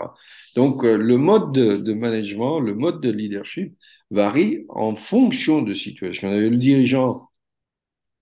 Donc, 0.56 0.84
euh, 0.84 0.98
le 0.98 1.18
mode 1.18 1.52
de, 1.54 1.94
management, 1.94 2.60
le 2.60 2.74
mode 2.76 3.02
de 3.02 3.10
leadership 3.12 3.76
varie 4.12 4.66
en 4.70 4.96
fonction 4.96 5.62
de 5.62 5.74
situation. 5.74 6.32
Le 6.32 6.50
dirigeant, 6.58 7.30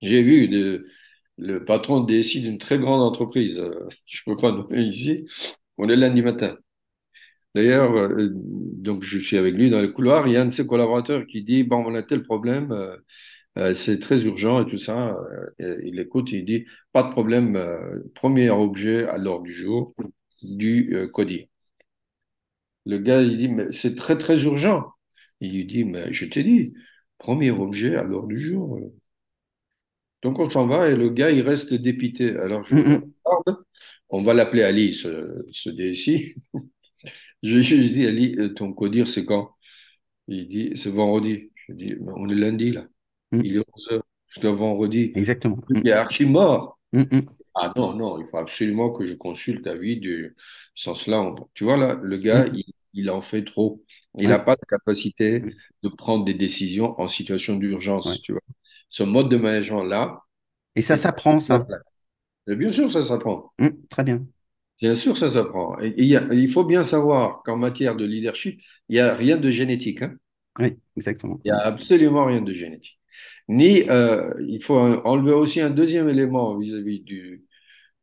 j'ai 0.01 0.22
vu 0.22 0.47
le 1.38 1.66
patron 1.66 2.01
de 2.01 2.14
DSI 2.14 2.41
d'une 2.41 2.57
très 2.57 2.80
grande 2.80 3.01
entreprise, 3.01 3.59
euh, 3.59 3.88
je 4.05 4.22
ne 4.28 4.34
peux 4.36 4.41
pas 4.41 4.51
nommer 4.53 4.84
ici, 4.84 5.26
on 5.78 5.89
est 5.89 5.95
lundi 5.95 6.22
matin. 6.22 6.57
D'ailleurs, 7.55 8.09
donc 8.20 9.03
je 9.03 9.20
suis 9.20 9.38
avec 9.38 9.53
lui 9.53 9.70
dans 9.70 9.80
les 9.82 9.91
couloirs, 9.91 10.28
il 10.28 10.34
y 10.34 10.38
a 10.38 10.41
un 10.41 10.45
de 10.45 10.49
ses 10.49 10.66
collaborateurs 10.66 11.28
qui 11.28 11.43
dit, 11.43 11.64
bon, 11.64 11.84
on 11.86 11.93
a 11.93 12.01
tel 12.01 12.24
problème, 12.24 12.76
euh, 13.58 13.76
c'est 13.76 13.99
très 13.99 14.24
urgent 14.26 14.62
et 14.66 14.70
tout 14.70 14.78
ça. 14.78 15.18
Euh, 15.62 15.80
il 15.86 15.99
écoute, 15.99 16.32
il 16.32 16.45
dit, 16.45 16.66
pas 16.91 17.04
de 17.04 17.12
problème, 17.12 17.56
euh, 17.56 17.99
premier 18.16 18.49
objet 18.49 19.08
à 19.08 19.18
l'ordre 19.18 19.43
du 19.45 19.54
jour 19.54 19.93
du 20.41 20.95
euh, 20.95 21.08
CODIR. 21.08 21.47
Le 22.86 22.97
gars, 22.99 23.22
il 23.22 23.38
dit, 23.38 23.49
mais 23.49 23.72
c'est 23.74 23.95
très, 23.95 24.18
très 24.18 24.43
urgent. 24.45 24.91
Il 25.41 25.51
lui 25.54 25.66
dit, 25.66 25.84
mais 25.84 26.12
je 26.14 26.26
t'ai 26.26 26.43
dit, 26.43 26.74
premier 27.18 27.51
objet 27.51 27.95
à 27.97 28.04
l'ordre 28.04 28.30
du 28.30 28.39
jour. 28.39 28.80
Donc 30.22 30.39
on 30.39 30.49
s'en 30.49 30.68
va 30.68 30.89
et 30.89 30.95
le 30.95 31.10
gars, 31.10 31.32
il 31.32 31.41
reste 31.41 31.74
dépité. 31.74 32.36
Alors 32.38 32.64
je 32.64 32.76
regarde, 32.76 33.64
on 34.10 34.22
va 34.22 34.34
l'appeler 34.34 34.64
Ali, 34.64 34.95
ce, 34.95 35.45
ce 35.51 35.70
DSI. 35.70 36.36
Je 37.43 37.60
je 37.62 37.76
lui 37.76 37.91
dis, 37.91 38.06
Ali, 38.08 38.36
euh, 38.39 38.49
ton 38.54 38.74
CODIR, 38.74 39.08
c'est 39.08 39.26
quand? 39.26 39.51
Il 40.30 40.47
dit, 40.49 40.74
c'est 40.78 40.91
vendredi. 40.91 41.51
Je 41.68 41.74
dis, 41.74 41.95
mais 42.01 42.14
on 42.16 42.30
est 42.30 42.36
lundi, 42.36 42.72
là. 42.72 42.88
Mm. 43.34 43.44
Il 43.44 43.58
est 43.58 43.64
11 43.76 43.90
heures. 43.92 44.04
Jusqu'à 44.30 44.52
vendredi. 44.52 45.16
Exactement. 45.16 45.58
Il 45.84 45.88
Mm, 45.88 45.90
est 45.90 45.94
archi 45.94 46.26
mort. 46.26 46.80
mm. 46.94 47.28
Ah 47.56 47.74
non, 47.76 47.94
non, 47.96 48.20
il 48.22 48.28
faut 48.28 48.38
absolument 48.38 48.92
que 48.94 49.06
je 49.06 49.14
consulte 49.16 49.66
l'avis 49.66 50.00
du 50.00 50.36
sens 50.76 51.08
là. 51.08 51.22
on- 51.22 51.50
Tu 51.56 51.64
vois, 51.66 51.78
là, 51.78 52.00
le 52.02 52.18
gars, 52.18 52.48
il, 52.54 52.66
il 52.94 53.10
en 53.12 53.22
fait 53.22 53.44
trop. 53.46 53.84
Il 54.18 54.30
n'a 54.30 54.40
Ouais, 54.40 54.42
pas 54.42 54.56
de 54.56 54.66
capacité 54.70 55.44
de 55.84 55.90
prendre 55.90 56.26
des 56.26 56.34
décisions 56.36 57.00
en 57.00 57.08
situation 57.08 57.56
ouais. 58.06 58.18
d'urgence, 58.18 58.22
tu 58.24 58.34
vois. 58.34 58.42
Ce 58.90 59.04
mode 59.04 59.30
de 59.30 59.38
management-là 59.38 60.22
Et 60.76 60.84
ça 60.84 60.98
s'apprend, 60.98 61.40
la 61.50 61.60
ça. 61.60 61.68
Et 62.48 62.56
bien 62.56 62.72
sûr, 62.74 62.92
ça 62.92 63.04
s'apprend. 63.04 63.54
Très 63.90 64.04
bien. 64.04 64.28
Bien 64.80 64.94
sûr, 64.96 65.18
ça 65.18 65.32
s'apprend. 65.32 65.80
Et 65.80 65.94
il 65.98 66.06
y 66.06 66.16
a- 66.16 66.32
il 66.34 66.48
faut 66.50 66.64
bien 66.64 66.84
savoir 66.84 67.42
qu'en 67.44 67.58
matière 67.58 67.96
de 67.96 68.06
leadership, 68.06 68.62
il 68.90 68.94
n'y 68.96 69.00
a 69.00 69.14
rien 69.16 69.38
de 69.38 69.50
génétique. 69.50 70.02
hein. 70.04 70.16
Oui, 70.60 70.80
exactement. 70.96 71.40
Il 71.46 71.52
n'y 71.54 71.58
a 71.58 71.62
absolument 71.66 72.26
rien 72.26 72.42
de 72.42 72.52
génétique. 72.52 73.00
Ni, 73.49 73.89
euh, 73.89 74.34
il 74.47 74.61
faut 74.64 74.78
enlever 74.78 75.34
aussi 75.34 75.61
un 75.61 75.70
deuxième 75.70 76.09
élément 76.09 76.57
vis-à-vis 76.57 77.01
du, 77.01 77.45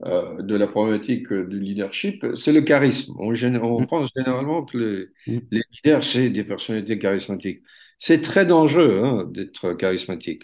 euh, 0.07 0.43
de 0.43 0.57
la 0.57 0.67
problématique 0.69 1.33
du 1.33 1.61
leadership, 1.61 2.25
c'est 2.37 2.53
le 2.53 2.63
charisme. 2.63 3.15
On, 3.19 3.33
Mm, 3.79 3.87
pense 3.87 4.11
généralement 4.17 4.65
que 4.65 4.79
les, 4.79 5.07
mm, 5.27 5.51
les 5.51 5.63
leaders, 5.85 6.05
c'est 6.05 6.31
des 6.31 6.45
personnalités 6.45 6.99
charismatiques. 6.99 7.63
C'est 7.99 8.21
très 8.23 8.47
dangereux 8.47 9.03
hein, 9.05 9.25
d'être 9.33 9.75
charismatique. 9.75 10.43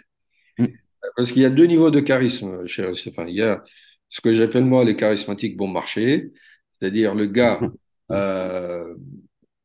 mm, 0.58 0.86
Parce 1.16 1.32
qu'il 1.32 1.42
y 1.42 1.44
a 1.44 1.50
deux 1.50 1.66
niveaux 1.66 1.90
de 1.90 2.00
charisme, 2.00 2.66
cher 2.66 2.96
Stéphane. 2.96 3.28
Il 3.28 3.36
y 3.36 3.42
a 3.42 3.64
ce 4.08 4.20
que 4.20 4.32
j'appelle 4.32 4.64
moi 4.64 4.84
les 4.84 4.96
charismatiques 4.96 5.56
bon 5.56 5.68
marché, 5.68 6.32
c'est-à-dire 6.70 7.14
le 7.14 7.26
gars 7.26 7.70
euh, 8.12 8.94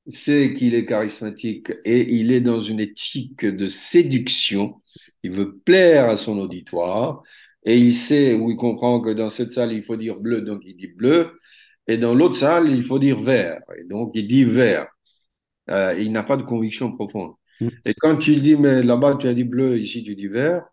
sait 0.07 0.53
qu'il 0.55 0.73
est 0.75 0.85
charismatique 0.85 1.71
et 1.85 2.13
il 2.15 2.31
est 2.31 2.41
dans 2.41 2.59
une 2.59 2.79
éthique 2.79 3.45
de 3.45 3.65
séduction. 3.67 4.81
Il 5.23 5.31
veut 5.31 5.57
plaire 5.57 6.09
à 6.09 6.15
son 6.15 6.39
auditoire 6.39 7.21
et 7.65 7.77
il 7.77 7.93
sait 7.95 8.33
ou 8.33 8.49
il 8.51 8.57
comprend 8.57 9.01
que 9.01 9.11
dans 9.11 9.29
cette 9.29 9.51
salle 9.51 9.71
il 9.73 9.83
faut 9.83 9.97
dire 9.97 10.17
bleu, 10.19 10.41
donc 10.41 10.61
il 10.65 10.75
dit 10.75 10.87
bleu, 10.87 11.39
et 11.87 11.97
dans 11.97 12.15
l'autre 12.15 12.37
salle 12.37 12.69
il 12.71 12.83
faut 12.83 12.99
dire 12.99 13.19
vert, 13.19 13.61
et 13.77 13.83
donc 13.83 14.11
il 14.15 14.27
dit 14.27 14.43
vert. 14.45 14.87
Euh, 15.69 15.95
il 15.99 16.11
n'a 16.11 16.23
pas 16.23 16.37
de 16.37 16.43
conviction 16.43 16.91
profonde. 16.91 17.33
mm. 17.59 17.69
Et 17.85 17.93
quand 17.95 18.27
il 18.27 18.41
dit 18.43 18.55
mais 18.57 18.83
là-bas 18.83 19.15
tu 19.15 19.27
as 19.27 19.33
dit 19.33 19.43
bleu, 19.43 19.79
ici 19.79 20.03
tu 20.03 20.15
dis 20.15 20.27
vert, 20.27 20.65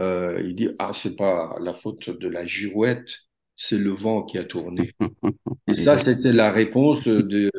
euh, 0.00 0.42
il 0.44 0.56
dit 0.56 0.70
ah 0.78 0.92
c'est 0.94 1.16
pas 1.16 1.56
la 1.60 1.74
faute 1.74 2.10
de 2.10 2.28
la 2.28 2.46
girouette, 2.46 3.10
c'est 3.56 3.78
le 3.78 3.90
vent 3.90 4.24
qui 4.24 4.38
a 4.38 4.44
tourné. 4.44 4.92
Et 5.68 5.76
ça 5.76 5.98
c'était 5.98 6.32
la 6.32 6.52
réponse 6.52 7.04
de 7.06 7.50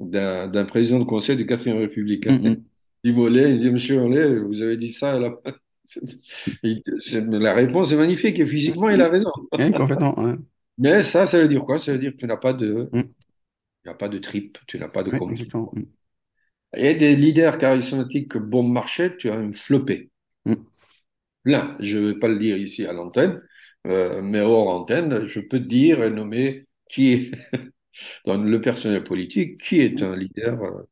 d'un 0.00 0.64
président 0.64 0.98
de 0.98 1.04
conseil 1.04 1.36
de 1.36 1.42
quatrième 1.44 1.78
République. 1.78 2.26
Mm, 2.26 2.46
hein. 2.46 2.56
mm. 3.04 3.12
Mollet, 3.12 3.52
il 3.52 3.60
dit, 3.60 3.70
Monsieur 3.70 4.00
Mollet, 4.00 4.36
vous 4.40 4.62
avez 4.62 4.76
dit 4.76 4.90
ça. 4.92 5.18
là. 5.18 5.32
Il- 6.64 6.82
c'est- 6.98 7.24
La 7.26 7.54
réponse 7.54 7.92
est 7.92 7.96
magnifique 7.96 8.38
et 8.40 8.46
physiquement, 8.46 8.90
il 8.90 9.00
a 9.00 9.08
raison. 9.08 9.30
Oui, 9.56 9.70
complètement. 9.72 10.18
ouais. 10.20 10.34
Mais 10.78 11.02
ça, 11.04 11.26
ça 11.26 11.40
veut 11.40 11.48
dire 11.48 11.60
quoi? 11.60 11.78
Ça 11.78 11.92
veut 11.92 11.98
dire 11.98 12.12
que 12.12 12.16
tu 12.16 12.26
n'as 12.26 12.36
pas 12.36 12.52
de, 12.52 12.88
Mm. 12.92 13.02
tu 13.02 13.08
n'as 13.86 13.94
pas 13.94 14.08
de 14.08 14.18
trip, 14.18 14.58
tu 14.66 14.78
n'as 14.78 14.88
pas 14.88 15.02
de 15.04 15.10
conviction. 15.10 15.70
exactement. 15.72 15.72
Mm. 15.74 16.78
Et 16.78 16.94
des 16.94 17.14
leaders 17.16 17.58
charismatiques 17.58 18.36
bon 18.36 18.64
marché, 18.64 19.16
tu 19.16 19.30
as 19.30 19.36
une 19.36 19.54
flopée. 19.54 20.10
Mm. 20.44 20.54
Plein. 21.44 21.76
Je 21.80 21.98
ne 21.98 22.08
vais 22.08 22.18
pas 22.18 22.28
le 22.28 22.38
dire 22.38 22.56
ici 22.56 22.84
à 22.84 22.92
l'antenne, 22.92 23.40
euh, 23.86 24.20
mais 24.20 24.40
hors 24.40 24.68
antenne, 24.68 25.26
je 25.26 25.38
peux 25.40 25.60
te 25.60 25.64
dire 25.68 26.02
et 26.02 26.10
nommer 26.10 26.66
qui 26.90 27.12
est, 27.12 27.30
dans 28.24 28.36
le 28.38 28.60
personnel 28.60 29.04
politique, 29.04 29.58
qui 29.60 29.80
est 29.80 30.02
un 30.02 30.16
leader 30.16 30.62
euh, 30.62 30.82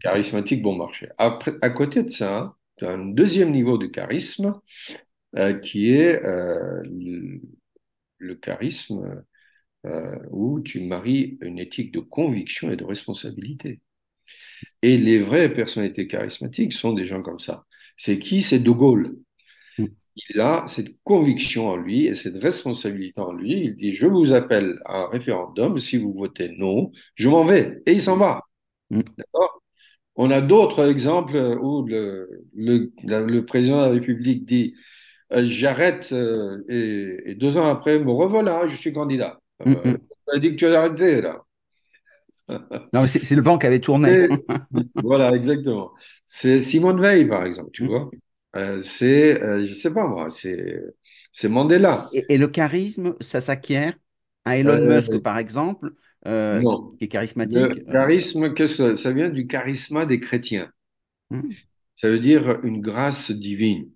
charismatique 0.00 0.62
bon 0.62 0.76
marché. 0.76 1.08
Après, 1.18 1.52
à 1.62 1.70
côté 1.70 2.02
de 2.02 2.10
ça, 2.10 2.56
tu 2.76 2.86
as 2.86 2.90
un 2.92 3.06
deuxième 3.06 3.52
niveau 3.52 3.78
de 3.78 3.86
charisme 3.86 4.60
euh, 5.36 5.54
qui 5.54 5.90
est 5.92 6.24
euh, 6.24 6.82
le, 6.84 7.40
le 8.18 8.34
charisme 8.36 9.24
où 10.30 10.60
tu 10.60 10.80
maries 10.80 11.38
une 11.40 11.58
éthique 11.58 11.92
de 11.92 12.00
conviction 12.00 12.70
et 12.70 12.76
de 12.76 12.84
responsabilité. 12.84 13.80
Et 14.82 14.96
les 14.98 15.18
vraies 15.20 15.52
personnalités 15.52 16.06
charismatiques 16.06 16.72
sont 16.72 16.92
des 16.94 17.04
gens 17.04 17.22
comme 17.22 17.38
ça. 17.40 17.64
C'est 17.96 18.18
qui? 18.18 18.42
C'est 18.42 18.58
De 18.60 18.70
Gaulle. 18.70 19.16
Il 20.30 20.40
a 20.40 20.64
cette 20.66 20.96
conviction 21.04 21.68
en 21.68 21.76
lui 21.76 22.06
et 22.06 22.14
cette 22.14 22.36
responsabilité 22.42 23.20
en 23.20 23.32
lui. 23.32 23.52
Il 23.66 23.76
dit, 23.76 23.92
je 23.92 24.06
vous 24.06 24.32
appelle 24.32 24.78
à 24.86 25.00
un 25.02 25.08
référendum. 25.08 25.78
Si 25.78 25.98
vous 25.98 26.12
votez 26.14 26.50
non, 26.58 26.90
je 27.14 27.28
m'en 27.28 27.44
vais. 27.44 27.82
Et 27.86 27.92
il 27.92 28.02
s'en 28.02 28.16
va. 28.16 28.42
Mm. 28.90 29.02
D'accord? 29.18 29.62
On 30.16 30.30
a 30.30 30.40
d'autres 30.40 30.88
exemples 30.90 31.36
où 31.62 31.84
le, 31.86 32.44
le, 32.54 32.92
le 33.04 33.46
président 33.46 33.78
de 33.78 33.82
la 33.86 33.90
République 33.92 34.44
dit, 34.46 34.74
euh, 35.32 35.46
j'arrête 35.48 36.10
euh, 36.12 36.64
et, 36.68 37.32
et 37.32 37.34
deux 37.34 37.56
ans 37.58 37.66
après, 37.66 37.98
me 38.00 38.10
revoilà, 38.12 38.68
je 38.68 38.76
suis 38.76 38.92
candidat. 38.92 39.40
Euh, 39.62 39.66
mm. 39.92 39.98
on 40.28 40.36
a 40.36 40.38
dit 40.40 40.50
que 40.52 40.56
tu 40.56 40.66
as 40.66 40.80
arrêté 40.80 41.22
là. 41.22 41.42
Non, 42.92 43.02
mais 43.02 43.08
c'est 43.08 43.34
le 43.34 43.42
vent 43.42 43.58
qui 43.58 43.66
avait 43.66 43.80
tourné. 43.80 44.28
Voilà, 45.02 45.32
exactement. 45.34 45.92
C'est 46.26 46.60
Simone 46.60 47.00
Veil, 47.00 47.26
par 47.26 47.44
exemple, 47.44 47.70
tu 47.72 47.84
Mm. 47.84 47.88
vois. 47.88 48.10
Euh, 48.56 48.82
c'est, 48.82 49.42
euh, 49.42 49.66
je 49.66 49.74
sais 49.74 49.92
pas 49.92 50.06
moi, 50.06 50.30
c'est 50.30 50.80
c'est 51.32 51.48
Mandela. 51.48 52.08
Et, 52.12 52.34
et 52.34 52.38
le 52.38 52.48
charisme, 52.48 53.14
ça 53.20 53.40
s'acquiert. 53.40 53.94
Un 54.44 54.52
Elon 54.52 54.78
Euh, 54.78 54.78
Musk, 54.78 55.18
par 55.18 55.38
exemple, 55.38 55.94
euh, 56.26 56.64
qui, 56.98 57.04
est 57.06 57.08
Le 57.38 57.68
charismatique. 57.68 57.80
euh, 57.88 57.92
charisme, 57.92 58.52
que 58.52 58.66
ça 58.66 59.12
vient 59.12 59.30
du 59.30 59.46
charisme 59.46 60.04
des 60.06 60.20
chrétiens. 60.20 60.70
mm. 61.30 61.66
Ça 61.94 62.08
veut 62.10 62.18
dire 62.20 62.60
une 62.64 62.80
grâce 62.80 63.30
divine. 63.30 63.90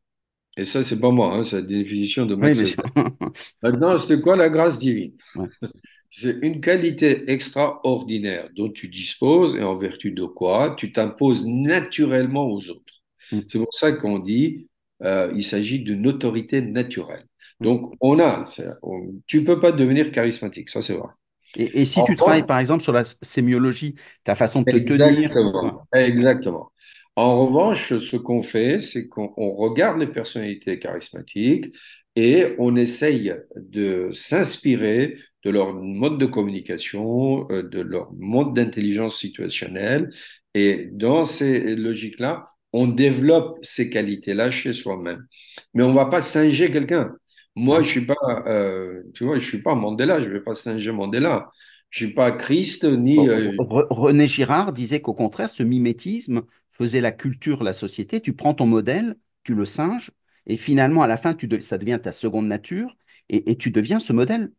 Et 0.56 0.66
ça, 0.66 0.84
c'est 0.84 1.00
pas 1.00 1.10
moi, 1.10 1.34
hein, 1.36 1.44
c'est 1.44 1.56
la 1.56 1.62
définition 1.62 2.26
de 2.26 2.34
Oui, 2.40 2.54
Max 2.54 2.64
sûr. 2.64 2.82
Maintenant, 3.62 3.98
c'est 3.98 4.20
quoi 4.20 4.36
la 4.36 4.48
grâce 4.50 4.78
divine? 4.78 5.14
Ouais. 5.34 5.48
C'est 6.10 6.38
une 6.42 6.60
qualité 6.60 7.30
extraordinaire 7.30 8.48
dont 8.56 8.70
tu 8.70 8.88
disposes 8.88 9.56
et 9.56 9.62
en 9.62 9.76
vertu 9.78 10.12
de 10.12 10.24
quoi 10.24 10.74
tu 10.76 10.92
t'imposes 10.92 11.46
naturellement 11.46 12.48
aux 12.50 12.70
autres. 12.70 12.89
Mm. 13.32 13.40
C'est 13.48 13.58
pour 13.58 13.72
ça 13.74 13.92
qu'on 13.92 14.18
dit 14.18 14.68
euh, 15.02 15.32
il 15.34 15.44
s'agit 15.44 15.80
d'une 15.80 16.06
autorité 16.06 16.62
naturelle. 16.62 17.26
Mm. 17.60 17.64
Donc, 17.64 17.94
on 18.00 18.18
a, 18.20 18.44
on- 18.82 19.14
tu 19.26 19.44
peux 19.44 19.60
pas 19.60 19.72
devenir 19.72 20.10
charismatique, 20.12 20.70
ça 20.70 20.82
c'est 20.82 20.94
vrai. 20.94 21.08
Et, 21.56 21.82
et 21.82 21.84
si 21.84 22.00
En 22.00 22.04
tu 22.04 22.14
travailles, 22.16 22.44
par 22.46 22.58
exemple, 22.58 22.82
sur 22.82 22.92
la 22.92 23.02
sémiologie, 23.04 23.96
ta 24.24 24.34
façon 24.34 24.62
de 24.62 24.66
te 24.70 24.76
tenir. 24.78 25.30
Exactement, 25.32 25.82
ouais. 25.92 26.08
exactement. 26.08 26.72
En 27.16 27.46
revanche, 27.46 27.98
ce 27.98 28.16
qu'on 28.16 28.42
fait, 28.42 28.78
c'est 28.78 29.08
qu'on 29.08 29.32
on 29.36 29.54
regarde 29.56 29.98
les 29.98 30.06
personnalités 30.06 30.78
charismatiques 30.78 31.74
et 32.16 32.54
on 32.58 32.76
essaye 32.76 33.34
de 33.56 34.10
s'inspirer 34.12 35.18
de 35.44 35.50
leur 35.50 35.74
mode 35.74 36.18
de 36.18 36.26
communication, 36.26 37.46
euh, 37.50 37.62
de 37.62 37.80
leur 37.80 38.12
mode 38.12 38.54
d'intelligence 38.54 39.18
situationnelle. 39.18 40.12
Et 40.54 40.88
dans 40.92 41.24
ces 41.24 41.76
logiques-là, 41.76 42.46
on 42.72 42.86
développe 42.88 43.58
ces 43.62 43.90
qualités-là 43.90 44.50
chez 44.50 44.72
soi-même. 44.72 45.26
Mais 45.74 45.82
on 45.82 45.92
va 45.94 46.06
pas 46.06 46.22
singer 46.22 46.70
quelqu'un. 46.70 47.14
Moi, 47.56 47.82
Ouais. 47.82 47.84
je 47.84 47.88
suis 47.88 48.06
pas, 48.06 48.14
euh, 48.46 49.02
tu 49.14 49.24
vois, 49.24 49.38
je 49.38 49.46
suis 49.48 49.62
pas 49.62 49.74
Mandela, 49.74 50.20
je 50.20 50.28
vais 50.28 50.40
pas 50.40 50.54
singer 50.54 50.92
Mandela. 50.92 51.48
Je 51.90 52.04
suis 52.06 52.14
pas 52.14 52.30
Christ 52.32 52.84
ni 52.84 53.28
euh, 53.28 53.50
Re- 53.58 53.86
René 53.90 54.26
Girard 54.28 54.72
disait 54.72 55.00
qu'au 55.00 55.14
contraire, 55.14 55.50
ce 55.50 55.62
mimétisme 55.62 56.42
faisait 56.72 57.00
la 57.00 57.12
culture, 57.12 57.62
la 57.62 57.74
société. 57.74 58.20
Tu 58.20 58.34
prends 58.34 58.54
ton 58.54 58.66
modèle, 58.66 59.16
tu 59.42 59.54
le 59.54 59.66
singes, 59.66 60.10
et 60.46 60.56
finalement, 60.56 61.02
à 61.02 61.06
la 61.06 61.16
fin, 61.16 61.34
tu 61.34 61.48
de- 61.48 61.60
ça 61.60 61.78
devient 61.78 61.98
ta 62.02 62.12
seconde 62.12 62.46
nature, 62.46 62.96
et, 63.28 63.50
et 63.50 63.56
tu 63.58 63.70
deviens 63.70 63.98
ce 64.00 64.12
modèle. 64.12 64.52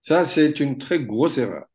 Ça, 0.00 0.24
c'est 0.26 0.60
une 0.60 0.76
très 0.78 1.00
grosse 1.04 1.38
erreur. 1.38 1.66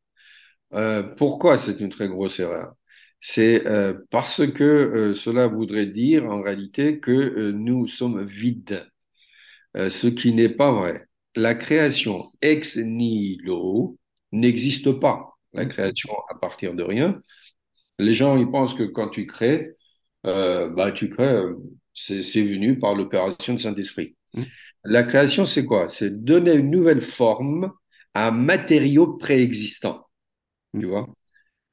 Euh, 0.74 1.02
pourquoi 1.16 1.58
c'est 1.58 1.80
une 1.80 1.90
très 1.90 2.08
grosse 2.08 2.40
erreur? 2.40 2.74
C'est 3.20 3.66
euh, 3.66 3.94
parce 4.10 4.46
que 4.46 4.64
euh, 4.64 5.14
cela 5.14 5.48
voudrait 5.48 5.86
dire 5.86 6.26
en 6.26 6.40
réalité 6.40 7.00
que 7.00 7.10
euh, 7.10 7.52
nous 7.52 7.86
sommes 7.86 8.24
vides, 8.24 8.86
ce 9.74 10.08
qui 10.08 10.32
n'est 10.32 10.48
pas 10.48 10.72
vrai. 10.72 11.06
La 11.36 11.54
création 11.54 12.24
ex 12.42 12.78
nihilo 12.78 13.96
n'existe 14.32 14.92
pas. 14.92 15.36
La 15.52 15.66
création 15.66 16.12
à 16.30 16.34
partir 16.34 16.74
de 16.74 16.82
rien. 16.82 17.20
Les 17.98 18.14
gens, 18.14 18.36
ils 18.36 18.50
pensent 18.50 18.74
que 18.74 18.82
quand 18.82 19.08
tu 19.08 19.26
crées, 19.26 19.72
bah, 20.24 20.92
tu 20.92 21.10
crées, 21.10 21.42
c'est 21.94 22.22
c'est 22.22 22.42
venu 22.42 22.78
par 22.78 22.94
l'opération 22.94 23.54
de 23.54 23.60
Saint-Esprit. 23.60 24.16
Mm. 24.34 24.42
La 24.84 25.02
création, 25.04 25.46
c'est 25.46 25.64
quoi? 25.64 25.88
C'est 25.88 26.24
donner 26.24 26.54
une 26.54 26.70
nouvelle 26.70 27.02
forme 27.02 27.72
à 28.14 28.28
un 28.28 28.30
matériau 28.32 29.16
préexistant. 29.16 30.06
Mm. 30.74 30.80
Tu 30.80 30.86
vois? 30.86 31.08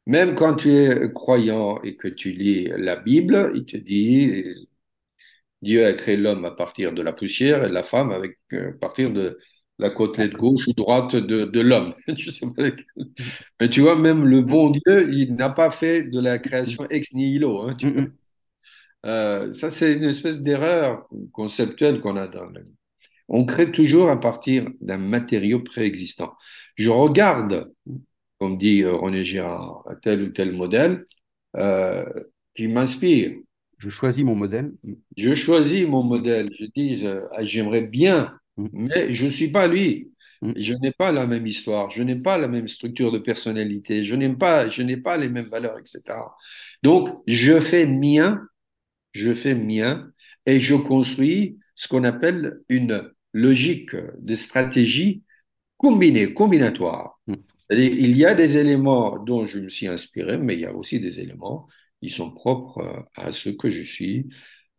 Même 0.07 0.35
quand 0.35 0.55
tu 0.55 0.71
es 0.71 1.11
croyant 1.13 1.81
et 1.83 1.95
que 1.97 2.07
tu 2.07 2.31
lis 2.31 2.65
la 2.77 2.95
Bible, 2.95 3.51
il 3.55 3.65
te 3.65 3.77
dit, 3.77 4.43
Dieu 5.61 5.85
a 5.85 5.93
créé 5.93 6.17
l'homme 6.17 6.45
à 6.45 6.51
partir 6.51 6.93
de 6.93 7.01
la 7.01 7.13
poussière 7.13 7.63
et 7.65 7.69
la 7.69 7.83
femme 7.83 8.11
avec, 8.11 8.37
euh, 8.53 8.69
à 8.71 8.73
partir 8.73 9.11
de 9.11 9.39
la 9.79 9.89
côtelette 9.89 10.33
gauche 10.33 10.67
ou 10.67 10.73
droite 10.73 11.15
de, 11.15 11.45
de 11.45 11.59
l'homme. 11.61 11.93
Mm. 12.97 13.03
Mais 13.59 13.69
tu 13.69 13.81
vois, 13.81 13.95
même 13.97 14.25
le 14.25 14.41
bon 14.41 14.69
Dieu, 14.71 15.13
il 15.13 15.35
n'a 15.35 15.49
pas 15.49 15.71
fait 15.71 16.03
de 16.03 16.19
la 16.19 16.39
création 16.39 16.87
ex 16.89 17.13
nihilo. 17.13 17.61
hein, 17.61 17.75
tu 17.75 17.91
vois. 17.91 18.05
Euh, 19.05 19.51
ça, 19.53 19.69
c'est 19.71 19.93
une 19.93 20.05
espèce 20.05 20.41
d'erreur 20.41 21.07
conceptuelle 21.31 22.01
qu'on 22.01 22.17
a 22.17 22.27
dans 22.27 22.45
le... 22.45 22.63
On 23.29 23.45
crée 23.45 23.71
toujours 23.71 24.09
à 24.09 24.19
partir 24.19 24.67
d'un 24.81 24.97
matériau 24.97 25.61
préexistant. 25.61 26.33
Je 26.75 26.89
regarde, 26.89 27.71
comme 28.39 28.57
dit 28.57 28.83
euh, 28.83 28.93
René 28.95 29.23
Girard, 29.23 29.85
tel 30.01 30.23
ou 30.23 30.29
tel 30.29 30.51
modèle 30.53 31.05
euh, 31.57 32.05
qui 32.55 32.67
m'inspire. 32.67 33.33
Je 33.77 33.89
choisis 33.89 34.23
mon 34.23 34.35
modèle. 34.35 34.71
Je 35.17 35.33
choisis 35.35 35.85
mon 35.87 36.03
modèle. 36.03 36.49
Je 36.57 36.65
dis, 36.75 36.97
je- 36.97 37.23
ah, 37.31 37.43
j'aimerais 37.45 37.81
bien, 37.81 38.37
Mm. 38.57 38.67
mais 38.87 39.13
je 39.13 39.25
ne 39.25 39.29
suis 39.31 39.49
pas 39.51 39.67
lui. 39.67 40.11
Mm. 40.41 40.53
Je 40.55 40.73
n'ai 40.75 40.91
pas 40.91 41.11
la 41.11 41.27
même 41.27 41.45
histoire, 41.45 41.89
je 41.89 42.03
n'ai 42.03 42.15
pas 42.15 42.37
la 42.37 42.47
même 42.47 42.67
structure 42.69 43.11
de 43.11 43.19
personnalité, 43.19 44.03
je 44.03 44.15
n'ai 44.15 44.29
pas, 44.33 44.69
je 44.69 44.81
n'ai 44.81 44.95
pas 44.97 45.17
les 45.17 45.27
mêmes 45.29 45.47
valeurs, 45.47 45.77
etc. 45.77 46.37
Donc, 46.83 47.09
je 47.27 47.59
fais 47.59 47.85
mien, 47.85 48.41
je 49.13 49.33
fais 49.33 49.55
mien 49.55 50.11
et 50.45 50.59
je 50.59 50.75
construis 50.75 51.57
ce 51.75 51.87
qu'on 51.87 52.03
appelle 52.03 52.59
une 52.69 53.11
logique 53.33 53.91
de 54.19 54.35
stratégie 54.35 55.23
combinée, 55.77 56.33
combinatoire. 56.33 57.14
Il 57.71 58.15
y 58.17 58.25
a 58.25 58.35
des 58.35 58.57
éléments 58.57 59.17
dont 59.19 59.45
je 59.45 59.59
me 59.59 59.69
suis 59.69 59.87
inspiré, 59.87 60.37
mais 60.37 60.53
il 60.55 60.61
y 60.61 60.65
a 60.65 60.73
aussi 60.73 60.99
des 60.99 61.19
éléments 61.19 61.67
qui 62.01 62.09
sont 62.09 62.31
propres 62.31 62.79
euh, 62.79 63.01
à 63.15 63.31
ce 63.31 63.49
que 63.49 63.69
je 63.71 63.81
suis, 63.81 64.29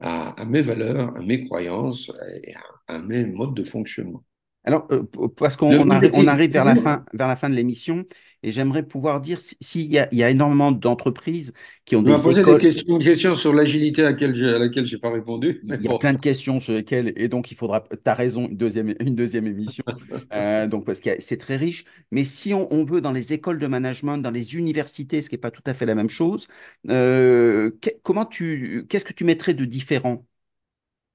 à, 0.01 0.45
mes 0.47 0.63
valeurs, 0.63 1.17
à 1.17 1.21
mes 1.23 1.45
croyances 1.45 2.11
et 2.45 2.55
à 2.87 2.99
mes 2.99 3.25
modes 3.27 3.55
de 3.55 3.65
fonctionnement. 3.65 4.25
Alors, 4.67 4.87
euh, 4.91 5.05
parce 5.37 5.57
qu'on 5.57 5.75
on 5.79 5.89
arri- 5.91 6.11
on 6.13 6.27
arrive 6.27 6.51
vers 6.53 6.65
la 6.65 6.77
fin, 6.77 7.05
vers 7.15 7.29
la 7.29 7.37
fin 7.37 7.49
de 7.51 7.55
l'émission, 7.55 8.05
et 8.43 8.53
j'aimerais 8.53 8.83
pouvoir 8.85 9.21
dire 9.21 9.41
si- 9.41 9.57
s'il 9.61 9.83
y 9.95 9.99
y 10.13 10.23
a 10.25 10.31
énormément 10.31 10.73
d'entreprises 10.73 11.53
qui 11.85 11.97
ont 11.97 12.03
m'as 12.03 12.19
des 12.23 12.31
des 12.33 12.39
écoles. 12.39 12.59
questions, 12.59 12.97
une 12.99 13.05
question 13.05 13.35
sur 13.35 13.53
l'agilité 13.53 14.03
à 14.03 14.11
laquelle 14.11 14.35
je, 14.35 14.47
n'ai 14.47 14.99
pas 15.01 15.11
répondu, 15.11 15.63
Il 15.79 15.85
y 15.85 15.89
a 15.89 15.95
plein 15.95 16.15
de 16.15 16.21
questions 16.21 16.61
sur 16.61 16.75
lesquelles, 16.75 17.13
et 17.17 17.29
donc 17.29 17.51
il 17.51 17.57
faudra, 17.57 17.81
tu 17.81 17.99
as 18.05 18.15
raison, 18.15 18.47
une 18.49 18.57
deuxième, 18.57 18.95
une 19.01 19.15
deuxième 19.17 19.47
émission, 19.49 19.83
euh, 20.33 20.67
donc 20.69 20.87
parce 20.87 21.01
que 21.01 21.21
c'est 21.21 21.37
très 21.39 21.57
riche. 21.57 21.85
Mais 22.13 22.25
si 22.25 22.55
on, 22.55 22.73
on 22.73 22.85
veut, 22.85 23.01
dans 23.01 23.11
les 23.13 23.33
écoles 23.33 23.59
de 23.59 23.67
management, 23.67 24.19
dans 24.19 24.31
les 24.31 24.55
universités, 24.57 25.23
ce 25.23 25.29
qui 25.29 25.35
n'est 25.35 25.41
pas 25.41 25.51
tout 25.51 25.63
à 25.67 25.75
fait 25.75 25.85
la 25.87 25.95
même 25.97 26.09
chose, 26.09 26.47
euh, 26.89 27.73
que- 27.83 27.91
comment 28.05 28.25
tu, 28.27 28.87
qu'est-ce 28.89 29.05
que 29.05 29.13
tu 29.13 29.25
mettrais 29.25 29.55
de 29.55 29.65
différent 29.65 30.25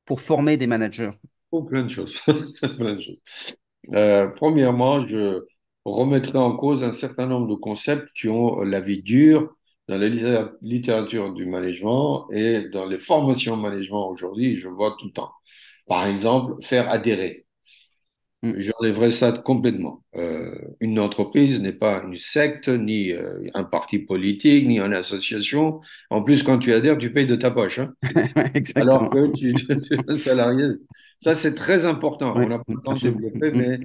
pour 0.05 0.21
former 0.21 0.57
des 0.57 0.67
managers? 0.67 1.11
Oh, 1.51 1.63
plein 1.63 1.83
de 1.83 1.89
choses. 1.89 2.15
Plein 2.77 2.95
de 2.95 3.01
choses. 3.01 3.21
Euh, 3.93 4.27
premièrement, 4.35 5.05
je 5.05 5.45
remettrai 5.85 6.37
en 6.37 6.55
cause 6.57 6.83
un 6.83 6.91
certain 6.91 7.27
nombre 7.27 7.47
de 7.49 7.55
concepts 7.55 8.09
qui 8.15 8.29
ont 8.29 8.61
la 8.63 8.81
vie 8.81 9.01
dure 9.03 9.55
dans 9.87 9.97
la 9.97 10.07
litté- 10.09 10.45
littérature 10.61 11.33
du 11.33 11.45
management 11.47 12.27
et 12.33 12.69
dans 12.69 12.85
les 12.87 12.99
formations 12.99 13.57
management 13.57 14.09
aujourd'hui, 14.09 14.57
je 14.57 14.69
vois 14.69 14.95
tout 14.99 15.07
le 15.07 15.13
temps. 15.13 15.31
Par 15.87 16.05
exemple, 16.07 16.55
faire 16.63 16.89
adhérer. 16.89 17.45
Mm. 18.43 18.53
J'enlèverais 18.57 19.11
ça 19.11 19.31
complètement. 19.33 20.03
Euh, 20.15 20.55
une 20.79 20.99
entreprise 20.99 21.61
n'est 21.61 21.73
pas 21.73 22.01
une 22.03 22.17
secte, 22.17 22.69
ni 22.69 23.11
euh, 23.11 23.39
un 23.53 23.63
parti 23.63 23.99
politique, 23.99 24.67
ni 24.67 24.79
une 24.79 24.93
association. 24.93 25.81
En 26.09 26.23
plus, 26.23 26.41
quand 26.43 26.57
tu 26.59 26.73
adhères, 26.73 26.97
tu 26.97 27.13
payes 27.13 27.27
de 27.27 27.35
ta 27.35 27.51
poche, 27.51 27.79
hein. 27.79 27.93
Alors 28.75 29.09
que 29.11 29.27
tu, 29.37 29.53
tu 29.67 29.93
es 29.95 30.11
un 30.11 30.15
salarié. 30.15 30.65
Ça, 31.21 31.35
c'est 31.35 31.55
très 31.55 31.85
important. 31.85 32.33
Oui, 32.35 32.45
On 32.45 32.49
n'a 32.49 32.57
pas 32.59 32.73
le 32.73 32.81
temps 32.81 32.93
de 32.93 32.99
développer, 32.99 33.51
Mm, 33.53 33.57
mm. 33.59 33.67
mais 33.69 33.79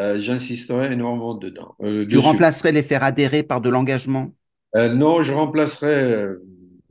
euh, 0.00 0.20
j'insisterai 0.20 0.92
énormément 0.92 1.34
dedans, 1.34 1.74
euh, 1.82 2.04
Tu 2.08 2.16
dessus. 2.16 2.26
remplacerais 2.26 2.72
les 2.72 2.82
faire 2.82 3.02
adhérer 3.04 3.42
par 3.42 3.60
de 3.60 3.68
l'engagement? 3.70 4.32
Euh, 4.76 4.92
non, 4.92 5.22
je 5.22 5.32
remplacerai 5.32 6.26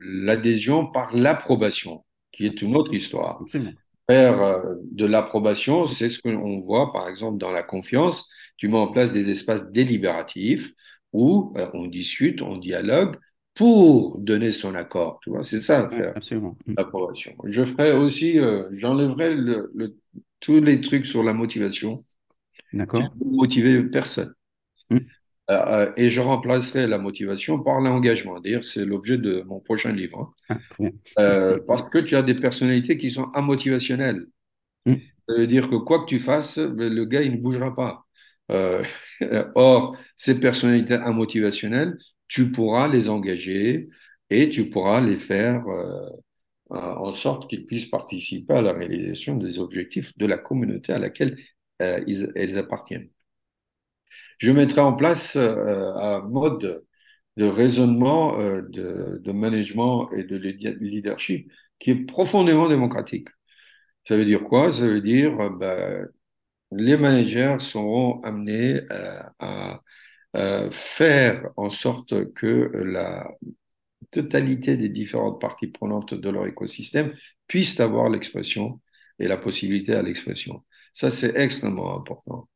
l'adhésion 0.00 0.86
par 0.86 1.14
l'approbation, 1.14 2.04
qui 2.32 2.46
est 2.46 2.62
une 2.62 2.76
autre 2.76 2.94
histoire. 2.94 3.40
Absolument. 3.42 3.72
Faire 4.08 4.62
de 4.90 5.06
l'approbation, 5.06 5.84
c'est 5.84 6.10
ce 6.10 6.20
qu'on 6.20 6.60
voit 6.60 6.92
par 6.92 7.08
exemple 7.08 7.38
dans 7.38 7.50
la 7.50 7.62
confiance. 7.62 8.28
Tu 8.56 8.68
mets 8.68 8.78
en 8.78 8.88
place 8.88 9.12
des 9.12 9.30
espaces 9.30 9.70
délibératifs 9.70 10.72
où 11.12 11.54
on 11.74 11.86
discute, 11.86 12.42
on 12.42 12.56
dialogue 12.56 13.16
pour 13.54 14.18
donner 14.18 14.50
son 14.52 14.74
accord. 14.74 15.20
Tu 15.22 15.30
vois, 15.30 15.42
c'est 15.42 15.60
ça, 15.60 15.88
faire. 15.90 16.14
Mm. 16.32 16.74
l'approbation. 16.76 17.32
Je 17.44 17.64
ferai 17.64 17.92
aussi, 17.92 18.38
euh, 18.38 18.68
j'enlèverai 18.72 19.34
le, 19.34 19.70
le- 19.74 19.96
tous 20.40 20.60
les 20.60 20.80
trucs 20.80 21.06
sur 21.06 21.22
la 21.22 21.32
motivation. 21.32 22.04
D'accord? 22.72 23.12
motiver 23.24 23.82
personne. 23.84 24.34
Mm. 24.90 24.96
Euh, 25.50 25.54
euh, 25.66 25.92
et 25.96 26.08
je 26.08 26.20
remplacerai 26.20 26.86
la 26.86 26.98
motivation 26.98 27.60
par 27.62 27.80
l'engagement. 27.80 28.40
D'ailleurs, 28.40 28.64
c'est 28.64 28.84
l'objet 28.84 29.18
de 29.18 29.42
mon 29.42 29.60
prochain 29.60 29.92
livre. 29.92 30.32
hein. 30.48 30.58
Ah. 30.78 30.84
Euh, 31.18 31.58
parce 31.66 31.88
que 31.90 31.98
tu 31.98 32.16
as 32.16 32.22
des 32.22 32.34
personnalités 32.34 32.96
qui 32.96 33.10
sont 33.10 33.30
amotivationnelles. 33.34 34.26
Mm. 34.86 34.94
Ça 35.28 35.34
veut 35.36 35.46
dire 35.46 35.68
que 35.70 35.76
quoi 35.76 36.00
que 36.00 36.06
tu 36.08 36.18
fasses, 36.18 36.58
ben, 36.58 36.92
le 36.92 37.04
gars, 37.04 37.22
il 37.22 37.32
ne 37.32 37.38
bougera 37.38 37.74
pas. 37.74 38.06
Or, 39.54 39.96
ces 40.16 40.38
personnalités 40.38 40.94
amotivationnelles, 40.94 41.96
tu 42.28 42.52
pourras 42.52 42.88
les 42.88 43.08
engager 43.08 43.88
et 44.30 44.48
tu 44.50 44.70
pourras 44.70 45.00
les 45.00 45.16
faire 45.18 45.66
euh, 45.68 46.08
en 46.70 47.12
sorte 47.12 47.48
qu'ils 47.50 47.66
puissent 47.66 47.86
participer 47.90 48.54
à 48.54 48.62
la 48.62 48.72
réalisation 48.72 49.36
des 49.36 49.58
objectifs 49.58 50.16
de 50.18 50.26
la 50.26 50.38
communauté 50.38 50.92
à 50.92 50.98
laquelle 50.98 51.38
euh, 51.82 52.02
ils- 52.06 52.32
elles 52.36 52.58
appartiennent. 52.58 53.10
Je 54.38 54.50
mettrai 54.50 54.80
en 54.80 54.92
place 54.94 55.36
euh, 55.36 55.94
un 55.94 56.20
mode 56.22 56.84
de 57.36 57.44
raisonnement, 57.46 58.38
euh, 58.40 58.62
de, 58.70 59.20
de 59.24 59.32
management 59.32 60.10
et 60.12 60.24
de 60.24 60.36
leadership 60.36 61.50
qui 61.78 61.90
est 61.90 61.96
profondément 62.06 62.68
démocratique. 62.68 63.28
Ça 64.04 64.16
veut 64.16 64.24
dire 64.26 64.44
quoi? 64.44 64.72
Ça 64.72 64.82
veut 64.86 65.00
dire 65.02 65.38
euh, 65.40 65.50
ben, 65.50 66.08
les 66.72 66.96
managers 66.96 67.58
seront 67.60 68.20
amenés 68.22 68.82
euh, 68.92 69.22
à, 69.40 69.80
euh, 70.36 70.70
faire 70.70 71.48
en 71.56 71.70
sorte 71.70 72.32
que 72.34 72.70
la 72.74 73.30
totalité 74.10 74.76
des 74.76 74.88
différentes 74.88 75.40
parties 75.40 75.68
prenantes 75.68 76.14
de 76.14 76.30
leur 76.30 76.46
écosystème 76.46 77.14
puissent 77.46 77.80
avoir 77.80 78.08
l'expression 78.10 78.80
et 79.18 79.28
la 79.28 79.36
possibilité 79.36 79.94
à 79.94 80.02
l'expression. 80.02 80.64
Ça, 80.92 81.10
c'est 81.10 81.36
extrêmement 81.36 81.96
important. 81.96 82.48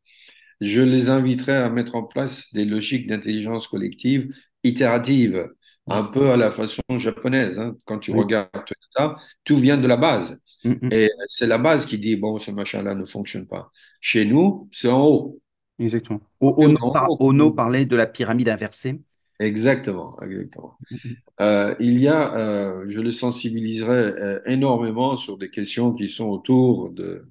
Je 0.60 0.80
les 0.82 1.08
inviterai 1.10 1.54
à 1.56 1.70
mettre 1.70 1.94
en 1.94 2.02
place 2.04 2.52
des 2.54 2.64
logiques 2.64 3.06
d'intelligence 3.06 3.68
collective 3.68 4.34
itératives, 4.64 5.48
un 5.88 6.02
peu 6.02 6.30
à 6.30 6.36
la 6.36 6.50
façon 6.50 6.82
japonaise. 6.96 7.58
hein. 7.58 7.76
Quand 7.84 7.98
tu 7.98 8.10
Oui. 8.12 8.18
regardes 8.20 8.50
Toyota, 8.52 9.16
tout 9.44 9.56
vient 9.56 9.76
de 9.76 9.86
la 9.86 9.96
base. 9.96 10.40
Mm, 10.64 10.72
mm. 10.82 10.88
Et 10.92 11.10
c'est 11.28 11.46
la 11.46 11.58
base 11.58 11.86
qui 11.86 11.98
dit, 11.98 12.16
bon, 12.16 12.38
ce 12.38 12.50
machin-là 12.50 12.94
ne 12.94 13.04
fonctionne 13.06 13.46
pas. 13.46 13.70
Chez 14.00 14.24
nous, 14.24 14.68
c'est 14.72 14.88
en 14.88 15.04
haut. 15.06 15.40
Exactement. 15.78 16.20
O- 16.40 16.54
Ono, 16.58 16.90
par- 16.90 17.08
parlait 17.54 17.86
de 17.86 17.96
la 17.96 18.06
pyramide 18.06 18.48
inversée. 18.48 19.00
Exactement, 19.38 20.18
exactement. 20.22 20.78
Mm, 20.90 20.96
mm. 21.04 21.16
Euh, 21.40 21.74
il 21.80 22.00
y 22.00 22.08
a, 22.08 22.34
euh, 22.36 22.84
je 22.88 23.00
les 23.00 23.12
sensibiliserai 23.12 23.94
euh, 23.94 24.40
énormément 24.46 25.16
sur 25.16 25.38
des 25.38 25.50
questions 25.50 25.92
qui 25.92 26.08
sont 26.08 26.26
autour 26.28 26.90
de, 26.90 27.28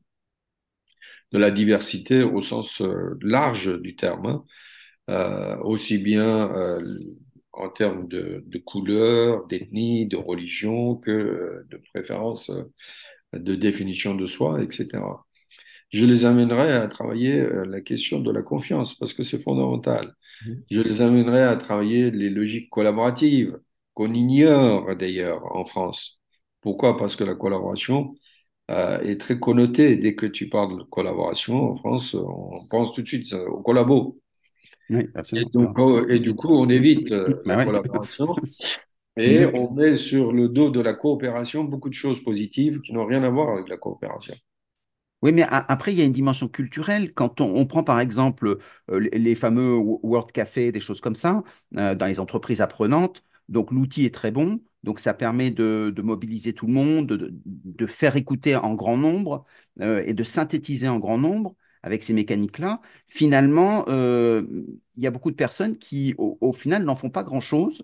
de 1.31 1.37
la 1.39 1.51
diversité 1.51 2.23
au 2.23 2.41
sens 2.41 2.81
large 3.21 3.79
du 3.81 3.95
terme, 3.95 4.25
hein. 4.27 4.43
Aussi 5.63 5.97
bien 5.99 6.51
en 7.53 7.69
termes 7.69 8.07
de, 8.07 8.43
de 8.47 8.57
couleur, 8.59 9.47
d'ethnie, 9.47 10.07
de 10.07 10.17
religion 10.17 10.95
que 10.95 11.65
de 11.69 11.77
préférence, 11.93 12.51
de 13.33 13.55
définition 13.55 14.15
de 14.15 14.27
soi, 14.27 14.63
etc. 14.63 15.25
Je 15.91 16.05
les 16.05 16.25
amènerai 16.25 16.73
à 16.73 16.87
travailler 16.87 17.39
euh, 17.41 17.65
la 17.65 17.81
question 17.81 18.19
de 18.19 18.31
la 18.31 18.41
confiance 18.41 18.95
parce 18.95 19.13
que 19.13 19.23
c'est 19.23 19.41
fondamental. 19.41 20.13
Mm. 20.45 20.65
Je 20.71 20.81
les 20.81 21.01
amènerai 21.01 21.43
à 21.43 21.55
travailler 21.57 22.11
les 22.11 22.29
logiques 22.29 22.69
collaboratives 22.69 23.59
qu'on 23.93 24.13
ignore 24.13 24.95
d'ailleurs 24.95 25.45
en 25.55 25.65
France. 25.65 26.21
Pourquoi? 26.61 26.97
Parce 26.97 27.15
que 27.15 27.23
la 27.25 27.35
collaboration 27.35 28.15
euh, 28.71 28.99
est 29.01 29.19
très 29.21 29.39
connotée. 29.39 29.97
Dès 29.97 30.15
que 30.15 30.25
tu 30.27 30.49
parles 30.49 30.79
de 30.79 30.83
collaboration 30.85 31.71
en 31.73 31.77
France, 31.77 32.15
on 32.15 32.67
pense 32.69 32.93
tout 32.93 33.01
de 33.03 33.07
suite 33.07 33.33
euh, 33.33 33.47
au 33.49 33.61
collabo. 33.63 34.19
Oui, 34.89 35.09
Et, 35.33 35.45
absolument. 35.45 35.51
c'est 35.53 35.65
donc, 35.75 35.77
vrai. 35.77 35.83
et 36.09 36.19
du 36.19 36.35
coup, 36.35 36.49
on 36.49 36.69
évite 36.69 37.11
euh, 37.11 37.41
Bah 37.47 37.55
la 37.55 37.57
ouais. 37.57 37.65
collaboration 37.65 38.27
et 39.17 39.45
Mhm. 39.45 39.55
on 39.55 39.71
met 39.73 39.95
sur 39.97 40.31
le 40.33 40.49
dos 40.49 40.69
de 40.71 40.81
la 40.81 40.93
coopération 40.95 41.63
beaucoup 41.65 41.89
de 41.89 41.95
choses 41.95 42.23
positives 42.23 42.81
qui 42.81 42.93
n'ont 42.93 43.05
rien 43.07 43.23
à 43.23 43.29
voir 43.31 43.51
avec 43.53 43.69
la 43.69 43.77
coopération. 43.77 44.35
Oui, 45.25 45.31
mais 45.33 45.43
a- 45.43 45.65
après, 45.71 45.93
il 45.93 45.97
y 45.99 46.01
a 46.01 46.05
une 46.05 46.11
dimension 46.13 46.47
culturelle. 46.47 47.13
Quand 47.13 47.41
on, 47.41 47.55
on 47.55 47.65
prend 47.65 47.83
par 47.83 47.99
exemple 47.99 48.59
euh, 48.91 48.99
les, 49.13 49.35
fameux 49.35 49.75
Wo- 49.75 49.99
World 50.03 50.31
Café, 50.31 50.71
des 50.71 50.79
choses 50.79 51.01
comme 51.01 51.15
ça, 51.15 51.43
euh, 51.77 51.95
dans 51.95 52.05
les 52.05 52.19
entreprises 52.19 52.61
apprenantes, 52.61 53.23
donc 53.49 53.71
l'outil 53.71 54.05
est 54.05 54.13
très 54.13 54.31
bon, 54.31 54.61
donc 54.83 54.99
ça 54.99 55.13
permet 55.15 55.51
de, 55.51 55.91
de 55.95 56.01
mobiliser 56.03 56.53
tout 56.53 56.67
le 56.67 56.73
monde, 56.73 57.07
de, 57.07 57.31
de 57.45 57.87
faire 57.87 58.15
écouter 58.17 58.55
en 58.55 58.75
grand 58.75 58.97
nombre 58.97 59.45
euh, 59.81 60.03
et 60.05 60.13
de 60.13 60.23
synthétiser 60.23 60.87
en 60.89 60.99
grand 60.99 61.17
nombre 61.17 61.55
avec 61.83 62.03
ces 62.03 62.13
mécaniques-là. 62.13 62.81
Finalement, 63.07 63.85
il 63.87 65.03
y 65.03 65.07
a 65.07 65.11
beaucoup 65.11 65.31
de 65.31 65.35
personnes 65.35 65.77
qui, 65.77 66.15
au, 66.17 66.37
au 66.41 66.53
final, 66.53 66.83
n'en 66.83 66.95
font 66.95 67.09
pas 67.09 67.23
grand-chose 67.23 67.83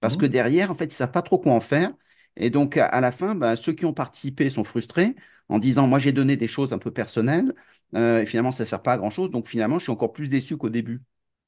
parce 0.00 0.16
que 0.16 0.26
Mhm. 0.26 0.32
derrière, 0.32 0.70
en 0.70 0.74
fait, 0.74 0.84
ils 0.86 0.88
ne 0.88 0.92
savent 0.94 1.12
pas 1.12 1.22
trop 1.22 1.38
quoi 1.38 1.52
en 1.52 1.60
faire. 1.60 1.92
Et 2.36 2.50
donc, 2.50 2.78
à, 2.78 2.86
à 2.86 3.00
la 3.00 3.12
fin, 3.12 3.34
ben, 3.34 3.56
ceux 3.56 3.72
qui 3.72 3.84
ont 3.86 3.92
participé 3.94 4.48
sont 4.50 4.64
frustrés 4.64 5.16
en 5.48 5.58
disant, 5.58 5.86
moi, 5.86 5.98
j'ai 5.98 6.12
donné 6.12 6.36
des 6.36 6.48
choses 6.48 6.72
un 6.72 6.78
peu 6.78 6.90
personnelles, 6.92 7.54
euh, 7.94 8.22
et 8.22 8.26
finalement, 8.26 8.52
ça 8.52 8.64
ne 8.64 8.68
sert 8.68 8.82
pas 8.82 8.92
à 8.94 8.98
grand-chose. 8.98 9.30
Donc, 9.30 9.48
finalement, 9.48 9.78
je 9.78 9.84
suis 9.84 9.92
encore 9.92 10.12
plus 10.12 10.28
déçu 10.28 10.56
qu'au 10.56 10.68
début. 10.70 11.00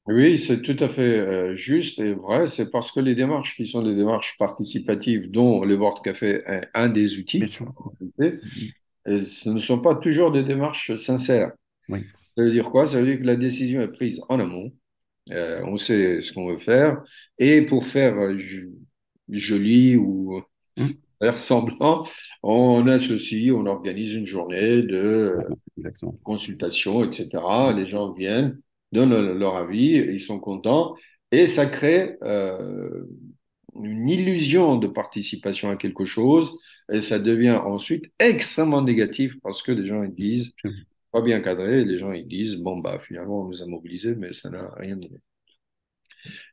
Oui, 0.07 0.39
c'est 0.39 0.61
tout 0.61 0.75
à 0.83 0.89
fait 0.89 1.01
euh, 1.19 1.55
juste 1.55 1.99
et 1.99 2.13
vrai. 2.13 2.47
C'est 2.47 2.69
parce 2.71 2.91
que 2.91 2.99
les 2.99 3.15
démarches 3.15 3.55
qui 3.55 3.65
sont 3.67 3.83
des 3.83 3.95
démarches 3.95 4.35
participatives, 4.37 5.29
dont 5.29 5.63
le 5.63 5.77
Board 5.77 6.03
Café 6.03 6.41
est 6.47 6.67
un 6.73 6.89
des 6.89 7.17
Bien 7.37 7.47
outils, 7.47 7.47
sûr. 7.47 7.73
et 9.07 9.25
ce 9.25 9.49
ne 9.49 9.59
sont 9.59 9.79
pas 9.79 9.95
toujours 9.95 10.31
des 10.31 10.43
démarches 10.43 10.95
sincères. 10.95 11.51
Oui. 11.87 12.11
Ça 12.37 12.43
veut 12.43 12.51
dire 12.51 12.69
quoi? 12.69 12.87
Ça 12.87 13.01
veut 13.01 13.07
dire 13.07 13.19
que 13.19 13.25
la 13.25 13.35
décision 13.35 13.81
est 13.81 13.91
prise 13.91 14.21
en 14.29 14.39
amont. 14.39 14.73
Euh, 15.31 15.63
on 15.65 15.77
sait 15.77 16.21
ce 16.21 16.33
qu'on 16.33 16.49
veut 16.51 16.59
faire. 16.59 17.03
Et 17.39 17.63
pour 17.63 17.85
faire 17.87 18.37
jo- 18.39 18.69
joli 19.29 19.97
ou 19.97 20.41
Mhm. 20.77 21.01
Faire 21.21 21.37
semblant, 21.37 22.07
on 22.43 22.87
associe, 22.87 23.53
on 23.53 23.65
organise 23.67 24.13
une 24.13 24.25
journée 24.25 24.81
de 24.83 25.35
Exactement. 25.77 26.17
consultation, 26.23 27.03
etc. 27.03 27.73
Les 27.73 27.87
gens 27.87 28.11
viennent, 28.13 28.59
donnent 28.91 29.37
leur 29.37 29.55
avis, 29.55 29.93
ils 29.97 30.19
sont 30.19 30.39
contents. 30.39 30.95
Et 31.31 31.47
ça 31.47 31.65
crée 31.65 32.17
euh, 32.23 33.05
une 33.81 34.09
illusion 34.09 34.77
de 34.77 34.87
participation 34.87 35.69
à 35.69 35.77
quelque 35.77 36.05
chose. 36.05 36.57
Et 36.91 37.01
ça 37.01 37.19
devient 37.19 37.59
ensuite 37.63 38.05
extrêmement 38.19 38.81
négatif 38.81 39.39
parce 39.41 39.61
que 39.61 39.71
les 39.71 39.85
gens 39.85 40.03
ils 40.03 40.13
disent, 40.13 40.53
pas 41.11 41.21
bien 41.21 41.41
cadré, 41.41 41.85
les 41.85 41.97
gens 41.97 42.11
ils 42.11 42.27
disent, 42.27 42.57
bon, 42.57 42.79
bah 42.79 42.99
finalement, 42.99 43.41
on 43.43 43.45
nous 43.49 43.61
a 43.61 43.65
mobilisés, 43.67 44.15
mais 44.15 44.33
ça 44.33 44.49
n'a 44.49 44.69
rien 44.77 44.97
donné. 44.97 45.19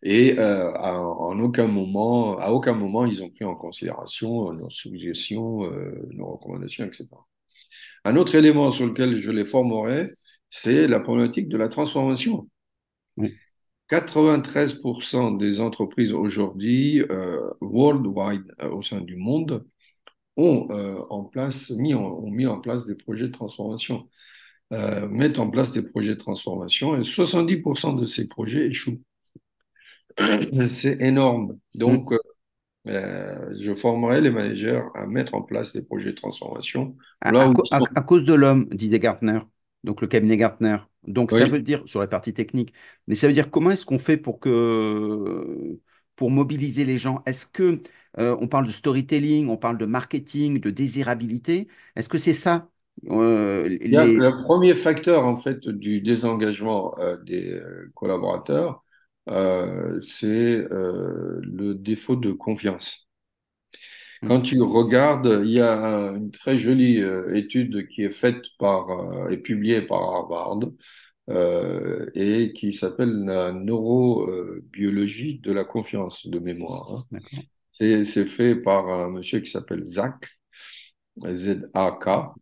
Et 0.02 0.38
euh, 0.38 0.72
à- 0.74 1.00
en 1.00 1.38
aucun 1.40 1.66
moment, 1.66 2.38
à 2.38 2.50
aucun 2.52 2.74
moment, 2.74 3.06
ils 3.06 3.22
ont 3.22 3.30
pris 3.30 3.44
en 3.44 3.54
considération 3.54 4.52
nos 4.52 4.70
suggestions, 4.70 5.64
euh, 5.64 6.08
nos 6.12 6.26
recommandations, 6.32 6.84
etc. 6.86 7.26
Un 8.04 8.16
autre 8.16 8.34
élément 8.34 8.70
sur 8.70 8.86
lequel 8.86 9.18
je 9.20 9.30
les 9.30 9.44
formerai, 9.44 10.14
c'est 10.50 10.88
la 10.88 11.00
problématique 11.00 11.48
de 11.48 11.56
la 11.56 11.68
transformation. 11.68 12.48
Oui. 13.16 13.36
93% 13.88 15.32
des 15.32 15.60
entreprises 15.60 16.12
aujourd'hui, 16.12 17.02
euh, 17.10 17.40
worldwide, 17.60 18.54
euh, 18.62 18.70
au 18.70 18.82
sein 18.82 19.00
du 19.00 19.16
monde, 19.16 19.64
ont, 20.36 20.68
euh, 20.70 21.00
en 21.10 21.24
place, 21.24 21.70
mis 21.70 21.94
en, 21.94 22.02
ont 22.04 22.30
mis 22.30 22.46
en 22.46 22.60
place 22.60 22.86
des 22.86 22.94
projets 22.94 23.28
de 23.28 23.32
transformation, 23.32 24.08
euh, 24.72 25.08
mettent 25.08 25.38
en 25.38 25.50
place 25.50 25.72
des 25.72 25.82
projets 25.82 26.14
de 26.14 26.20
transformation 26.20 26.96
et 26.98 27.04
70% 27.04 27.94
de 27.94 28.04
ces 28.04 28.28
projets 28.28 28.66
échouent. 28.68 29.00
C'est 30.68 31.00
énorme. 31.00 31.58
Mm. 31.74 31.78
Donc, 31.78 32.12
euh, 32.86 33.54
je 33.60 33.74
formerai 33.74 34.20
les 34.20 34.30
managers 34.30 34.80
à 34.94 35.06
mettre 35.06 35.34
en 35.34 35.42
place 35.42 35.72
des 35.72 35.82
projets 35.82 36.10
de 36.10 36.16
transformation 36.16 36.96
À, 37.20 37.32
là 37.32 37.52
à 37.70 37.78
sont. 37.78 37.84
cause 38.02 38.24
de 38.24 38.34
l'homme, 38.34 38.68
disait 38.70 38.98
Gartner, 38.98 39.40
donc 39.84 40.00
le 40.00 40.06
cabinet 40.06 40.36
Gartner. 40.36 40.78
Donc 41.06 41.32
ça 41.32 41.46
veut 41.46 41.60
dire, 41.60 41.82
sur 41.86 42.00
la 42.00 42.06
partie 42.06 42.34
technique, 42.34 42.72
mais 43.06 43.14
ça 43.14 43.26
veut 43.28 43.32
dire 43.32 43.50
comment 43.50 43.70
est-ce 43.70 43.86
qu'on 43.86 43.98
fait 43.98 44.16
pour 44.16 44.40
que, 44.40 45.78
pour 46.16 46.30
mobiliser 46.30 46.84
les 46.84 46.98
gens? 46.98 47.22
Est-ce 47.26 47.46
que, 47.46 47.80
euh, 48.18 48.36
on 48.40 48.48
parle 48.48 48.66
de 48.66 48.72
storytelling, 48.72 49.48
on 49.48 49.56
parle 49.56 49.78
de 49.78 49.86
marketing, 49.86 50.60
de 50.60 50.70
désirabilité? 50.70 51.68
Est-ce 51.96 52.08
que 52.08 52.18
c'est 52.18 52.34
ça, 52.34 52.68
euh, 53.10 53.68
les... 53.68 54.14
le 54.16 54.42
premier 54.42 54.74
facteur 54.74 55.24
en 55.24 55.36
fait 55.36 55.68
du 55.68 56.00
désengagement 56.00 56.98
euh, 56.98 57.16
des 57.18 57.52
euh, 57.52 57.90
collaborateurs, 57.94 58.84
euh, 59.28 60.00
c'est 60.02 60.26
euh, 60.26 61.40
le 61.42 61.74
défaut 61.74 62.16
de 62.16 62.32
confiance. 62.32 63.08
Mm, 64.22 64.28
Quand 64.28 64.42
tu 64.42 64.60
regardes, 64.62 65.40
il 65.44 65.50
y 65.50 65.60
a 65.60 65.72
un- 65.74 66.14
une 66.16 66.30
très 66.30 66.58
jolie 66.58 67.00
euh, 67.02 67.34
étude 67.34 67.88
qui 67.88 68.02
est 68.02 68.10
faite 68.12 68.44
par 68.58 68.86
et 69.30 69.38
publiée 69.38 69.82
par 69.82 70.00
Harvard 70.02 70.60
et 72.14 72.52
qui 72.54 72.72
s'appelle 72.72 73.24
la 73.24 73.52
neurobiologie 73.52 75.38
de 75.40 75.52
la 75.52 75.64
confiance 75.64 76.26
de 76.26 76.38
mémoire. 76.38 76.90
hein. 76.92 77.04
C'est 77.72 78.04
c'est 78.04 78.26
fait 78.26 78.56
par 78.56 78.88
un 78.88 79.10
monsieur 79.10 79.40
qui 79.40 79.50
s'appelle 79.50 79.84
Zach, 79.84 80.16
Z-A-K, 81.32 82.34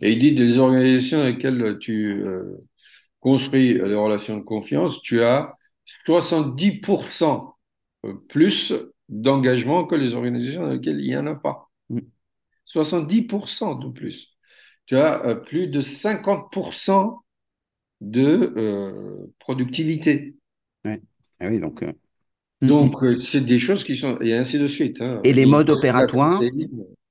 et 0.00 0.12
il 0.12 0.18
dit 0.18 0.32
des 0.34 0.58
organisations 0.58 1.20
avec 1.20 1.36
lesquelles 1.36 1.78
tu 1.78 2.24
construis 3.20 3.74
des 3.74 3.94
relations 3.94 4.36
de 4.36 4.42
confiance, 4.42 5.00
tu 5.02 5.22
as 5.22 5.54
70% 6.06 7.56
plus 8.28 8.74
d'engagement 9.08 9.84
que 9.84 9.94
les 9.94 10.14
organisations 10.14 10.62
dans 10.62 10.70
lesquelles 10.70 11.00
il 11.00 11.08
n'y 11.08 11.16
en 11.16 11.26
a 11.26 11.34
pas. 11.34 11.68
Mm, 11.90 11.98
70% 12.64 13.74
de 13.74 13.88
plus. 13.90 14.28
Tu 14.86 14.96
as 14.96 15.24
euh, 15.26 15.34
plus 15.34 15.68
de 15.68 15.80
50% 15.80 17.22
de 18.00 18.52
euh, 18.56 19.32
productivité. 19.38 20.34
ouais. 20.84 21.00
Ah 21.40 21.48
oui, 21.48 21.58
donc... 21.58 21.82
euh, 21.82 21.92
mm, 22.60 22.66
mm. 22.66 22.68
Donc, 22.68 23.02
euh, 23.02 23.16
c'est 23.18 23.40
des 23.40 23.58
choses 23.58 23.84
qui 23.84 23.96
sont... 23.96 24.18
Et 24.20 24.34
ainsi 24.34 24.58
de 24.58 24.66
suite. 24.66 25.00
Hein. 25.00 25.20
Et 25.24 25.32
les 25.32 25.46
modes 25.46 25.70
opératoires, 25.70 26.40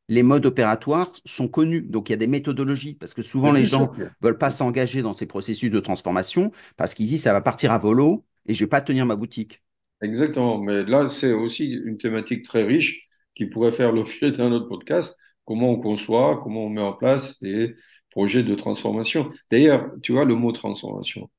les 0.10 0.24
modes 0.24 0.46
opératoires 0.46 1.12
sont 1.26 1.48
connus. 1.48 1.82
Donc, 1.82 2.10
il 2.10 2.14
y 2.14 2.16
a 2.16 2.18
des 2.18 2.28
méthodologies 2.28 2.96
parce 2.96 3.14
que 3.14 3.22
souvent, 3.22 3.52
les 3.52 3.66
gens 3.66 3.88
que- 3.88 4.10
veulent 4.22 4.38
pas 4.38 4.52
s'engager 4.52 5.02
dans 5.02 5.14
ces 5.14 5.26
processus 5.26 5.72
de 5.72 5.80
transformation 5.80 6.52
parce 6.78 6.94
qu'ils 6.94 7.08
disent 7.08 7.24
ça 7.24 7.34
va 7.34 7.42
partir 7.42 7.72
à 7.72 7.78
volo 7.78 8.26
et 8.48 8.54
je 8.54 8.64
vais 8.66 8.70
pas 8.70 8.82
tenir 8.82 9.06
ma 9.06 9.16
boutique. 9.16 9.62
Exactement. 10.02 10.58
Mais 10.60 10.84
là, 10.84 11.10
c'est 11.10 11.34
aussi 11.34 11.74
une 11.74 11.98
thématique 11.98 12.44
très 12.46 12.64
riche 12.64 13.08
qui 13.36 13.46
pourrait 13.46 13.72
faire 13.72 13.92
l'objet 13.92 14.32
d'un 14.32 14.52
autre 14.52 14.68
podcast. 14.68 15.18
Comment 15.46 15.70
on 15.72 15.80
conçoit, 15.82 16.40
comment 16.44 16.66
on 16.66 16.70
met 16.70 16.82
en 16.82 16.94
place 16.94 17.40
des 17.42 17.74
projets 18.12 18.44
de 18.44 18.56
transformation. 18.56 19.32
D'ailleurs, 19.52 19.92
tu 20.02 20.12
vois 20.14 20.26
le 20.26 20.36
mot 20.36 20.52
transformation. 20.52 21.30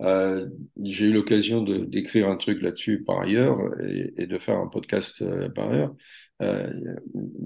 Euh, 0.00 0.48
j'ai 0.84 1.06
eu 1.06 1.12
l'occasion 1.12 1.62
de 1.62 1.78
d'écrire 1.84 2.28
un 2.28 2.36
truc 2.36 2.62
là-dessus 2.62 3.02
par 3.02 3.20
ailleurs 3.20 3.58
et, 3.82 4.14
et 4.16 4.26
de 4.26 4.38
faire 4.38 4.58
un 4.58 4.68
podcast 4.68 5.22
euh, 5.22 5.48
par 5.48 5.70
ailleurs. 5.70 5.94
Euh, 6.40 6.72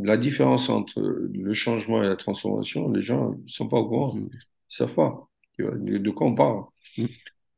la 0.02 0.18
différence 0.18 0.68
entre 0.68 1.00
le 1.00 1.52
changement 1.54 2.02
et 2.02 2.08
la 2.08 2.16
transformation, 2.16 2.90
les 2.90 3.00
gens 3.00 3.30
ne 3.32 3.48
sont 3.48 3.68
pas 3.68 3.78
au 3.78 3.88
courant. 3.88 4.14
Mm, 4.16 4.28
Ils 4.34 4.38
savent 4.68 4.94
pas. 4.94 5.28
De, 5.58 5.98
de 5.98 6.10
quoi 6.10 6.26
on 6.26 6.34
parle. 6.34 6.64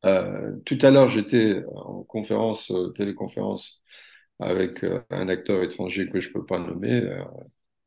Euh, 0.05 0.55
tout 0.65 0.77
à 0.81 0.91
l'heure, 0.91 1.09
j'étais 1.09 1.63
en 1.73 2.03
conférence, 2.03 2.71
euh, 2.71 2.89
téléconférence, 2.89 3.81
avec 4.39 4.83
euh, 4.83 5.01
un 5.09 5.29
acteur 5.29 5.63
étranger 5.63 6.09
que 6.09 6.19
je 6.19 6.31
peux 6.31 6.45
pas 6.45 6.59
nommer, 6.59 7.01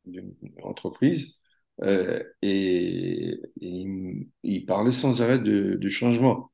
d'une 0.06 0.34
entreprise, 0.62 1.34
et, 2.42 3.40
il, 3.61 4.66
parlait 4.66 4.92
sans 4.92 5.22
arrêt 5.22 5.38
du 5.38 5.90
changement. 5.90 6.50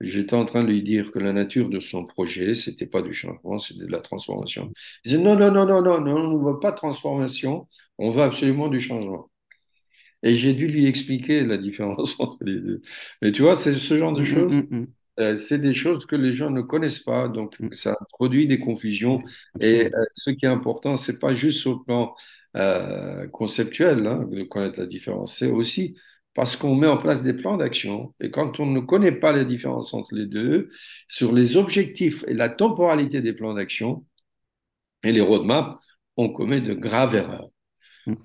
J'étais 0.00 0.34
en 0.34 0.44
train 0.44 0.62
de 0.62 0.68
lui 0.68 0.82
dire 0.82 1.10
que 1.10 1.18
la 1.18 1.32
nature 1.32 1.68
de 1.68 1.80
son 1.80 2.06
projet, 2.06 2.54
c'était 2.54 2.86
pas 2.86 3.02
du 3.02 3.12
changement, 3.12 3.58
c'était 3.58 3.84
de 3.86 3.90
la 3.90 4.00
transformation. 4.00 4.72
Il 5.04 5.10
disait 5.10 5.22
non, 5.22 5.36
non, 5.36 5.50
non, 5.50 5.66
non, 5.66 5.82
non, 5.82 6.00
non, 6.00 6.16
on 6.16 6.38
ne 6.38 6.52
veut 6.52 6.60
pas 6.60 6.70
de 6.70 6.76
transformation, 6.76 7.68
on 7.98 8.10
veut 8.10 8.22
absolument 8.22 8.68
du 8.68 8.80
changement. 8.80 9.28
Et 10.22 10.36
j'ai 10.36 10.54
dû 10.54 10.66
lui 10.68 10.86
expliquer 10.86 11.44
la 11.44 11.58
différence 11.58 12.16
entre 12.20 12.38
les 12.44 12.60
deux. 12.60 12.82
Mais 13.22 13.32
tu 13.32 13.42
vois, 13.42 13.56
c'est 13.56 13.74
ce 13.78 13.96
genre 13.96 14.12
de 14.12 14.20
mm, 14.20 14.22
mm, 14.22 14.24
choses, 14.24 14.52
mm, 14.52 14.66
mm, 14.70 14.86
euh, 15.20 15.36
c'est 15.36 15.58
des 15.58 15.74
choses 15.74 16.06
que 16.06 16.16
les 16.16 16.32
gens 16.32 16.50
ne 16.50 16.62
connaissent 16.62 17.00
pas, 17.00 17.28
donc 17.28 17.56
ça 17.72 17.96
produit 18.10 18.46
des 18.48 18.58
confusions. 18.58 19.22
Et 19.60 19.86
euh, 19.86 20.04
ce 20.14 20.30
qui 20.30 20.44
est 20.46 20.48
important, 20.48 20.96
c'est 20.96 21.18
pas 21.18 21.34
juste 21.34 21.66
le 21.66 21.82
plan 21.84 22.14
euh, 22.56 23.26
conceptuel 23.28 24.06
hein, 24.06 24.26
de 24.30 24.42
connaître 24.44 24.80
la 24.80 24.86
différence, 24.86 25.36
c'est 25.38 25.50
aussi 25.50 25.96
parce 26.34 26.56
qu'on 26.56 26.74
met 26.76 26.86
en 26.86 26.96
place 26.98 27.22
des 27.24 27.34
plans 27.34 27.56
d'action. 27.56 28.14
Et 28.20 28.30
quand 28.30 28.60
on 28.60 28.66
ne 28.66 28.80
connaît 28.80 29.12
pas 29.12 29.32
la 29.32 29.44
différence 29.44 29.92
entre 29.92 30.14
les 30.14 30.26
deux, 30.26 30.70
sur 31.08 31.32
les 31.32 31.56
objectifs 31.56 32.24
et 32.28 32.34
la 32.34 32.48
temporalité 32.48 33.20
des 33.20 33.32
plans 33.32 33.54
d'action 33.54 34.04
et 35.02 35.12
les 35.12 35.20
roadmaps, 35.20 35.78
on 36.16 36.28
commet 36.32 36.60
de 36.60 36.74
graves 36.74 37.14
erreurs. 37.16 37.50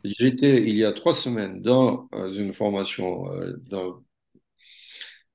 J'étais 0.04 0.62
il 0.64 0.76
y 0.78 0.86
a 0.86 0.94
trois 0.94 1.14
semaines 1.14 1.62
dans 1.62 2.08
euh, 2.14 2.32
une 2.34 2.54
formation 2.54 3.30
euh, 3.32 3.54
dans 3.70 4.02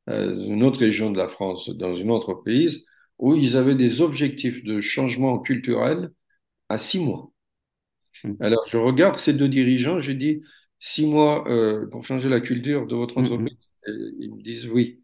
euh, 0.09 0.35
une 0.47 0.63
autre 0.65 0.81
région 0.81 1.11
de 1.11 1.19
la 1.19 1.29
France, 1.29 1.69
dans 1.71 1.95
une 1.95 2.11
entreprise, 2.11 2.87
où 3.19 3.35
ils 3.35 3.57
avaient 3.57 3.75
des 3.75 4.01
objectifs 4.01 4.65
de 4.65 4.81
changement 4.81 5.39
culturel 5.39 6.11
à 6.69 6.79
six 6.79 7.01
mois. 7.05 7.33
mm, 8.25 8.39
Alors, 8.41 8.65
je 8.69 8.77
regarde 8.77 9.17
ces 9.17 9.33
deux 9.33 9.49
dirigeants, 9.49 10.01
j'ai 10.01 10.15
dit, 10.15 10.43
six 10.81 11.07
mois 11.07 11.49
euh, 11.49 11.87
pour 11.89 12.05
changer 12.05 12.29
la 12.29 12.41
culture 12.41 12.87
de 12.87 12.95
votre 12.95 13.19
mm, 13.19 13.25
mm, 13.43 13.49
entreprise? 13.49 13.59
Et 13.87 13.91
ils 14.21 14.35
me 14.35 14.43
disent 14.43 14.67
oui. 14.67 15.03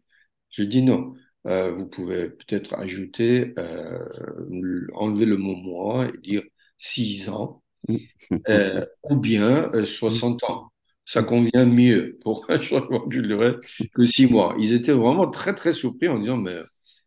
J'ai 0.51 0.67
dit 0.67 0.83
non. 0.83 1.15
Euh, 1.47 1.71
vous 1.73 1.87
pouvez 1.87 2.29
peut-être 2.31 2.75
ajouter, 2.75 3.53
euh, 3.59 4.87
enlever 4.95 5.25
le 5.25 5.37
mot 5.37 5.55
mois 5.55 6.07
et 6.07 6.17
dire 6.19 6.43
six 6.79 7.29
ans 7.29 7.63
euh, 8.49 8.85
ou 9.09 9.15
bien 9.17 9.71
euh, 9.73 9.85
mm, 10.07 10.21
60 10.21 10.43
ans. 10.45 10.71
Ça 11.05 11.23
convient 11.23 11.65
mieux 11.65 12.17
pour 12.23 12.45
un 12.49 12.61
changement 12.61 13.07
culturel 13.07 13.59
que 13.93 14.05
six 14.05 14.27
mois. 14.27 14.55
Ils 14.59 14.73
étaient 14.73 14.91
vraiment 14.93 15.29
très, 15.29 15.53
très 15.53 15.73
surpris 15.73 16.07
en 16.09 16.19
disant, 16.19 16.37
mais 16.37 16.57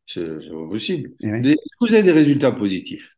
c'est 0.06 0.24
pas 0.50 0.68
possible. 0.68 1.12
Et 1.20 1.30
oui. 1.30 1.42
Des- 1.42 1.50
Est-ce 1.52 1.56
que 1.80 1.86
vous 1.88 1.94
avez 1.94 2.02
des 2.04 2.12
résultats 2.12 2.52
positifs? 2.52 3.16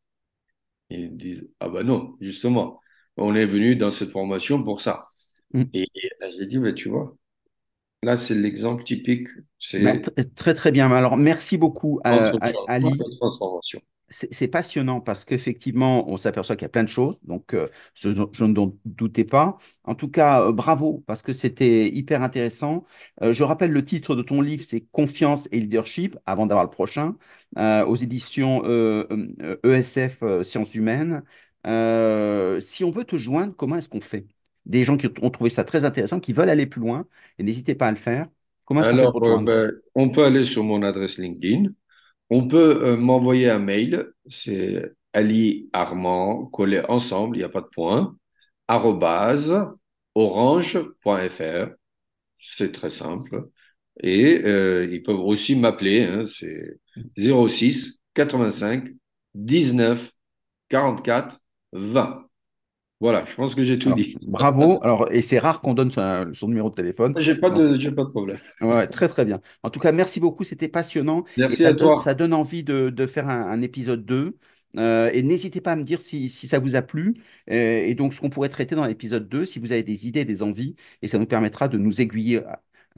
Ils 0.90 1.16
disent, 1.16 1.48
ah 1.60 1.68
ben 1.68 1.84
non, 1.84 2.16
justement, 2.20 2.80
on 3.16 3.34
est 3.34 3.46
venu 3.46 3.76
dans 3.76 3.90
cette 3.90 4.10
formation 4.10 4.62
pour 4.64 4.80
ça. 4.82 5.08
Mm. 5.54 5.70
Et, 5.74 5.88
et 5.94 6.32
j'ai 6.38 6.46
dit, 6.46 6.58
mais 6.58 6.74
tu 6.74 6.88
vois, 6.90 7.16
là, 8.02 8.16
c'est 8.16 8.34
l'exemple 8.36 8.84
typique, 8.84 9.28
Bah, 9.76 9.94
c'est 9.94 10.02
tr- 10.02 10.34
très 10.34 10.54
très 10.54 10.70
bien. 10.72 10.90
Alors 10.92 11.16
merci 11.16 11.56
beaucoup 11.58 12.00
euh, 12.06 12.32
A- 12.40 12.52
changement 12.52 12.66
Ali. 12.66 13.06
transformation. 13.18 13.80
C'est 14.12 14.48
passionnant 14.48 15.00
parce 15.00 15.24
qu'effectivement, 15.24 16.10
on 16.10 16.16
s'aperçoit 16.16 16.56
qu'il 16.56 16.64
y 16.64 16.66
a 16.66 16.68
plein 16.68 16.82
de 16.82 16.88
choses, 16.88 17.16
donc 17.22 17.54
euh, 17.54 17.68
je 17.94 18.08
ne 18.10 18.52
dou- 18.52 18.76
doutais 18.84 19.22
pas. 19.24 19.56
En 19.84 19.94
tout 19.94 20.08
cas, 20.10 20.42
euh, 20.48 20.52
bravo 20.52 21.04
parce 21.06 21.22
que 21.22 21.32
c'était 21.32 21.88
hyper 21.88 22.20
intéressant. 22.22 22.84
Euh, 23.22 23.32
je 23.32 23.44
rappelle 23.44 23.70
le 23.70 23.84
titre 23.84 24.16
de 24.16 24.22
ton 24.22 24.40
livre, 24.40 24.64
c'est 24.64 24.80
Confiance 24.90 25.48
et 25.52 25.60
leadership, 25.60 26.18
avant 26.26 26.46
d'avoir 26.46 26.64
le 26.64 26.70
prochain, 26.70 27.16
aux 27.56 27.96
éditions 27.96 28.64
ESF 28.64 30.22
euh, 30.22 30.42
Sciences 30.42 30.74
Humaines. 30.74 31.22
Si 32.60 32.84
on 32.84 32.90
veut 32.90 33.04
te 33.04 33.16
joindre, 33.16 33.54
comment 33.56 33.76
est-ce 33.76 33.88
qu'on 33.88 34.00
fait? 34.00 34.26
Des 34.66 34.84
gens 34.84 34.96
qui 34.96 35.06
ont 35.22 35.30
trouvé 35.30 35.50
ça 35.50 35.64
très 35.64 35.84
intéressant, 35.84 36.20
qui 36.20 36.32
veulent 36.32 36.50
aller 36.50 36.66
plus 36.66 36.80
loin, 36.80 37.06
et 37.38 37.42
n'hésitez 37.42 37.74
pas 37.74 37.88
à 37.88 37.90
le 37.90 37.96
faire. 37.96 38.28
Comment 38.64 38.80
est-ce 38.80 38.88
qu'on 38.90 38.96
fait 38.96 39.08
Alors, 39.08 39.12
pour 39.12 39.22
te 39.22 39.26
joindre? 39.26 39.48
ben, 39.48 39.72
on 39.94 40.10
peut 40.10 40.24
aller 40.24 40.44
sur 40.44 40.64
mon 40.64 40.82
adresse 40.82 41.18
LinkedIn. 41.18 41.70
On 42.30 42.46
peut 42.48 42.82
euh, 42.84 42.96
m'envoyer 42.96 43.50
un 43.50 43.58
mail, 43.58 44.12
c'est 44.30 44.92
Ali 45.12 45.68
Armand, 45.72 46.46
collé 46.46 46.80
ensemble, 46.88 47.36
il 47.36 47.40
n'y 47.40 47.44
a 47.44 47.48
pas 47.48 47.60
de 47.62 47.66
point, 47.66 48.16
arrobase 48.68 49.66
orange.fr, 50.14 51.70
c'est 52.40 52.72
très 52.72 52.90
simple. 52.90 53.48
Et 54.02 54.42
euh, 54.44 54.88
ils 54.92 55.02
peuvent 55.02 55.20
aussi 55.20 55.56
m'appeler, 55.56 56.04
hein, 56.04 56.26
c'est 56.26 56.80
06 57.16 58.00
85 58.14 58.88
19 59.34 60.12
44 60.68 61.40
20. 61.72 62.29
Voilà, 63.00 63.24
je 63.26 63.34
pense 63.34 63.54
que 63.54 63.62
j'ai 63.64 63.78
tout 63.78 63.92
Alors, 63.92 63.94
dit. 63.94 64.16
bravo. 64.22 64.78
Alors, 64.82 65.10
et 65.12 65.22
c'est 65.22 65.38
rare 65.38 65.60
qu'on 65.60 65.74
donne 65.74 65.90
son, 65.90 66.32
son 66.34 66.48
numéro 66.48 66.70
de 66.70 66.74
téléphone. 66.74 67.16
J'ai 67.16 67.36
pas 67.36 67.50
Donc, 67.50 67.70
de, 67.70 67.78
j'ai 67.78 67.92
pas 67.92 68.02
de 68.04 68.10
problème. 68.10 68.40
ouais, 68.60 68.86
très, 68.88 69.08
très 69.08 69.24
bien. 69.24 69.40
En 69.62 69.70
tout 69.70 69.80
cas, 69.80 69.92
merci 69.92 70.20
beaucoup. 70.20 70.44
C'était 70.44 70.68
passionnant 70.68 71.24
et 71.48 71.56
Merci 71.56 71.56
ça 71.56 71.72
à 71.72 71.74
donne, 71.74 71.98
ça 71.98 72.14
toi. 72.14 72.14
donne 72.14 72.32
envie 72.34 72.64
de, 72.64 72.90
de 72.90 73.06
faire 73.06 73.28
un, 73.28 73.50
un 73.50 73.62
épisode 73.62 74.04
2. 74.04 74.38
Euh, 74.78 75.10
et 75.12 75.22
n'hésitez 75.22 75.60
pas 75.60 75.72
à 75.72 75.76
me 75.76 75.84
dire 75.84 76.02
si, 76.02 76.28
si 76.30 76.46
ça 76.48 76.58
vous 76.60 76.76
a 76.76 76.82
plu 76.82 77.14
euh, 77.50 77.82
et 77.82 77.94
donc 77.96 78.14
ce 78.14 78.20
qu'on 78.20 78.30
pourrait 78.30 78.48
traiter 78.50 78.76
dans 78.76 78.86
l'épisode 78.86 79.28
2, 79.28 79.44
si 79.44 79.58
vous 79.58 79.72
avez 79.72 79.82
des 79.82 80.06
idées, 80.08 80.24
des 80.24 80.42
envies, 80.44 80.76
et 81.02 81.08
ça 81.08 81.18
nous 81.18 81.26
permettra 81.26 81.68
de 81.68 81.78
nous 81.78 82.00
aiguiller 82.00 82.42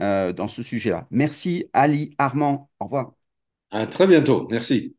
euh, 0.01 0.33
dans 0.33 0.47
ce 0.47 0.63
sujet-là. 0.63 1.07
Merci, 1.11 1.69
Ali, 1.73 2.13
Armand. 2.19 2.69
Au 2.79 2.85
revoir. 2.85 3.13
À 3.71 3.87
très 3.87 4.07
bientôt. 4.07 4.47
Merci. 4.49 4.95